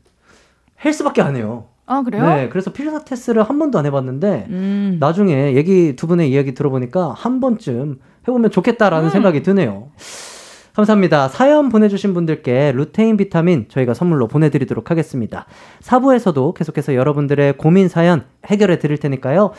헬스밖에 0.83 1.21
안 1.21 1.35
해요. 1.35 1.65
아 1.85 2.01
그래요? 2.03 2.27
네. 2.27 2.49
그래서 2.49 2.71
필라테스를 2.73 3.43
한 3.43 3.57
번도 3.59 3.79
안 3.79 3.85
해봤는데 3.85 4.47
음. 4.49 4.97
나중에 4.99 5.55
얘기 5.55 5.95
두 5.95 6.05
분의 6.07 6.29
이야기 6.29 6.53
들어보니까 6.53 7.13
한 7.15 7.39
번쯤 7.39 7.99
해보면 8.27 8.51
좋겠다라는 8.51 9.07
음. 9.07 9.09
생각이 9.09 9.41
드네요. 9.41 9.89
감사합니다. 10.75 11.27
사연 11.29 11.69
보내주신 11.69 12.13
분들께 12.13 12.71
루테인 12.73 13.17
비타민 13.17 13.65
저희가 13.69 13.95
선물로 13.95 14.27
보내드리도록 14.27 14.91
하겠습니다. 14.91 15.47
4부에서도 15.81 16.53
계속해서 16.53 16.93
여러분들의 16.93 17.57
고민 17.57 17.87
사연 17.87 18.25
해결해 18.45 18.77
드릴 18.77 18.99
테니까요. 18.99 19.53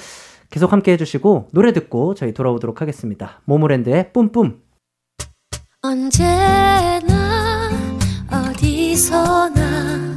계속 0.50 0.72
함께 0.72 0.92
해주시고 0.92 1.48
노래 1.52 1.72
듣고 1.72 2.14
저희 2.14 2.32
돌아오도록 2.32 2.80
하겠습니다. 2.80 3.40
모모랜드의 3.44 4.12
뿜뿜. 4.12 4.60
언제나 5.82 7.70
어디서나 8.30 10.16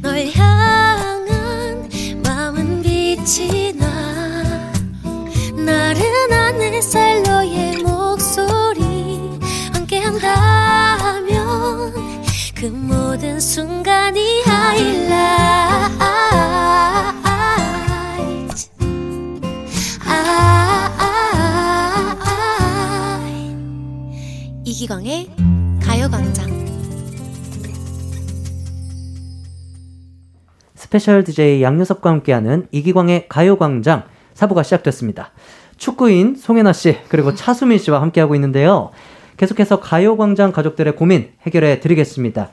널 0.00 0.26
향한 0.34 1.88
마음은 2.24 2.82
빛이 2.82 3.74
나 3.74 3.84
나른한 5.54 6.60
햇살 6.62 7.22
너의 7.22 7.82
목소리 7.82 8.82
함께한다면 9.74 11.34
그 12.54 12.66
모든 12.66 13.38
순간이 13.40 14.42
하이라 14.42 15.90
이기광의 24.74 25.28
가요광장 25.80 26.50
스페셜 30.74 31.22
DJ 31.22 31.62
양요섭과 31.62 32.10
함께하는 32.10 32.66
이기광의 32.72 33.28
가요광장 33.28 34.02
4부가 34.34 34.64
시작됐습니다. 34.64 35.30
축구인 35.76 36.34
송해나 36.34 36.72
씨 36.72 36.96
그리고 37.08 37.36
차수민 37.36 37.78
씨와 37.78 38.02
함께하고 38.02 38.34
있는데요. 38.34 38.90
계속해서 39.36 39.78
가요광장 39.78 40.50
가족들의 40.50 40.96
고민 40.96 41.30
해결해 41.46 41.78
드리겠습니다. 41.78 42.48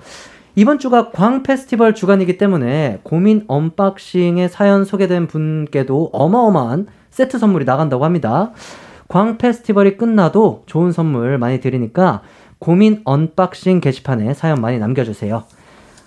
이번 0.56 0.78
주가 0.78 1.10
광 1.10 1.42
페스티벌 1.42 1.96
주간이기 1.96 2.38
때문에 2.38 3.00
고민 3.02 3.46
unboxing의 3.48 4.48
사연 4.50 4.86
소개된 4.86 5.26
분께도 5.26 6.12
어마어마한 6.14 6.86
세트 7.10 7.40
선물이 7.40 7.66
나간다고 7.66 8.06
합니다. 8.06 8.52
광 9.12 9.38
페스티벌이 9.38 9.98
끝나도 9.98 10.64
좋은 10.68 10.94
선물 10.94 11.38
많이 11.38 11.60
드리니까 11.60 12.22
고민 12.60 13.02
unboxing 13.04 13.82
게시판에 13.82 14.34
사연 14.34 14.62
많이 14.62 14.80
남겨주세요. 14.80 15.44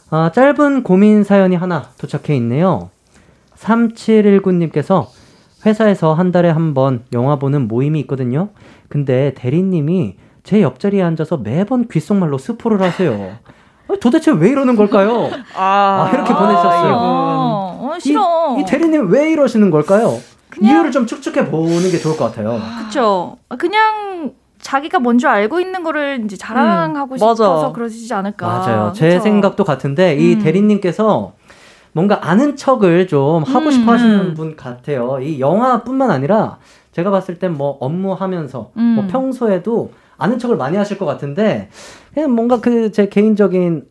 아, 0.08 0.30
짧은 0.32 0.84
고민 0.84 1.22
사연이 1.22 1.54
하나 1.54 1.90
도착해 1.98 2.34
있네요. 2.36 2.88
3719님께서 3.58 5.08
회사에서 5.66 6.14
한 6.14 6.32
달에 6.32 6.48
한 6.48 6.72
번 6.72 7.04
영화 7.12 7.36
보는 7.36 7.68
모임이 7.68 8.00
있거든요. 8.00 8.48
근데 8.88 9.34
대리님이 9.36 10.16
제 10.42 10.62
옆자리에 10.62 11.02
앉아서 11.02 11.36
매번 11.36 11.86
귓속말로 11.88 12.38
스포를 12.38 12.80
하세요. 12.80 13.36
아, 13.88 13.94
도대체 14.00 14.30
왜 14.30 14.48
이러는 14.48 14.76
걸까요? 14.76 15.28
아, 15.54 16.10
이렇게 16.14 16.32
보내주셨어요. 16.32 16.94
어, 16.94 17.90
어, 17.92 17.98
싫어. 17.98 18.56
이, 18.56 18.62
이 18.62 18.64
대리님 18.64 19.10
왜 19.10 19.30
이러시는 19.30 19.70
걸까요? 19.70 20.18
이유를 20.60 20.90
좀 20.90 21.06
축축해 21.06 21.50
보는 21.50 21.90
게 21.90 21.98
좋을 21.98 22.16
것 22.16 22.26
같아요. 22.26 22.60
그쵸. 22.84 23.36
그냥 23.58 24.32
자기가 24.60 24.98
먼저 25.00 25.28
알고 25.28 25.60
있는 25.60 25.82
거를 25.82 26.22
이제 26.24 26.36
자랑하고 26.36 27.14
음. 27.14 27.18
싶어서 27.18 27.72
그러시지 27.72 28.12
않을까. 28.14 28.46
맞아요. 28.46 28.92
제 28.94 29.10
그쵸? 29.10 29.20
생각도 29.20 29.64
같은데 29.64 30.16
이 30.16 30.34
음. 30.34 30.38
대리님께서 30.42 31.32
뭔가 31.92 32.18
아는 32.28 32.56
척을 32.56 33.06
좀 33.06 33.42
하고 33.42 33.66
음, 33.66 33.70
싶어 33.70 33.92
하시는 33.92 34.20
음. 34.20 34.34
분 34.34 34.56
같아요. 34.56 35.18
이 35.20 35.38
영화뿐만 35.38 36.10
아니라 36.10 36.58
제가 36.92 37.10
봤을 37.10 37.38
땐 37.38 37.52
뭐 37.54 37.76
업무하면서 37.80 38.72
음. 38.76 38.82
뭐 38.96 39.06
평소에도 39.06 39.92
아는 40.16 40.38
척을 40.38 40.56
많이 40.56 40.76
하실 40.76 40.98
것 40.98 41.06
같은데 41.06 41.68
그냥 42.14 42.32
뭔가 42.34 42.60
그 42.60 42.90
제 42.90 43.08
개인적인 43.08 43.84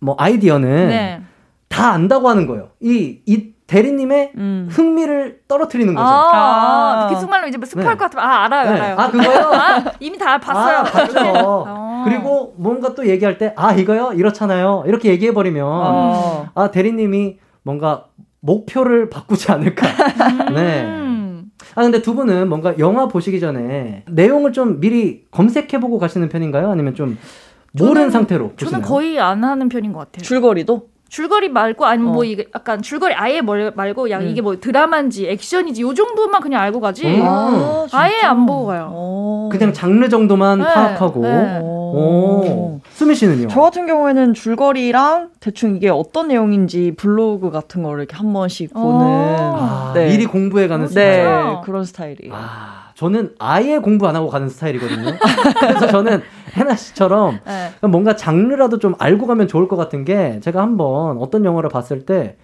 뭐 0.00 0.14
아이디어는 0.18 0.88
네. 0.88 1.22
다 1.68 1.90
안다고 1.92 2.28
하는 2.28 2.46
거예요. 2.46 2.68
이, 2.80 3.20
이 3.26 3.52
대리님의 3.68 4.32
음. 4.36 4.66
흥미를 4.70 5.40
떨어뜨리는 5.46 5.94
거죠. 5.94 6.04
아, 6.06 6.10
아. 6.10 7.04
아, 7.04 7.08
귓속말로 7.10 7.46
이제 7.46 7.58
뭐 7.58 7.66
스포할 7.66 7.90
네. 7.92 7.98
것 7.98 8.04
같으면 8.06 8.24
아 8.24 8.44
알아요, 8.46 8.70
네. 8.72 8.80
알아요. 8.80 8.96
아, 8.98 9.10
그거요? 9.10 9.38
아, 9.52 9.84
이미 10.00 10.16
다 10.18 10.38
봤어요. 10.40 10.78
아, 10.78 10.82
봤죠. 10.84 11.18
어. 11.44 12.02
그리고 12.06 12.54
뭔가 12.56 12.94
또 12.94 13.06
얘기할 13.06 13.36
때, 13.36 13.52
아, 13.56 13.74
이거요? 13.74 14.12
이렇잖아요. 14.14 14.84
이렇게 14.86 15.10
얘기해 15.10 15.34
버리면, 15.34 15.64
어. 15.66 16.46
아, 16.54 16.70
대리님이 16.70 17.36
뭔가 17.62 18.06
목표를 18.40 19.10
바꾸지 19.10 19.52
않을까. 19.52 19.86
네. 20.54 20.84
음. 20.84 21.50
아, 21.74 21.82
근데 21.82 22.00
두 22.00 22.14
분은 22.14 22.48
뭔가 22.48 22.78
영화 22.78 23.06
보시기 23.06 23.38
전에 23.38 24.04
내용을 24.10 24.52
좀 24.54 24.80
미리 24.80 25.26
검색해보고 25.30 25.98
가시는 25.98 26.30
편인가요? 26.30 26.70
아니면 26.70 26.94
좀 26.94 27.18
모르는 27.72 28.08
저는- 28.08 28.12
상태로? 28.12 28.52
저는 28.56 28.80
보시나요? 28.80 28.82
거의 28.82 29.20
안 29.20 29.44
하는 29.44 29.68
편인 29.68 29.92
것 29.92 29.98
같아요. 29.98 30.22
줄거리도? 30.22 30.88
줄거리 31.08 31.48
말고 31.48 31.86
아니 31.86 32.02
면 32.02 32.12
뭐 32.12 32.20
어. 32.22 32.24
이게 32.24 32.46
약간 32.54 32.82
줄거리 32.82 33.14
아예 33.14 33.40
뭘 33.40 33.72
말고 33.74 34.10
야 34.10 34.18
음. 34.18 34.26
이게 34.28 34.40
뭐 34.42 34.58
드라마인지 34.60 35.28
액션인지 35.28 35.82
요 35.82 35.94
정도만 35.94 36.40
그냥 36.42 36.60
알고 36.62 36.80
가지. 36.80 37.06
음. 37.06 37.22
아, 37.24 37.86
진짜? 37.88 37.98
아예 37.98 38.20
안 38.22 38.44
보고 38.46 38.66
가요. 38.66 38.90
어. 38.92 39.48
그냥 39.50 39.72
장르 39.72 40.08
정도만 40.08 40.58
네, 40.58 40.64
파악하고. 40.64 41.20
네. 41.22 41.60
오. 41.62 42.80
수미 42.90 43.14
씨는요? 43.14 43.48
저 43.48 43.60
같은 43.62 43.86
경우에는 43.86 44.34
줄거리랑 44.34 45.30
대충 45.40 45.76
이게 45.76 45.88
어떤 45.88 46.28
내용인지 46.28 46.94
블로그 46.96 47.50
같은 47.50 47.82
거를 47.82 48.00
이렇게 48.00 48.16
한 48.16 48.32
번씩 48.32 48.70
어. 48.74 48.80
보는 48.80 49.06
아, 49.06 49.92
네. 49.94 50.08
미리 50.08 50.26
공부해 50.26 50.68
가는 50.68 50.84
네 50.86 50.88
스타일. 50.90 51.14
진짜? 51.24 51.62
그런 51.64 51.84
스타일이에요. 51.84 52.34
아, 52.34 52.87
저는 52.98 53.32
아예 53.38 53.78
공부 53.78 54.08
안 54.08 54.16
하고 54.16 54.26
가는 54.28 54.48
스타일이거든요. 54.48 55.12
그래서 55.60 55.86
저는 55.86 56.20
해나 56.56 56.74
씨처럼 56.74 57.38
네. 57.46 57.86
뭔가 57.86 58.16
장르라도 58.16 58.80
좀 58.80 58.96
알고 58.98 59.28
가면 59.28 59.46
좋을 59.46 59.68
것 59.68 59.76
같은 59.76 60.04
게 60.04 60.40
제가 60.40 60.60
한번 60.60 61.16
어떤 61.18 61.44
영화를 61.44 61.70
봤을 61.70 62.04
때 62.04 62.36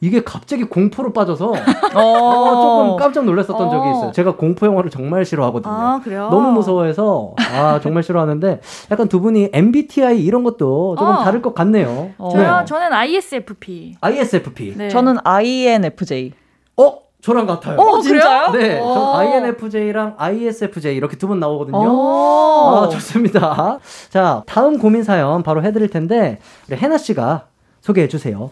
이게 0.00 0.24
갑자기 0.24 0.64
공포로 0.64 1.12
빠져서 1.12 1.52
어, 1.94 2.62
조금 2.62 2.96
깜짝 2.96 3.24
놀랐었던 3.24 3.70
적이 3.70 3.86
어. 3.86 3.92
있어요. 3.92 4.10
제가 4.12 4.34
공포 4.34 4.66
영화를 4.66 4.90
정말 4.90 5.24
싫어하거든요. 5.24 5.72
아 5.72 6.00
그래요? 6.02 6.28
너무 6.32 6.50
무서워해서 6.50 7.36
아 7.54 7.78
정말 7.80 8.02
싫어하는데 8.02 8.60
약간 8.90 9.08
두 9.08 9.20
분이 9.20 9.50
MBTI 9.52 10.20
이런 10.24 10.42
것도 10.42 10.96
조금 10.98 11.14
어. 11.14 11.22
다를 11.22 11.40
것 11.40 11.54
같네요. 11.54 12.10
어. 12.18 12.28
저요 12.32 12.58
네. 12.58 12.64
저는 12.64 12.92
ISFP. 12.92 13.98
ISFP. 14.00 14.74
네. 14.76 14.88
저는 14.88 15.18
INFJ. 15.22 16.32
어 16.78 16.98
저랑 17.22 17.46
같아요. 17.46 17.78
어, 17.78 18.00
진짜요? 18.00 18.50
네, 18.50 18.78
전 18.78 18.86
어. 18.88 19.16
INFJ랑 19.16 20.16
ISFJ 20.18 20.96
이렇게 20.96 21.16
두 21.16 21.28
분 21.28 21.38
나오거든요. 21.38 21.78
어. 21.78 22.82
아, 22.84 22.88
좋습니다. 22.88 23.78
자, 24.10 24.42
다음 24.46 24.78
고민 24.78 25.04
사연 25.04 25.42
바로 25.44 25.62
해드릴 25.62 25.88
텐데, 25.88 26.40
우리 26.68 26.76
해나 26.76 26.98
씨가 26.98 27.44
소개해 27.80 28.08
주세요. 28.08 28.50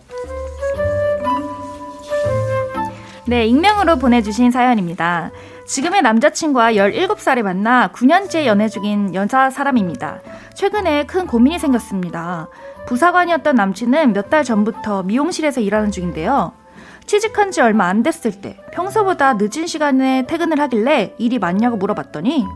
네, 3.26 3.44
익명으로 3.46 3.96
보내주신 3.96 4.50
사연입니다. 4.50 5.30
지금의 5.66 6.02
남자친구와 6.02 6.72
17살에 6.72 7.42
만나 7.42 7.90
9년째 7.92 8.44
연애 8.46 8.68
중인 8.68 9.14
여자 9.14 9.50
사람입니다. 9.50 10.20
최근에 10.54 11.06
큰 11.06 11.26
고민이 11.26 11.58
생겼습니다. 11.58 12.48
부사관이었던 12.86 13.54
남친은 13.54 14.12
몇 14.14 14.30
달 14.30 14.42
전부터 14.44 15.02
미용실에서 15.04 15.60
일하는 15.60 15.90
중인데요. 15.90 16.52
취직한 17.10 17.50
지 17.50 17.60
얼마 17.60 17.86
안 17.86 18.04
됐을 18.04 18.30
때 18.30 18.56
평소보다 18.70 19.34
늦은 19.34 19.66
시간에 19.66 20.26
퇴근을 20.28 20.60
하길래 20.60 21.16
일이 21.18 21.40
많냐고 21.40 21.76
물어봤더니 21.76 22.46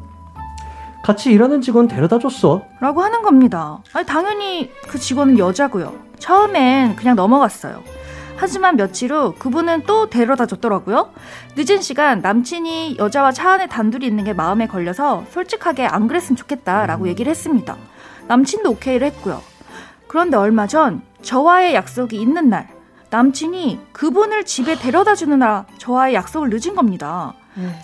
같이 1.03 1.33
일하는 1.33 1.61
직원 1.61 1.89
데려다 1.89 2.21
줬어. 2.21 2.63
라고 2.79 3.03
하는 3.03 3.23
겁니다. 3.23 3.81
아니, 3.93 4.07
당연히 4.07 4.71
그 4.87 4.97
직원은 4.97 5.41
여자고요. 5.41 5.99
처음엔 6.21 6.95
그냥 6.95 7.17
넘어갔어요. 7.17 7.83
하지만 8.37 8.77
며칠 8.77 9.13
후 9.13 9.35
그분은 9.37 9.83
또 9.87 10.09
데려다 10.09 10.47
줬더라고요. 10.47 11.11
늦은 11.57 11.83
시간 11.83 12.21
남친이 12.21 12.99
여자와 13.01 13.33
차 13.33 13.55
안에 13.55 13.67
단둘이 13.67 14.07
있는 14.07 14.23
게 14.23 14.35
마음에 14.35 14.69
걸려서 14.69 15.25
솔직하게 15.31 15.85
안 15.85 16.07
그랬으면 16.07 16.37
좋겠다라고 16.37 17.09
얘기를 17.09 17.29
했습니다. 17.29 17.77
남친도 18.29 18.71
오케이를 18.71 19.09
했고요. 19.09 19.43
그런데 20.07 20.37
얼마 20.37 20.69
전 20.69 21.03
저와의 21.23 21.75
약속이 21.75 22.21
있는 22.21 22.51
날 22.51 22.74
남친이 23.19 23.79
그분을 23.93 24.45
집에 24.45 24.75
데려다 24.77 25.15
주느라 25.15 25.67
저와의 25.79 26.15
약속을 26.15 26.51
늦은 26.51 26.75
겁니다. 26.75 27.33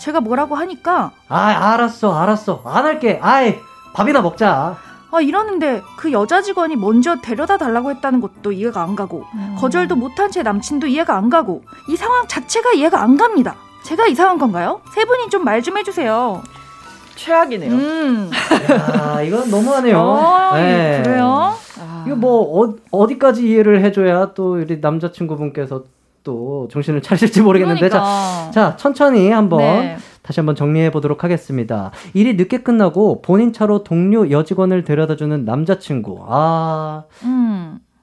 제가 0.01 0.19
뭐라고 0.19 0.55
하니까 0.55 1.11
아, 1.29 1.37
알았어, 1.73 2.13
알았어. 2.13 2.61
안 2.65 2.83
할게. 2.83 3.17
아이, 3.21 3.57
밥이나 3.93 4.21
먹자. 4.21 4.75
아 5.13 5.21
이러는데 5.21 5.81
그 5.95 6.11
여자 6.11 6.41
직원이 6.41 6.75
먼저 6.75 7.15
데려다 7.21 7.57
달라고 7.57 7.91
했다는 7.91 8.19
것도 8.21 8.51
이해가 8.51 8.81
안 8.81 8.95
가고 8.95 9.25
거절도 9.59 9.95
못한 9.95 10.31
제 10.31 10.41
남친도 10.43 10.87
이해가 10.87 11.15
안 11.17 11.29
가고 11.29 11.63
이 11.89 11.95
상황 11.97 12.27
자체가 12.27 12.73
이해가 12.73 13.01
안 13.01 13.15
갑니다. 13.17 13.55
제가 13.83 14.07
이상한 14.07 14.37
건가요? 14.37 14.81
세 14.93 15.05
분이 15.05 15.29
좀 15.29 15.43
말좀 15.45 15.77
해주세요. 15.77 16.41
최악이네요. 17.21 17.71
음. 17.71 18.31
야, 18.71 19.21
이건 19.21 19.49
너무하네요. 19.51 19.99
어, 19.99 20.55
네. 20.55 21.01
그래요? 21.03 21.53
아. 21.79 22.03
이거 22.07 22.15
뭐, 22.15 22.65
어, 22.65 22.75
어디까지 22.91 23.47
이해를 23.47 23.83
해줘야 23.83 24.33
또 24.33 24.53
우리 24.53 24.79
남자친구분께서 24.79 25.83
또 26.23 26.67
정신을 26.71 27.01
차리실지 27.01 27.41
모르겠는데. 27.41 27.89
자, 27.89 27.99
그러니까. 27.99 28.51
자, 28.51 28.75
천천히 28.75 29.29
한번 29.29 29.59
네. 29.59 29.97
다시 30.23 30.39
한번 30.39 30.55
정리해 30.55 30.91
보도록 30.91 31.23
하겠습니다. 31.23 31.91
일이 32.13 32.35
늦게 32.35 32.59
끝나고 32.59 33.21
본인 33.21 33.53
차로 33.53 33.83
동료 33.83 34.29
여직원을 34.29 34.83
데려다 34.83 35.15
주는 35.15 35.45
남자친구. 35.45 36.23
아, 36.27 37.03
음. 37.23 37.60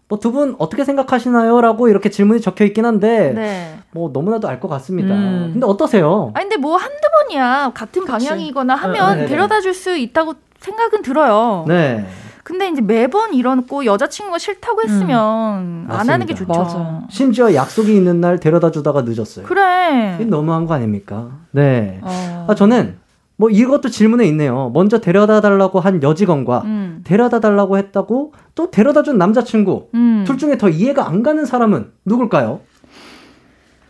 뭐 0.08 0.18
두 0.18 0.32
분 0.32 0.56
어떻게 0.58 0.84
생각하시나요? 0.84 1.60
라고 1.60 1.88
이렇게 1.88 2.08
질문이 2.10 2.40
적혀 2.40 2.64
있긴 2.64 2.84
한데, 2.86 3.32
네. 3.34 3.78
뭐 3.90 4.10
너무나도 4.12 4.48
알 4.48 4.58
것 4.60 4.68
같습니다. 4.68 5.14
음. 5.14 5.50
근데 5.52 5.66
어떠세요? 5.66 6.30
아니 6.34 6.48
근데 6.48 6.56
뭐 6.56 6.76
한두 6.76 6.96
번이야 7.28 7.72
같은 7.74 8.04
방향이거나 8.06 8.74
하면 8.74 9.16
네, 9.16 9.22
네. 9.22 9.28
데려다 9.28 9.60
줄 9.60 9.74
수 9.74 9.96
있다고 9.96 10.34
생각은 10.60 11.02
들어요. 11.02 11.64
네. 11.68 12.06
근데 12.42 12.68
이제 12.70 12.80
매번 12.80 13.34
이러고 13.34 13.84
여자친구가 13.84 14.38
싫다고 14.38 14.82
했으면 14.82 15.86
안 15.90 16.08
하는 16.08 16.24
게 16.26 16.32
맞습니다. 16.32 16.54
좋죠. 16.64 16.78
맞아요. 16.78 17.02
심지어 17.10 17.54
약속이 17.54 17.94
있는 17.94 18.22
날 18.22 18.40
데려다 18.40 18.70
주다가 18.70 19.02
늦었어요. 19.02 19.44
그래. 19.44 20.16
너무한 20.26 20.64
거 20.66 20.72
아닙니까? 20.72 21.28
네. 21.50 22.00
어. 22.02 22.46
아, 22.48 22.54
저는 22.54 22.96
뭐 23.38 23.48
이것도 23.48 23.88
질문에 23.88 24.26
있네요. 24.26 24.70
먼저 24.74 24.98
데려다 24.98 25.40
달라고 25.40 25.78
한 25.78 26.02
여직원과 26.02 26.62
음. 26.64 27.00
데려다 27.04 27.38
달라고 27.38 27.78
했다고 27.78 28.34
또 28.56 28.70
데려다 28.70 29.04
준 29.04 29.16
남자친구. 29.16 29.86
음. 29.94 30.24
둘 30.26 30.36
중에 30.38 30.58
더 30.58 30.68
이해가 30.68 31.08
안 31.08 31.22
가는 31.22 31.46
사람은 31.46 31.92
누굴까요? 32.04 32.60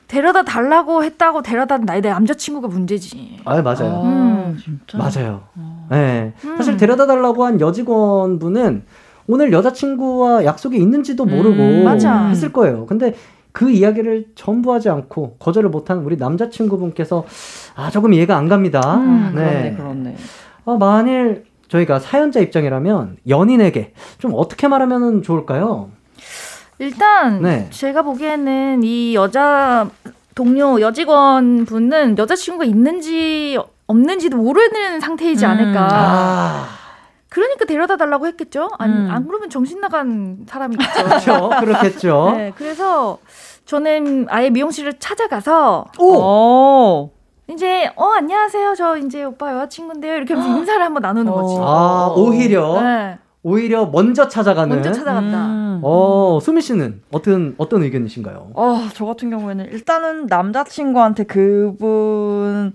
데려다 0.06 0.42
달라고 0.44 1.02
했다고 1.02 1.40
데려다 1.40 1.78
나의 1.78 2.02
내 2.02 2.10
남자친구가 2.10 2.68
문제지. 2.68 3.38
아, 3.46 3.62
맞아요. 3.62 4.02
음. 4.04 4.58
진짜. 4.62 4.98
맞아요. 4.98 5.40
네. 5.88 6.34
음. 6.44 6.56
사실 6.58 6.76
데려다 6.76 7.06
달라고 7.06 7.46
한 7.46 7.58
여직원분은 7.58 8.84
오늘 9.28 9.52
여자친구와 9.52 10.44
약속이 10.44 10.76
있는지도 10.76 11.24
모르고 11.24 11.62
음. 11.62 11.86
했을 12.30 12.52
거예요. 12.52 12.84
근데 12.84 13.14
그 13.52 13.70
이야기를 13.70 14.26
전부 14.34 14.72
하지 14.72 14.88
않고 14.88 15.36
거절을 15.38 15.70
못한 15.70 15.98
우리 15.98 16.16
남자친구분께서 16.16 17.24
아 17.74 17.90
조금 17.90 18.12
이해가 18.12 18.36
안 18.36 18.48
갑니다. 18.48 18.96
음, 18.96 19.32
그렇네, 19.34 19.74
그렇네. 19.76 20.16
어, 20.64 20.76
만일 20.76 21.44
저희가 21.68 21.98
사연자 21.98 22.40
입장이라면 22.40 23.18
연인에게 23.28 23.92
좀 24.18 24.32
어떻게 24.34 24.68
말하면 24.68 25.22
좋을까요? 25.22 25.90
일단 26.78 27.42
네. 27.42 27.68
제가 27.70 28.02
보기에는 28.02 28.82
이 28.84 29.14
여자 29.14 29.88
동료 30.34 30.80
여직원 30.80 31.64
분은 31.64 32.16
여자친구가 32.16 32.64
있는지 32.64 33.58
없는지도 33.88 34.36
모르는 34.36 35.00
상태이지 35.00 35.44
음. 35.44 35.50
않을까. 35.50 35.88
아, 35.90 36.66
그러니까 37.30 37.64
데려다 37.66 37.96
달라고 37.96 38.26
했겠죠. 38.26 38.68
안, 38.78 38.90
음. 38.90 39.08
안 39.10 39.26
그러면 39.26 39.50
정신 39.50 39.80
나간 39.80 40.38
사람이겠죠. 40.48 40.90
그렇죠. 41.04 41.50
그렇겠죠. 41.60 42.32
네, 42.36 42.52
그래서 42.56 43.18
저는 43.66 44.26
아예 44.30 44.48
미용실을 44.50 44.98
찾아가서 44.98 45.86
오, 45.98 46.14
오. 46.14 47.10
이제 47.50 47.90
어 47.96 48.04
안녕하세요 48.12 48.74
저 48.74 48.96
이제 48.98 49.24
오빠 49.24 49.54
여자친구인데요 49.54 50.16
이렇게 50.16 50.34
하면서 50.34 50.54
인사를 50.58 50.82
한번 50.84 51.00
나누는 51.02 51.32
거지. 51.32 51.54
아 51.58 52.12
오히려 52.16 52.80
네, 52.82 53.18
오히려 53.42 53.86
먼저 53.86 54.28
찾아가는. 54.28 54.68
먼저 54.74 54.92
찾아간다. 54.92 55.46
음. 55.46 55.80
어, 55.82 56.38
수미 56.42 56.60
씨는 56.60 57.02
어떤 57.12 57.54
어떤 57.56 57.82
의견이신가요? 57.82 58.50
어, 58.54 58.78
저 58.94 59.04
같은 59.06 59.30
경우에는 59.30 59.66
일단은 59.66 60.26
남자친구한테 60.26 61.24
그분한테 61.24 62.72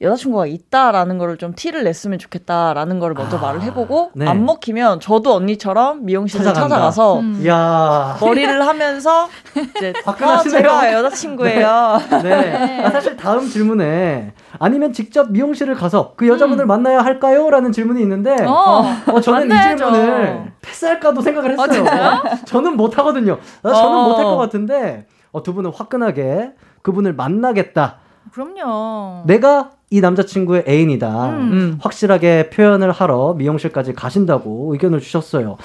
여자친구가 0.00 0.46
있다라는 0.46 1.18
거를 1.18 1.36
좀 1.36 1.52
티를 1.54 1.84
냈으면 1.84 2.18
좋겠다라는 2.18 2.98
거를 3.00 3.14
먼저 3.14 3.36
아, 3.36 3.40
말을 3.40 3.62
해보고 3.62 4.12
네. 4.14 4.26
안 4.26 4.46
먹히면 4.46 5.00
저도 5.00 5.34
언니처럼 5.34 6.06
미용실을 6.06 6.44
찾아간다. 6.44 6.76
찾아가서 6.76 7.20
음. 7.20 7.40
이야. 7.42 8.16
머리를 8.20 8.66
하면서 8.66 9.28
이제 9.76 9.92
아, 10.06 10.10
화끈하시네요. 10.10 10.62
제가 10.62 10.92
여자친구예요. 10.94 11.98
네. 12.22 12.82
아, 12.82 12.90
사실 12.90 13.16
다음 13.16 13.46
질문에 13.46 14.32
아니면 14.58 14.92
직접 14.94 15.30
미용실을 15.30 15.74
가서 15.74 16.14
그 16.16 16.26
여자분을 16.28 16.64
만나야 16.64 17.00
할까요? 17.00 17.50
라는 17.50 17.70
질문이 17.70 18.00
있는데 18.00 18.36
어, 18.46 18.84
어, 19.06 19.20
저는 19.20 19.48
이. 19.54 19.76
질문을 19.76 20.52
패스할까도 20.62 21.20
생각을 21.20 21.50
했어요. 21.52 21.68
진짜요? 21.72 22.22
저는 22.46 22.76
못 22.76 22.96
하거든요. 22.98 23.38
아, 23.62 23.72
저는 23.72 23.98
어. 23.98 24.08
못할 24.08 24.24
것 24.24 24.36
같은데 24.38 25.06
어, 25.32 25.42
두 25.42 25.52
분은 25.52 25.72
화끈하게 25.74 26.52
그분을 26.80 27.12
만나겠다. 27.12 27.98
그럼요. 28.32 29.24
내가 29.26 29.70
이 29.90 30.00
남자친구의 30.00 30.64
애인이다. 30.68 31.30
음. 31.30 31.52
음. 31.52 31.78
확실하게 31.80 32.50
표현을 32.50 32.92
하러 32.92 33.34
미용실까지 33.34 33.92
가신다고 33.92 34.72
의견을 34.72 35.00
주셨어요. 35.00 35.56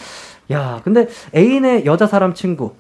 야, 0.52 0.82
근데 0.84 1.08
애인의 1.36 1.86
여자 1.86 2.08
사람 2.08 2.34
친구 2.34 2.72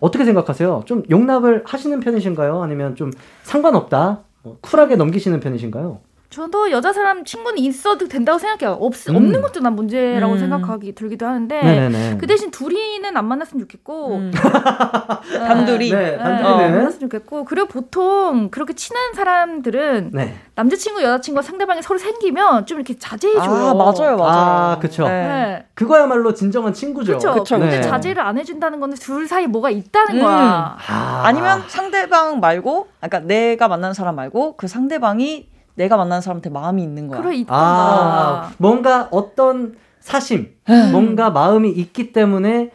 어떻게 0.00 0.24
생각하세요? 0.24 0.82
좀 0.86 1.02
용납을 1.10 1.62
하시는 1.66 2.00
편이신가요? 2.00 2.62
아니면 2.62 2.96
좀 2.96 3.12
상관없다? 3.42 4.20
어, 4.42 4.56
쿨하게 4.62 4.96
넘기시는 4.96 5.40
편이신가요? 5.40 6.00
저도 6.28 6.70
여자 6.70 6.92
사람 6.92 7.24
친구는 7.24 7.58
있어도 7.58 8.08
된다고 8.08 8.38
생각해요. 8.38 8.76
없, 8.80 9.08
음. 9.08 9.16
없는 9.16 9.42
것도 9.42 9.60
난 9.60 9.74
문제라고 9.74 10.34
음. 10.34 10.38
생각하기 10.38 10.94
들기도 10.94 11.24
하는데 11.26 11.62
네네네. 11.62 12.18
그 12.18 12.26
대신 12.26 12.50
둘이는 12.50 13.16
안 13.16 13.24
만났으면 13.26 13.62
좋겠고 13.62 14.16
음. 14.16 14.30
네. 14.32 14.40
단둘이. 15.38 15.90
네, 15.90 15.96
네, 15.96 16.18
단둘이는. 16.18 16.76
만났으면 16.76 17.00
좋겠고 17.00 17.44
그리고 17.44 17.68
보통 17.68 18.50
그렇게 18.50 18.74
친한 18.74 19.14
사람들은 19.14 20.10
네. 20.12 20.36
남자친구 20.56 21.02
여자친구가 21.02 21.42
상대방이 21.42 21.82
서로 21.82 21.98
생기면 21.98 22.66
좀 22.66 22.78
이렇게 22.78 22.98
자제해줘요. 22.98 23.68
아, 23.68 23.74
맞아요, 23.74 24.16
맞아요. 24.16 24.24
아, 24.26 24.78
그쵸. 24.80 25.04
네. 25.04 25.10
네. 25.10 25.66
그거야말로 25.74 26.34
진정한 26.34 26.72
친구죠. 26.72 27.18
그렇죠. 27.18 27.34
그쵸, 27.34 27.58
근데 27.58 27.76
네. 27.76 27.82
자제를 27.82 28.22
안 28.22 28.36
해준다는 28.38 28.80
거는 28.80 28.96
둘 28.96 29.28
사이 29.28 29.46
뭐가 29.46 29.70
있다는 29.70 30.16
음. 30.16 30.22
거야. 30.22 30.76
아, 30.88 31.22
아니면 31.24 31.62
상대방 31.68 32.40
말고, 32.40 32.88
그러니까 33.00 33.20
내가 33.20 33.68
만나는 33.68 33.94
사람 33.94 34.16
말고 34.16 34.56
그 34.56 34.66
상대방이 34.66 35.48
내가 35.76 35.96
만나는 35.96 36.20
사람한테 36.20 36.50
마음이 36.50 36.82
있는 36.82 37.06
거야. 37.06 37.22
그래 37.22 37.36
있다. 37.36 37.54
아, 37.54 38.50
뭔가 38.58 39.08
어떤 39.10 39.76
사심, 40.00 40.48
뭔가 40.92 41.30
마음이 41.30 41.70
있기 41.70 42.12
때문에 42.12 42.70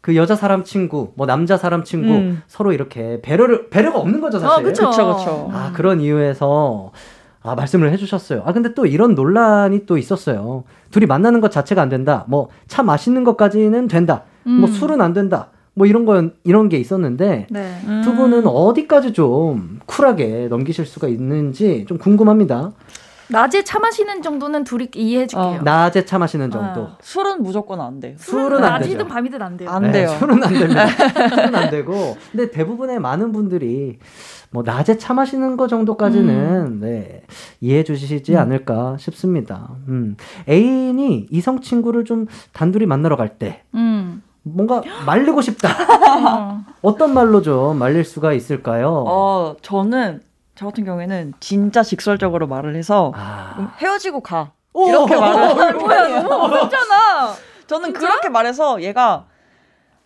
그 0.00 0.16
여자 0.16 0.34
사람 0.34 0.64
친구, 0.64 1.12
뭐 1.16 1.26
남자 1.26 1.56
사람 1.56 1.84
친구 1.84 2.12
음. 2.12 2.42
서로 2.46 2.72
이렇게 2.72 3.20
배려를 3.20 3.68
배려가 3.68 3.98
없는 3.98 4.20
거죠, 4.20 4.38
사실. 4.38 4.60
어, 4.60 4.62
그쵸. 4.64 4.90
그쵸, 4.90 5.16
그쵸. 5.16 5.50
아, 5.52 5.72
그런 5.74 6.00
이유에서 6.00 6.92
아, 7.42 7.54
말씀을 7.54 7.92
해주셨어요. 7.92 8.42
아, 8.44 8.52
근데 8.52 8.74
또 8.74 8.86
이런 8.86 9.14
논란이 9.14 9.86
또 9.86 9.98
있었어요. 9.98 10.64
둘이 10.90 11.06
만나는 11.06 11.40
것 11.40 11.50
자체가 11.50 11.82
안 11.82 11.88
된다. 11.88 12.24
뭐, 12.28 12.48
차 12.66 12.82
마시는 12.82 13.24
것까지는 13.24 13.88
된다. 13.88 14.22
뭐, 14.44 14.68
음. 14.68 14.72
술은 14.72 15.00
안 15.00 15.12
된다. 15.12 15.48
뭐, 15.78 15.86
이런 15.86 16.04
건, 16.04 16.34
이런 16.44 16.68
게 16.68 16.76
있었는데, 16.76 17.46
네. 17.48 17.80
음. 17.86 18.02
두 18.04 18.14
분은 18.16 18.46
어디까지 18.46 19.12
좀 19.12 19.78
쿨하게 19.86 20.48
넘기실 20.48 20.84
수가 20.84 21.06
있는지 21.08 21.84
좀 21.88 21.98
궁금합니다. 21.98 22.72
낮에 23.30 23.62
차 23.62 23.78
마시는 23.78 24.22
정도는 24.22 24.64
둘이 24.64 24.88
이해해 24.94 25.26
줄게요. 25.26 25.58
어, 25.60 25.62
낮에 25.62 26.06
차 26.06 26.18
마시는 26.18 26.50
정도. 26.50 26.80
아. 26.80 26.96
술은 27.02 27.42
무조건 27.42 27.78
안 27.80 28.00
돼요. 28.00 28.14
술은 28.18 28.56
안 28.64 28.80
낮이든 28.80 28.98
되죠. 28.98 29.06
밤이든 29.06 29.42
안 29.42 29.56
돼요. 29.58 29.70
안 29.70 29.82
네, 29.82 29.92
돼요. 29.92 30.08
술은 30.18 30.42
안 30.42 30.50
됩니다. 30.52 30.86
술은 31.28 31.54
안 31.54 31.70
되고. 31.70 32.16
근데 32.32 32.50
대부분의 32.50 32.98
많은 33.00 33.32
분들이 33.32 33.98
뭐 34.50 34.62
낮에 34.64 34.96
차 34.96 35.12
마시는 35.12 35.58
거 35.58 35.66
정도까지는 35.66 36.34
음. 36.68 36.80
네, 36.80 37.20
이해해 37.60 37.84
주시지 37.84 38.34
않을까 38.34 38.96
싶습니다. 38.98 39.68
음. 39.88 40.16
애인이 40.48 41.26
이성 41.30 41.60
친구를 41.60 42.06
좀 42.06 42.26
단둘이 42.54 42.86
만나러 42.86 43.16
갈 43.16 43.28
때 43.38 43.62
음. 43.74 44.22
뭔가 44.54 44.82
말리고 45.06 45.40
싶다. 45.40 45.68
어. 45.70 46.64
어떤 46.82 47.12
말로 47.14 47.42
좀 47.42 47.78
말릴 47.78 48.04
수가 48.04 48.32
있을까요? 48.32 49.04
어, 49.06 49.56
저는 49.62 50.22
저 50.54 50.66
같은 50.66 50.84
경우에는 50.84 51.34
진짜 51.40 51.82
직설적으로 51.82 52.46
말을 52.46 52.76
해서 52.76 53.12
아. 53.16 53.52
그럼 53.54 53.70
헤어지고 53.80 54.20
가. 54.20 54.52
오! 54.72 54.88
이렇게 54.88 55.14
말을 55.18 55.74
뭐야 55.74 56.22
너무 56.22 56.34
어렵잖아. 56.44 57.32
저는 57.66 57.92
그렇게 57.92 58.28
말해서 58.28 58.82
얘가 58.82 59.26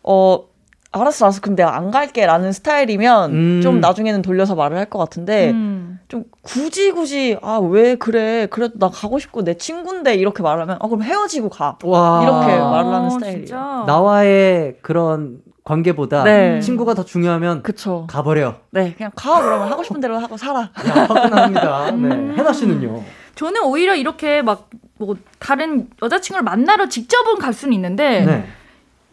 어 0.02 0.44
알았어 0.90 1.26
알았어 1.26 1.40
그럼 1.40 1.56
내가 1.56 1.76
안 1.76 1.90
갈게라는 1.90 2.52
스타일이면 2.52 3.30
음. 3.32 3.60
좀 3.62 3.80
나중에는 3.80 4.20
돌려서 4.22 4.54
말을 4.54 4.76
할 4.76 4.86
것 4.90 4.98
같은데 4.98 5.50
음. 5.52 5.91
좀 6.12 6.24
굳이 6.42 6.90
굳이 6.90 7.38
아 7.40 7.58
왜 7.58 7.94
그래 7.94 8.46
그래도 8.50 8.78
나 8.78 8.90
가고 8.90 9.18
싶고 9.18 9.44
내 9.44 9.54
친구인데 9.56 10.14
이렇게 10.14 10.42
말하면 10.42 10.76
아 10.78 10.86
그럼 10.86 11.02
헤어지고 11.02 11.48
가 11.48 11.78
와. 11.84 12.22
이렇게 12.22 12.52
아, 12.60 12.70
말을 12.70 12.92
하는 12.92 13.08
스타일이에요. 13.10 13.46
진짜? 13.46 13.84
나와의 13.86 14.76
그런 14.82 15.38
관계보다 15.64 16.24
네. 16.24 16.60
친구가 16.60 16.92
더 16.92 17.02
중요하면 17.02 17.62
그쵸 17.62 18.06
가버려. 18.10 18.56
네 18.72 18.92
그냥 18.94 19.10
가 19.14 19.40
그러면 19.40 19.68
하고 19.68 19.82
싶은 19.82 20.02
대로 20.02 20.18
하고 20.18 20.36
살아 20.36 20.60
야, 20.60 20.70
화끈합니다. 21.08 21.90
네. 21.92 21.96
음. 22.08 22.34
해나 22.36 22.52
씨는요? 22.52 23.02
저는 23.34 23.62
오히려 23.64 23.94
이렇게 23.94 24.42
막 24.42 24.68
뭐 24.98 25.16
다른 25.40 25.88
여자친구를 26.00 26.44
만나러 26.44 26.88
직접은 26.88 27.38
갈 27.40 27.52
수는 27.54 27.72
있는데 27.72 28.24
네. 28.24 28.46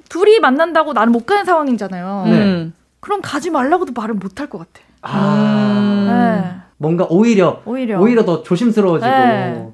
둘이 0.10 0.40
만난다고 0.40 0.92
나는 0.94 1.12
못 1.14 1.26
가는 1.26 1.46
상황이잖아요. 1.46 2.24
네. 2.26 2.32
음. 2.34 2.74
그럼 3.00 3.22
가지 3.24 3.50
말라고도 3.50 3.94
말을 3.96 4.14
못 4.16 4.40
할 4.40 4.50
것 4.50 4.60
같아. 4.60 4.86
아. 5.02 6.06
네. 6.08 6.69
뭔가 6.80 7.06
오히려 7.10 7.62
오히려. 7.66 8.00
오히려 8.02 8.26
더 8.26 8.42
조심스러워지고. 8.42 9.10
네. 9.12 9.70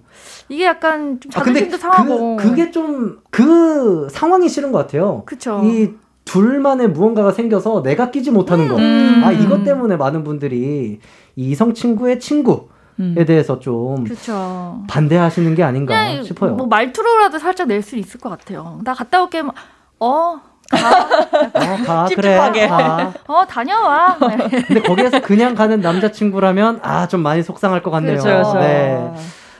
이게 0.49 0.65
약간 0.65 1.19
좀 1.19 1.31
아, 1.33 1.39
자존심도 1.39 1.77
상하고. 1.77 2.35
그, 2.35 2.49
그게 2.49 2.71
좀 2.71 3.19
그 3.31 4.07
상황이 4.09 4.49
싫은 4.49 4.71
것 4.71 4.79
같아요. 4.79 5.23
그쵸. 5.25 5.61
이 5.63 5.91
둘만의 6.25 6.89
무언가가 6.89 7.31
생겨서 7.31 7.83
내가 7.83 8.09
끼지 8.11 8.31
못하는 8.31 8.67
거. 8.67 8.75
음. 8.77 9.21
아 9.23 9.31
이것 9.31 9.63
때문에 9.63 9.95
많은 9.97 10.23
분들이 10.23 10.99
이 11.35 11.49
이성 11.51 11.73
친구의 11.73 12.19
친구에 12.19 12.57
음. 12.99 13.15
대해서 13.27 13.59
좀 13.59 14.03
그렇죠. 14.05 14.83
반대하시는 14.87 15.53
게 15.55 15.63
아닌가 15.63 16.23
싶어요. 16.23 16.55
뭐 16.55 16.65
말투로라도 16.67 17.37
살짝 17.39 17.67
낼 17.67 17.81
수 17.83 17.95
있을 17.97 18.19
것 18.19 18.29
같아요. 18.29 18.79
나 18.83 18.93
갔다 18.95 19.21
올게. 19.21 19.41
뭐, 19.43 19.53
어, 19.99 20.39
가. 20.75 21.73
어, 21.73 21.77
가 21.85 22.07
그래. 22.13 22.35
가. 22.67 23.13
어, 23.27 23.45
다녀와. 23.45 24.17
네. 24.19 24.61
근데 24.67 24.81
거기에서 24.81 25.21
그냥 25.21 25.55
가는 25.55 25.79
남자친구라면 25.81 26.79
아 26.83 27.07
좀 27.07 27.21
많이 27.21 27.43
속상할 27.43 27.83
것 27.83 27.91
같네요. 27.91 28.17
그렇죠, 28.19 28.51
그렇죠. 28.51 28.59
네. 28.59 29.11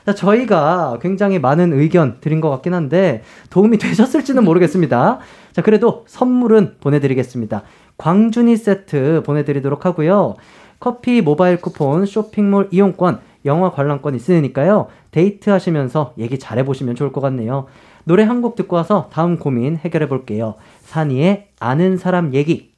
자, 0.05 0.13
저희가 0.13 0.97
굉장히 1.01 1.39
많은 1.39 1.73
의견 1.73 2.17
드린 2.21 2.41
것 2.41 2.49
같긴 2.49 2.73
한데 2.73 3.23
도움이 3.49 3.77
되셨을지는 3.77 4.43
모르겠습니다. 4.43 5.19
자, 5.53 5.61
그래도 5.61 6.03
선물은 6.07 6.75
보내드리겠습니다. 6.81 7.63
광준이 7.97 8.57
세트 8.57 9.23
보내드리도록 9.25 9.85
하고요. 9.85 10.35
커피 10.79 11.21
모바일 11.21 11.57
쿠폰, 11.57 12.05
쇼핑몰 12.05 12.67
이용권, 12.71 13.19
영화 13.45 13.71
관람권 13.71 14.15
있으니까요. 14.15 14.87
데이트 15.11 15.49
하시면서 15.49 16.13
얘기 16.17 16.37
잘 16.37 16.57
해보시면 16.59 16.95
좋을 16.95 17.11
것 17.11 17.21
같네요. 17.21 17.67
노래 18.05 18.23
한 18.23 18.41
곡 18.41 18.55
듣고 18.55 18.75
와서 18.75 19.09
다음 19.11 19.37
고민 19.37 19.77
해결해 19.77 20.07
볼게요. 20.07 20.55
산이의 20.83 21.47
아는 21.59 21.97
사람 21.97 22.33
얘기. 22.33 22.73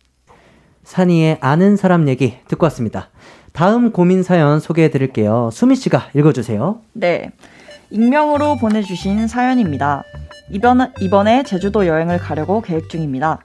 산이의 0.84 1.38
아는 1.41 1.75
사람 1.75 2.07
얘기 2.07 2.38
듣고 2.47 2.65
왔습니다. 2.65 3.09
다음 3.51 3.91
고민 3.91 4.23
사연 4.23 4.59
소개해 4.59 4.89
드릴게요. 4.89 5.49
수미 5.51 5.75
씨가 5.75 6.09
읽어 6.15 6.32
주세요. 6.32 6.80
네. 6.93 7.32
익명으로 7.89 8.57
보내 8.57 8.82
주신 8.82 9.28
사연입니다. 9.28 10.03
이번, 10.51 10.93
이번에 11.01 11.43
제주도 11.43 11.88
여행을 11.88 12.19
가려고 12.19 12.61
계획 12.61 12.89
중입니다. 12.89 13.39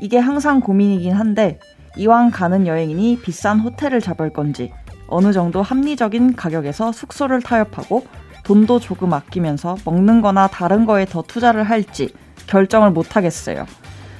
이게 0.00 0.18
항상 0.18 0.60
고민이긴 0.60 1.12
한데, 1.12 1.58
이왕 1.98 2.30
가는 2.30 2.66
여행이니 2.66 3.20
비싼 3.22 3.60
호텔을 3.60 4.00
잡을 4.00 4.32
건지, 4.32 4.72
어느 5.08 5.32
정도 5.32 5.62
합리적인 5.62 6.36
가격에서 6.36 6.92
숙소를 6.92 7.42
타협하고, 7.42 8.04
돈도 8.46 8.78
조금 8.78 9.12
아끼면서 9.12 9.76
먹는 9.84 10.20
거나 10.22 10.46
다른 10.46 10.86
거에 10.86 11.04
더 11.04 11.22
투자를 11.22 11.64
할지 11.64 12.10
결정을 12.46 12.92
못 12.92 13.16
하겠어요. 13.16 13.66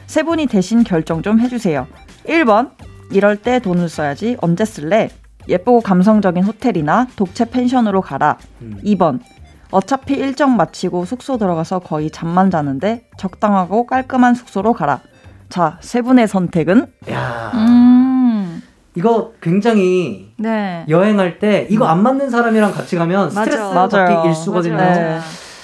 세 0.06 0.24
분이 0.24 0.46
대신 0.46 0.82
결정 0.82 1.22
좀 1.22 1.38
해주세요. 1.38 1.86
1번, 2.26 2.72
이럴 3.12 3.36
때 3.36 3.60
돈을 3.60 3.88
써야지 3.88 4.36
언제 4.40 4.64
쓸래? 4.64 5.10
예쁘고 5.48 5.80
감성적인 5.80 6.42
호텔이나 6.42 7.06
독채 7.14 7.50
펜션으로 7.50 8.00
가라. 8.00 8.38
2번, 8.84 9.20
어차피 9.70 10.14
일정 10.14 10.56
마치고 10.56 11.04
숙소 11.04 11.38
들어가서 11.38 11.78
거의 11.78 12.10
잠만 12.10 12.50
자는데 12.50 13.08
적당하고 13.16 13.86
깔끔한 13.86 14.34
숙소로 14.34 14.72
가라. 14.72 15.02
자, 15.48 15.78
세 15.80 16.02
분의 16.02 16.26
선택은? 16.26 16.86
야 17.12 17.52
음. 17.54 17.65
이거 18.96 19.32
굉장히 19.40 20.32
네. 20.38 20.84
여행할 20.88 21.38
때 21.38 21.66
이거 21.70 21.86
안 21.86 22.02
맞는 22.02 22.30
사람이랑 22.30 22.72
같이 22.72 22.96
가면 22.96 23.30
스트레스. 23.30 23.58
받기. 23.58 24.28
일수거든요. 24.28 24.74
맞아요. 24.74 25.20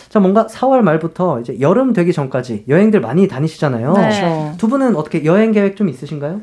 자, 0.09 0.21
뭔가 0.21 0.47
4월 0.47 0.83
말부터 0.83 1.41
이제 1.41 1.59
여름 1.61 1.95
되기 1.95 2.13
전까지 2.13 2.65
여행들 2.69 3.01
많이 3.01 3.27
다니시잖아요. 3.29 3.95
네. 3.95 4.01
그렇죠. 4.03 4.55
두 4.59 4.69
분은 4.69 4.95
어떻게 4.95 5.25
여행 5.25 5.53
계획 5.53 5.75
좀 5.77 5.89
있으신가요? 5.89 6.43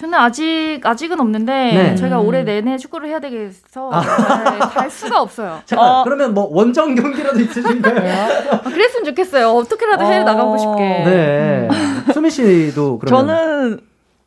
저는 0.00 0.18
아직 0.18 0.80
아직은 0.82 1.20
없는데 1.20 1.52
네. 1.52 1.94
저희가 1.94 2.20
음. 2.20 2.26
올해 2.26 2.42
내내 2.42 2.76
축구를 2.76 3.08
해야 3.08 3.20
되겠어 3.20 3.88
아. 3.92 4.50
네, 4.50 4.58
갈 4.58 4.90
수가 4.90 5.22
없어요. 5.22 5.60
잠깐 5.64 5.88
어. 5.88 6.02
그러면 6.02 6.34
뭐 6.34 6.48
원정 6.50 6.96
경기라도 6.96 7.38
있으신가요? 7.38 7.98
아, 8.50 8.60
그랬으면 8.62 9.04
좋겠어요. 9.04 9.50
어떻게라도 9.50 10.04
해외 10.04 10.18
어. 10.18 10.24
나가고 10.24 10.58
싶게. 10.58 10.82
네. 11.04 11.68
수미 12.12 12.30
씨도 12.30 12.98
그러면 12.98 13.26
저는 13.28 13.80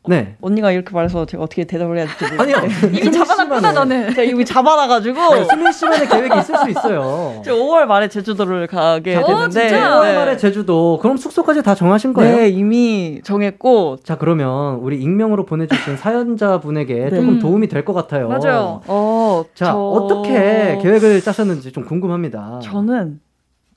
네. 0.08 0.36
언니가 0.40 0.70
이렇게 0.70 0.92
말해서 0.94 1.26
제가 1.26 1.42
어떻게 1.44 1.64
대답을 1.64 1.98
해야 1.98 2.06
될지 2.06 2.24
아니요. 2.38 2.56
모르겠는데 2.60 2.98
이미 2.98 3.10
잡아놨구나 3.12 3.72
너는. 3.72 4.10
제가 4.10 4.22
이미 4.22 4.44
잡아놔가지고 4.44 5.34
네, 5.34 5.44
수민 5.44 5.72
씨만의 5.72 6.08
계획이 6.08 6.38
있을 6.38 6.56
수 6.58 6.70
있어요. 6.70 7.42
저 7.44 7.54
5월 7.54 7.84
말에 7.86 8.08
제주도를 8.08 8.66
가게 8.66 9.16
어, 9.16 9.24
되는데 9.26 9.68
진짜? 9.68 9.90
5월 9.98 10.02
네. 10.04 10.14
말에 10.14 10.36
제주도 10.36 10.98
그럼 11.00 11.16
숙소까지 11.16 11.62
다 11.62 11.74
정하신 11.74 12.12
거예요? 12.12 12.36
네, 12.36 12.48
이미 12.48 13.20
정했고 13.24 13.98
자 14.04 14.16
그러면 14.16 14.76
우리 14.76 15.00
익명으로 15.00 15.44
보내주신 15.46 15.96
사연자분에게 15.96 17.10
조금 17.10 17.28
음. 17.28 17.38
도움이 17.38 17.68
될 17.68 17.84
것 17.86 17.92
같아요. 17.92 18.28
맞아요. 18.28 18.80
어, 18.88 19.44
자 19.54 19.66
저- 19.66 19.78
어떻게 19.78 20.78
계획을 20.82 21.20
짜셨는지 21.20 21.70
좀 21.72 21.84
궁금합니다. 21.84 22.58
저는 22.62 23.20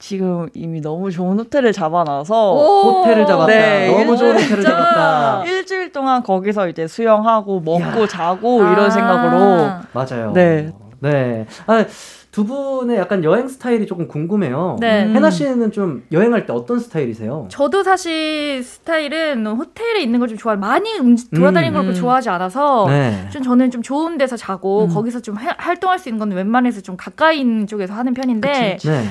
지금 0.09 0.47
이미 0.53 0.79
너무 0.79 1.11
좋은 1.11 1.37
호텔을 1.37 1.73
잡아놔서 1.73 2.53
오. 2.53 3.01
호텔을 3.01 3.25
잡았다. 3.27 3.47
네, 3.53 3.91
너무 3.91 4.15
좋은 4.15 4.31
호텔을 4.33 4.63
잡았다. 4.63 5.43
일주일 5.45 5.91
동안 5.91 6.23
거기서 6.23 6.69
이제 6.69 6.87
수영하고 6.87 7.59
먹고 7.59 8.03
야. 8.03 8.07
자고 8.07 8.63
아. 8.63 8.71
이런 8.71 8.89
생각으로 8.89 9.69
맞아요. 9.91 10.31
네. 10.33 10.71
네. 11.01 11.45
아, 11.67 11.83
두 12.31 12.45
분의 12.45 12.97
약간 12.97 13.23
여행 13.25 13.49
스타일이 13.49 13.85
조금 13.87 14.07
궁금해요. 14.07 14.77
네. 14.79 15.03
음. 15.03 15.15
해나 15.15 15.29
씨는 15.29 15.71
좀 15.73 16.03
여행할 16.13 16.45
때 16.45 16.53
어떤 16.53 16.79
스타일이세요? 16.79 17.47
저도 17.49 17.83
사실 17.83 18.63
스타일은 18.63 19.45
호텔에 19.47 19.99
있는 20.01 20.19
걸 20.19 20.29
좀 20.29 20.37
좋아. 20.37 20.55
많이 20.55 20.97
음, 20.99 21.17
돌아다니는 21.35 21.73
걸 21.73 21.81
음. 21.81 21.85
그렇게 21.87 21.99
좋아하지 21.99 22.29
않아서 22.29 22.85
네. 22.87 23.27
좀 23.31 23.41
저는 23.43 23.71
좀 23.71 23.81
좋은 23.81 24.17
데서 24.17 24.37
자고 24.37 24.85
음. 24.85 24.89
거기서 24.93 25.19
좀 25.21 25.37
해- 25.39 25.49
활동할 25.57 25.99
수 25.99 26.07
있는 26.07 26.19
건 26.19 26.31
웬만해서 26.31 26.79
좀 26.81 26.95
가까이 26.95 27.39
있는 27.41 27.67
쪽에서 27.67 27.93
하는 27.95 28.13
편인데 28.13 28.73
그치, 28.73 28.89
네. 28.89 29.03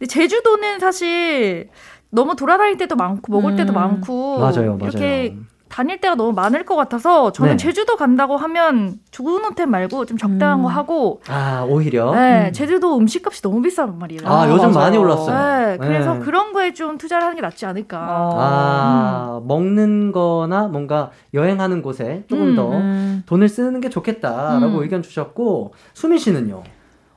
근데 0.00 0.06
제주도는 0.06 0.80
사실 0.80 1.68
너무 2.08 2.34
돌아다닐 2.34 2.78
때도 2.78 2.96
많고 2.96 3.30
먹을 3.30 3.54
때도 3.54 3.72
음. 3.72 3.74
많고 3.74 4.38
맞아요, 4.38 4.76
맞아요. 4.76 4.78
이렇게 4.82 5.36
다닐 5.68 6.00
때가 6.00 6.16
너무 6.16 6.32
많을 6.32 6.64
것 6.64 6.74
같아서 6.74 7.30
저는 7.30 7.52
네. 7.52 7.56
제주도 7.56 7.94
간다고 7.96 8.36
하면 8.36 8.98
좋은 9.12 9.44
호텔 9.44 9.66
말고 9.68 10.06
좀 10.06 10.16
적당한 10.16 10.58
음. 10.58 10.62
거 10.64 10.68
하고 10.68 11.20
아 11.28 11.64
오히려. 11.68 12.12
네, 12.12 12.48
음. 12.48 12.52
제주도 12.52 12.96
음식값이 12.96 13.42
너무 13.42 13.60
비싸단 13.62 13.96
말이에요. 13.98 14.22
아, 14.24 14.42
아, 14.42 14.50
요즘 14.50 14.72
맞아요. 14.72 14.74
많이 14.74 14.96
올랐어요. 14.96 15.66
네, 15.68 15.76
그래서 15.76 16.14
네. 16.14 16.20
그런 16.20 16.52
거에 16.54 16.72
좀 16.72 16.96
투자를 16.98 17.22
하는 17.22 17.36
게 17.36 17.42
낫지 17.42 17.66
않을까. 17.66 17.98
어. 18.00 18.36
아, 18.40 19.40
먹는 19.44 20.10
거나 20.12 20.66
뭔가 20.66 21.10
여행하는 21.34 21.82
곳에 21.82 22.24
조금 22.26 22.48
음, 22.48 22.56
더 22.56 22.70
음. 22.72 23.22
돈을 23.26 23.48
쓰는 23.48 23.80
게 23.80 23.90
좋겠다라고 23.90 24.78
음. 24.78 24.82
의견 24.82 25.02
주셨고, 25.02 25.74
수민 25.92 26.18
씨는요? 26.18 26.64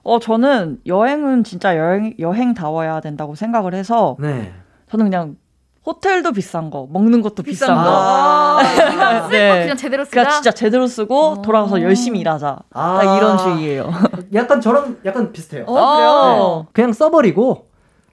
어 0.04 0.20
저는 0.20 0.80
여행은 0.86 1.43
진짜 1.43 1.78
여행 1.78 2.14
여행다워야 2.20 2.99
된다고 2.99 3.36
생각을 3.36 3.74
해서 3.74 4.18
네. 4.20 4.51
저는 4.89 5.06
그냥 5.06 5.38
호텔도 5.86 6.32
비싼 6.32 6.70
거 6.70 6.88
먹는 6.89 7.22
것도 7.22 7.43
비싼, 7.43 7.70
비싼 7.70 7.76
거. 7.76 7.84
거 7.84 7.89
아. 7.89 9.28
네. 9.30 9.62
그냥 9.62 9.76
제대로 9.78 10.04
쓰자. 10.06 10.12
그러니까 10.12 10.34
진짜 10.36 10.51
제대로 10.51 10.88
쓰고 10.88 11.16
어. 11.20 11.41
돌아가서 11.41 11.82
열심히 11.82 12.20
일하자 12.20 12.58
아. 12.72 12.99
딱 13.01 13.18
이런 13.18 13.38
주의예요. 13.38 13.91
약간 14.34 14.62
저랑 14.62 14.97
약간 15.06 15.32
비슷해요. 15.34 15.66
어, 15.68 15.74
그래요? 15.74 16.66
네. 16.66 16.70
그냥 16.72 16.93
써버리고, 16.93 17.68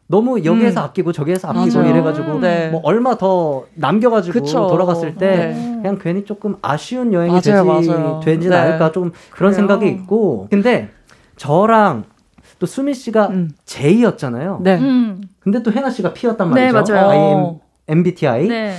너무 0.08 0.44
여기에서 0.44 0.80
음. 0.80 0.84
아끼고 0.86 1.12
저기에서 1.12 1.50
아끼고 1.50 1.78
맞아요. 1.78 1.90
이래가지고, 1.92 2.40
네. 2.40 2.70
뭐 2.70 2.80
얼마 2.82 3.16
더 3.16 3.66
남겨가지고 3.76 4.40
그쵸. 4.40 4.66
돌아갔을 4.66 5.14
때, 5.14 5.36
네. 5.54 5.78
그냥 5.80 5.98
괜히 6.02 6.24
조금 6.24 6.56
아쉬운 6.62 7.12
여행이 7.12 7.30
맞아요, 7.30 7.64
되지, 7.78 7.88
맞아요. 7.90 8.20
되진 8.24 8.50
네. 8.50 8.56
않을까 8.56 8.90
좀 8.90 9.12
그런 9.30 9.52
그래요. 9.52 9.52
생각이 9.52 9.86
있고, 9.88 10.48
근데 10.50 10.90
저랑 11.40 12.04
또 12.58 12.66
수민 12.66 12.92
씨가 12.92 13.28
음. 13.28 13.50
J였잖아요. 13.64 14.60
네. 14.62 14.76
음. 14.78 15.22
근데 15.38 15.62
또 15.62 15.72
해나 15.72 15.88
씨가 15.88 16.12
P였단 16.12 16.52
네, 16.52 16.70
말이죠. 16.70 16.92
맞아요. 16.92 17.08
IM, 17.08 17.22
어. 17.38 17.60
MBTI. 17.88 18.46
네. 18.48 18.76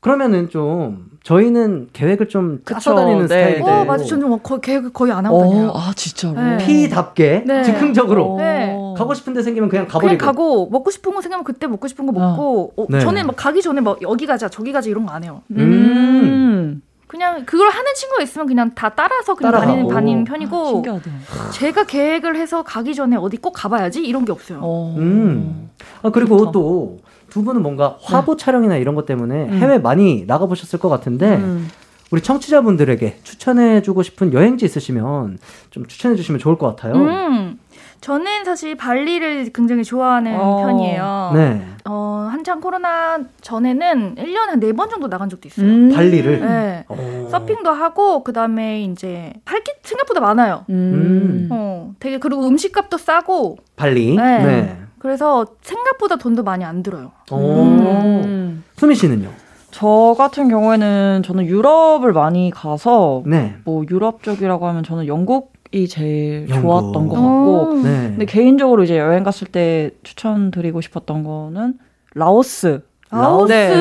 그러면은 0.00 0.50
좀 0.50 1.06
저희는 1.22 1.90
계획을 1.92 2.28
좀 2.28 2.58
짜서 2.66 2.96
다니는 2.96 3.26
네. 3.28 3.28
스타일이고 3.28 3.68
어, 3.70 3.84
맞아. 3.84 4.04
저는 4.04 4.42
거의 4.42 4.60
계획을 4.60 4.92
거의 4.92 5.12
안 5.12 5.24
하고 5.24 5.38
다녀요. 5.38 5.70
아 5.72 5.92
진짜로. 5.94 6.34
네. 6.34 6.56
P답게 6.66 7.44
네. 7.46 7.62
즉흥적으로 7.62 8.36
네. 8.38 8.76
가고 8.96 9.14
싶은 9.14 9.32
데 9.32 9.42
생기면 9.42 9.68
그냥 9.68 9.86
그냥 9.86 9.92
가버리고. 10.18 10.26
가고 10.26 10.68
먹고 10.70 10.90
싶은 10.90 11.14
거 11.14 11.22
생각하면 11.22 11.44
그때 11.44 11.68
먹고 11.68 11.86
싶은 11.86 12.06
거 12.06 12.12
먹고 12.12 12.72
어, 12.76 12.86
네. 12.90 12.98
저는 12.98 13.24
막 13.28 13.36
가기 13.36 13.62
전에 13.62 13.80
막 13.80 14.02
여기 14.02 14.26
가자 14.26 14.48
저기 14.48 14.72
가자 14.72 14.90
이런 14.90 15.06
거 15.06 15.12
안 15.14 15.22
해요. 15.22 15.42
음. 15.52 16.82
그냥 17.14 17.44
그걸 17.46 17.70
하는 17.70 17.94
친구가 17.94 18.22
있으면 18.24 18.48
그냥 18.48 18.74
다 18.74 18.88
따라서 18.88 19.36
그냥 19.36 19.52
따라가고. 19.52 19.72
다니는 19.72 19.94
다니는 19.94 20.24
편이고 20.24 20.66
신기하다. 20.66 21.10
제가 21.52 21.84
계획을 21.84 22.34
해서 22.34 22.64
가기 22.64 22.96
전에 22.96 23.14
어디 23.16 23.36
꼭 23.36 23.52
가봐야지 23.52 24.00
이런 24.04 24.24
게 24.24 24.32
없어요. 24.32 24.58
어. 24.60 24.96
음. 24.98 25.70
아, 26.02 26.10
그리고. 26.10 26.50
또 26.50 26.98
두 27.34 27.42
분은 27.42 27.62
뭔가 27.62 27.98
화보 28.00 28.36
촬영이나 28.36 28.76
이런 28.76 28.94
것 28.94 29.06
때문에 29.06 29.46
음. 29.46 29.54
해외 29.54 29.78
많이 29.78 30.24
나가 30.24 30.46
보셨을 30.46 30.78
것 30.78 30.88
같은데 30.88 31.34
음. 31.34 31.68
우리 32.12 32.20
청취자분들에게 32.20 33.18
추천해주고 33.24 34.04
싶은 34.04 34.32
여행지 34.32 34.64
있으시면 34.64 35.38
좀 35.70 35.86
추천해주시면 35.86 36.38
좋을 36.38 36.58
것 36.58 36.68
같아요. 36.68 36.94
음. 36.94 37.58
저는 38.04 38.44
사실 38.44 38.74
발리를 38.74 39.50
굉장히 39.54 39.82
좋아하는 39.82 40.38
어. 40.38 40.58
편이에요. 40.58 41.30
네. 41.34 41.66
어, 41.86 42.28
한창 42.30 42.60
코로나 42.60 43.18
전에는 43.40 44.16
1년에 44.16 44.46
한 44.46 44.60
4번 44.60 44.90
정도 44.90 45.08
나간 45.08 45.30
적도 45.30 45.48
있어요. 45.48 45.66
음. 45.66 45.90
발리를? 45.90 46.40
네. 46.40 46.84
어. 46.86 47.28
서핑도 47.30 47.70
하고 47.70 48.22
그 48.22 48.34
다음에 48.34 48.82
이제 48.82 49.32
할게 49.46 49.72
생각보다 49.82 50.20
많아요. 50.20 50.66
음. 50.68 51.48
어, 51.50 51.94
되게 51.98 52.18
그리고 52.18 52.46
음식값도 52.46 52.98
싸고 52.98 53.56
발리. 53.74 54.16
네. 54.16 54.44
네. 54.44 54.78
그래서 54.98 55.46
생각보다 55.62 56.16
돈도 56.16 56.42
많이 56.42 56.62
안 56.62 56.82
들어요. 56.82 57.12
오. 57.30 57.38
음. 57.38 58.64
수민 58.76 58.96
씨는요? 58.96 59.30
저 59.70 60.14
같은 60.18 60.50
경우에는 60.50 61.22
저는 61.24 61.46
유럽을 61.46 62.12
많이 62.12 62.50
가서 62.50 63.22
네. 63.24 63.54
뭐 63.64 63.82
유럽 63.90 64.22
쪽이라고 64.22 64.68
하면 64.68 64.82
저는 64.84 65.06
영국 65.06 65.53
이 65.74 65.88
제일 65.88 66.46
영국. 66.48 66.62
좋았던 66.68 67.08
것 67.08 67.14
같고 67.16 67.72
음. 67.72 67.82
네. 67.82 68.08
근데 68.10 68.24
개인적으로 68.26 68.84
이제 68.84 68.96
여행 68.96 69.24
갔을 69.24 69.48
때 69.48 69.90
추천드리고 70.04 70.80
싶었던 70.80 71.24
거는 71.24 71.74
라오스. 72.14 72.82
라오스? 73.10 73.52
네, 73.52 73.74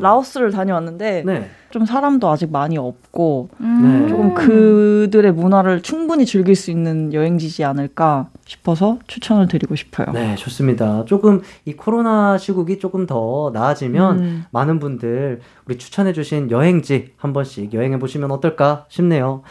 라오스를 0.00 0.50
다녀왔는데 0.50 1.22
네. 1.24 1.48
좀 1.70 1.86
사람도 1.86 2.28
아직 2.28 2.50
많이 2.50 2.76
없고 2.76 3.48
음. 3.60 4.02
네. 4.02 4.08
조금 4.08 4.34
그들의 4.34 5.32
문화를 5.32 5.80
충분히 5.80 6.26
즐길 6.26 6.54
수 6.54 6.70
있는 6.70 7.12
여행지지 7.12 7.64
않을까 7.64 8.28
싶어서 8.44 8.98
추천을 9.06 9.48
드리고 9.48 9.74
싶어요. 9.74 10.06
네, 10.12 10.34
좋습니다. 10.36 11.04
조금 11.06 11.40
이 11.64 11.74
코로나 11.74 12.36
시국이 12.36 12.78
조금 12.78 13.06
더 13.06 13.50
나아지면 13.54 14.18
음. 14.18 14.44
많은 14.50 14.78
분들 14.80 15.40
우리 15.66 15.78
추천해주신 15.78 16.50
여행지 16.50 17.12
한 17.16 17.32
번씩 17.32 17.72
여행해 17.74 17.98
보시면 17.98 18.30
어떨까 18.30 18.84
싶네요. 18.88 19.42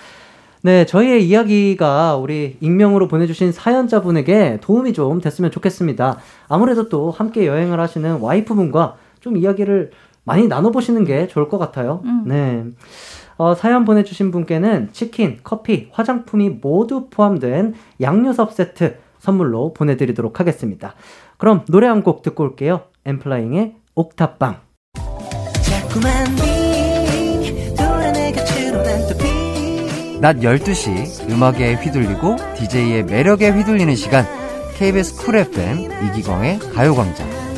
네, 0.65 0.85
저희의 0.85 1.27
이야기가 1.27 2.15
우리 2.15 2.55
익명으로 2.61 3.09
보내주신 3.09 3.51
사연자분에게 3.51 4.59
도움이 4.61 4.93
좀 4.93 5.19
됐으면 5.19 5.51
좋겠습니다. 5.51 6.19
아무래도 6.47 6.87
또 6.87 7.11
함께 7.11 7.45
여행을 7.47 7.81
하시는 7.81 8.19
와이프분과 8.21 8.95
좀 9.19 9.35
이야기를 9.35 9.91
많이 10.23 10.47
나눠보시는 10.47 11.03
게 11.03 11.27
좋을 11.27 11.49
것 11.49 11.57
같아요. 11.57 12.01
음. 12.05 12.23
네. 12.27 12.63
어, 13.35 13.55
사연 13.55 13.83
보내주신 13.83 14.31
분께는 14.31 14.89
치킨, 14.93 15.39
커피, 15.43 15.89
화장품이 15.91 16.59
모두 16.61 17.07
포함된 17.09 17.73
양요섭 17.99 18.53
세트 18.53 18.95
선물로 19.19 19.73
보내드리도록 19.73 20.39
하겠습니다. 20.39 20.95
그럼 21.37 21.65
노래 21.67 21.87
한 21.87 22.03
곡 22.03 22.21
듣고 22.21 22.43
올게요. 22.43 22.83
엠플라잉의 23.05 23.75
옥탑방. 23.95 24.57
낮 30.23 30.37
12시 30.37 31.29
음악에 31.29 31.73
휘둘리고 31.73 32.37
DJ의 32.55 33.03
매력에 33.03 33.49
휘둘리는 33.49 33.93
시간 33.97 34.25
KBS 34.77 35.17
쿨 35.17 35.35
FM 35.35 35.91
이기광의 36.05 36.59
가요광장 36.59 37.52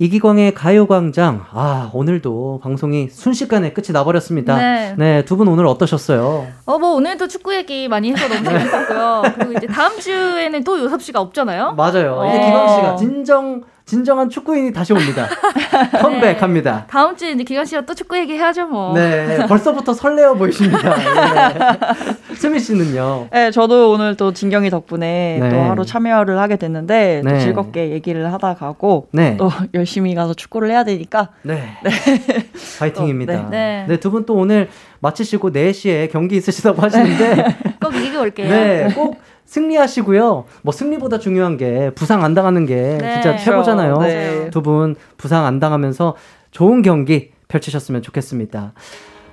이기광의 0.00 0.54
가요광장. 0.54 1.46
아, 1.52 1.88
오늘도 1.94 2.58
방송이 2.64 3.08
순식간에 3.10 3.72
끝이 3.72 3.86
나버렸습니다. 3.92 4.56
네. 4.56 4.94
네, 4.98 5.24
두 5.24 5.36
분 5.36 5.46
오늘 5.46 5.66
어떠셨어요? 5.66 6.46
어, 6.66 6.78
뭐 6.78 6.94
오늘도 6.94 7.28
축구 7.28 7.54
얘기 7.54 7.86
많이 7.88 8.10
해서 8.12 8.26
너무 8.28 8.42
재밌었고요. 8.44 9.22
그리고 9.36 9.52
이제 9.52 9.66
다음 9.68 9.98
주에는 10.00 10.64
또 10.64 10.80
요섭 10.80 11.00
씨가 11.02 11.20
없잖아요. 11.20 11.74
맞아요. 11.74 12.24
이제 12.28 12.38
어. 12.38 12.44
기광 12.46 12.68
씨가 12.74 12.96
진정, 12.96 13.62
진정한 13.86 14.30
축구인이 14.30 14.72
다시 14.72 14.94
옵니다. 14.94 15.28
컴백합니다. 16.00 16.86
다음 16.88 17.14
주에 17.16 17.32
이제 17.32 17.44
기관 17.44 17.66
씨가 17.66 17.82
또 17.82 17.94
축구 17.94 18.16
얘기 18.16 18.32
해야죠, 18.32 18.66
뭐. 18.66 18.94
네, 18.94 19.46
벌써부터 19.46 19.92
설레어 19.92 20.34
보이십니다. 20.34 20.94
예. 20.98 22.34
수미 22.34 22.60
씨는요? 22.60 23.28
네, 23.30 23.50
저도 23.50 23.90
오늘 23.92 24.16
또 24.16 24.32
진경이 24.32 24.70
덕분에 24.70 25.38
네. 25.40 25.50
또 25.50 25.60
하루 25.60 25.84
참여를 25.84 26.38
하게 26.38 26.56
됐는데 26.56 27.20
또 27.24 27.30
네. 27.30 27.40
즐겁게 27.40 27.90
얘기를 27.90 28.32
하다 28.32 28.54
가고 28.54 29.08
네. 29.12 29.36
또 29.36 29.50
열심히 29.74 30.14
가서 30.14 30.32
축구를 30.32 30.70
해야 30.70 30.82
되니까 30.84 31.28
네. 31.42 31.76
파이팅입니다. 32.78 33.44
또, 33.44 33.50
네. 33.50 33.84
네, 33.88 33.96
두 33.98 34.10
분 34.10 34.24
또 34.24 34.34
오늘 34.34 34.68
마치시고 35.00 35.52
4시에 35.52 36.10
경기 36.10 36.36
있으시다고 36.36 36.80
하시는데, 36.80 37.44
꼭 37.82 37.94
이기고 37.94 38.20
올게요. 38.22 38.48
네, 38.48 38.88
꼭 38.94 39.18
승리하시고요. 39.46 40.44
뭐 40.62 40.72
승리보다 40.72 41.18
중요한 41.18 41.56
게 41.56 41.90
부상 41.94 42.24
안 42.24 42.34
당하는 42.34 42.66
게 42.66 42.98
네. 43.00 43.20
진짜 43.22 43.36
최고잖아요. 43.36 43.98
네. 43.98 44.50
두분 44.50 44.96
부상 45.16 45.44
안 45.46 45.60
당하면서 45.60 46.16
좋은 46.50 46.82
경기 46.82 47.32
펼치셨으면 47.48 48.02
좋겠습니다. 48.02 48.72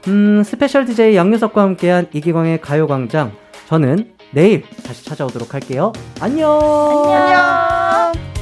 음, 0.07 0.43
스페셜 0.43 0.85
DJ 0.85 1.15
양요섭과 1.15 1.61
함께한 1.61 2.07
이기광의 2.13 2.61
가요광장. 2.61 3.31
저는 3.67 4.13
내일 4.31 4.63
다시 4.85 5.05
찾아오도록 5.05 5.53
할게요. 5.53 5.91
안녕! 6.19 6.59
안녕. 7.13 8.40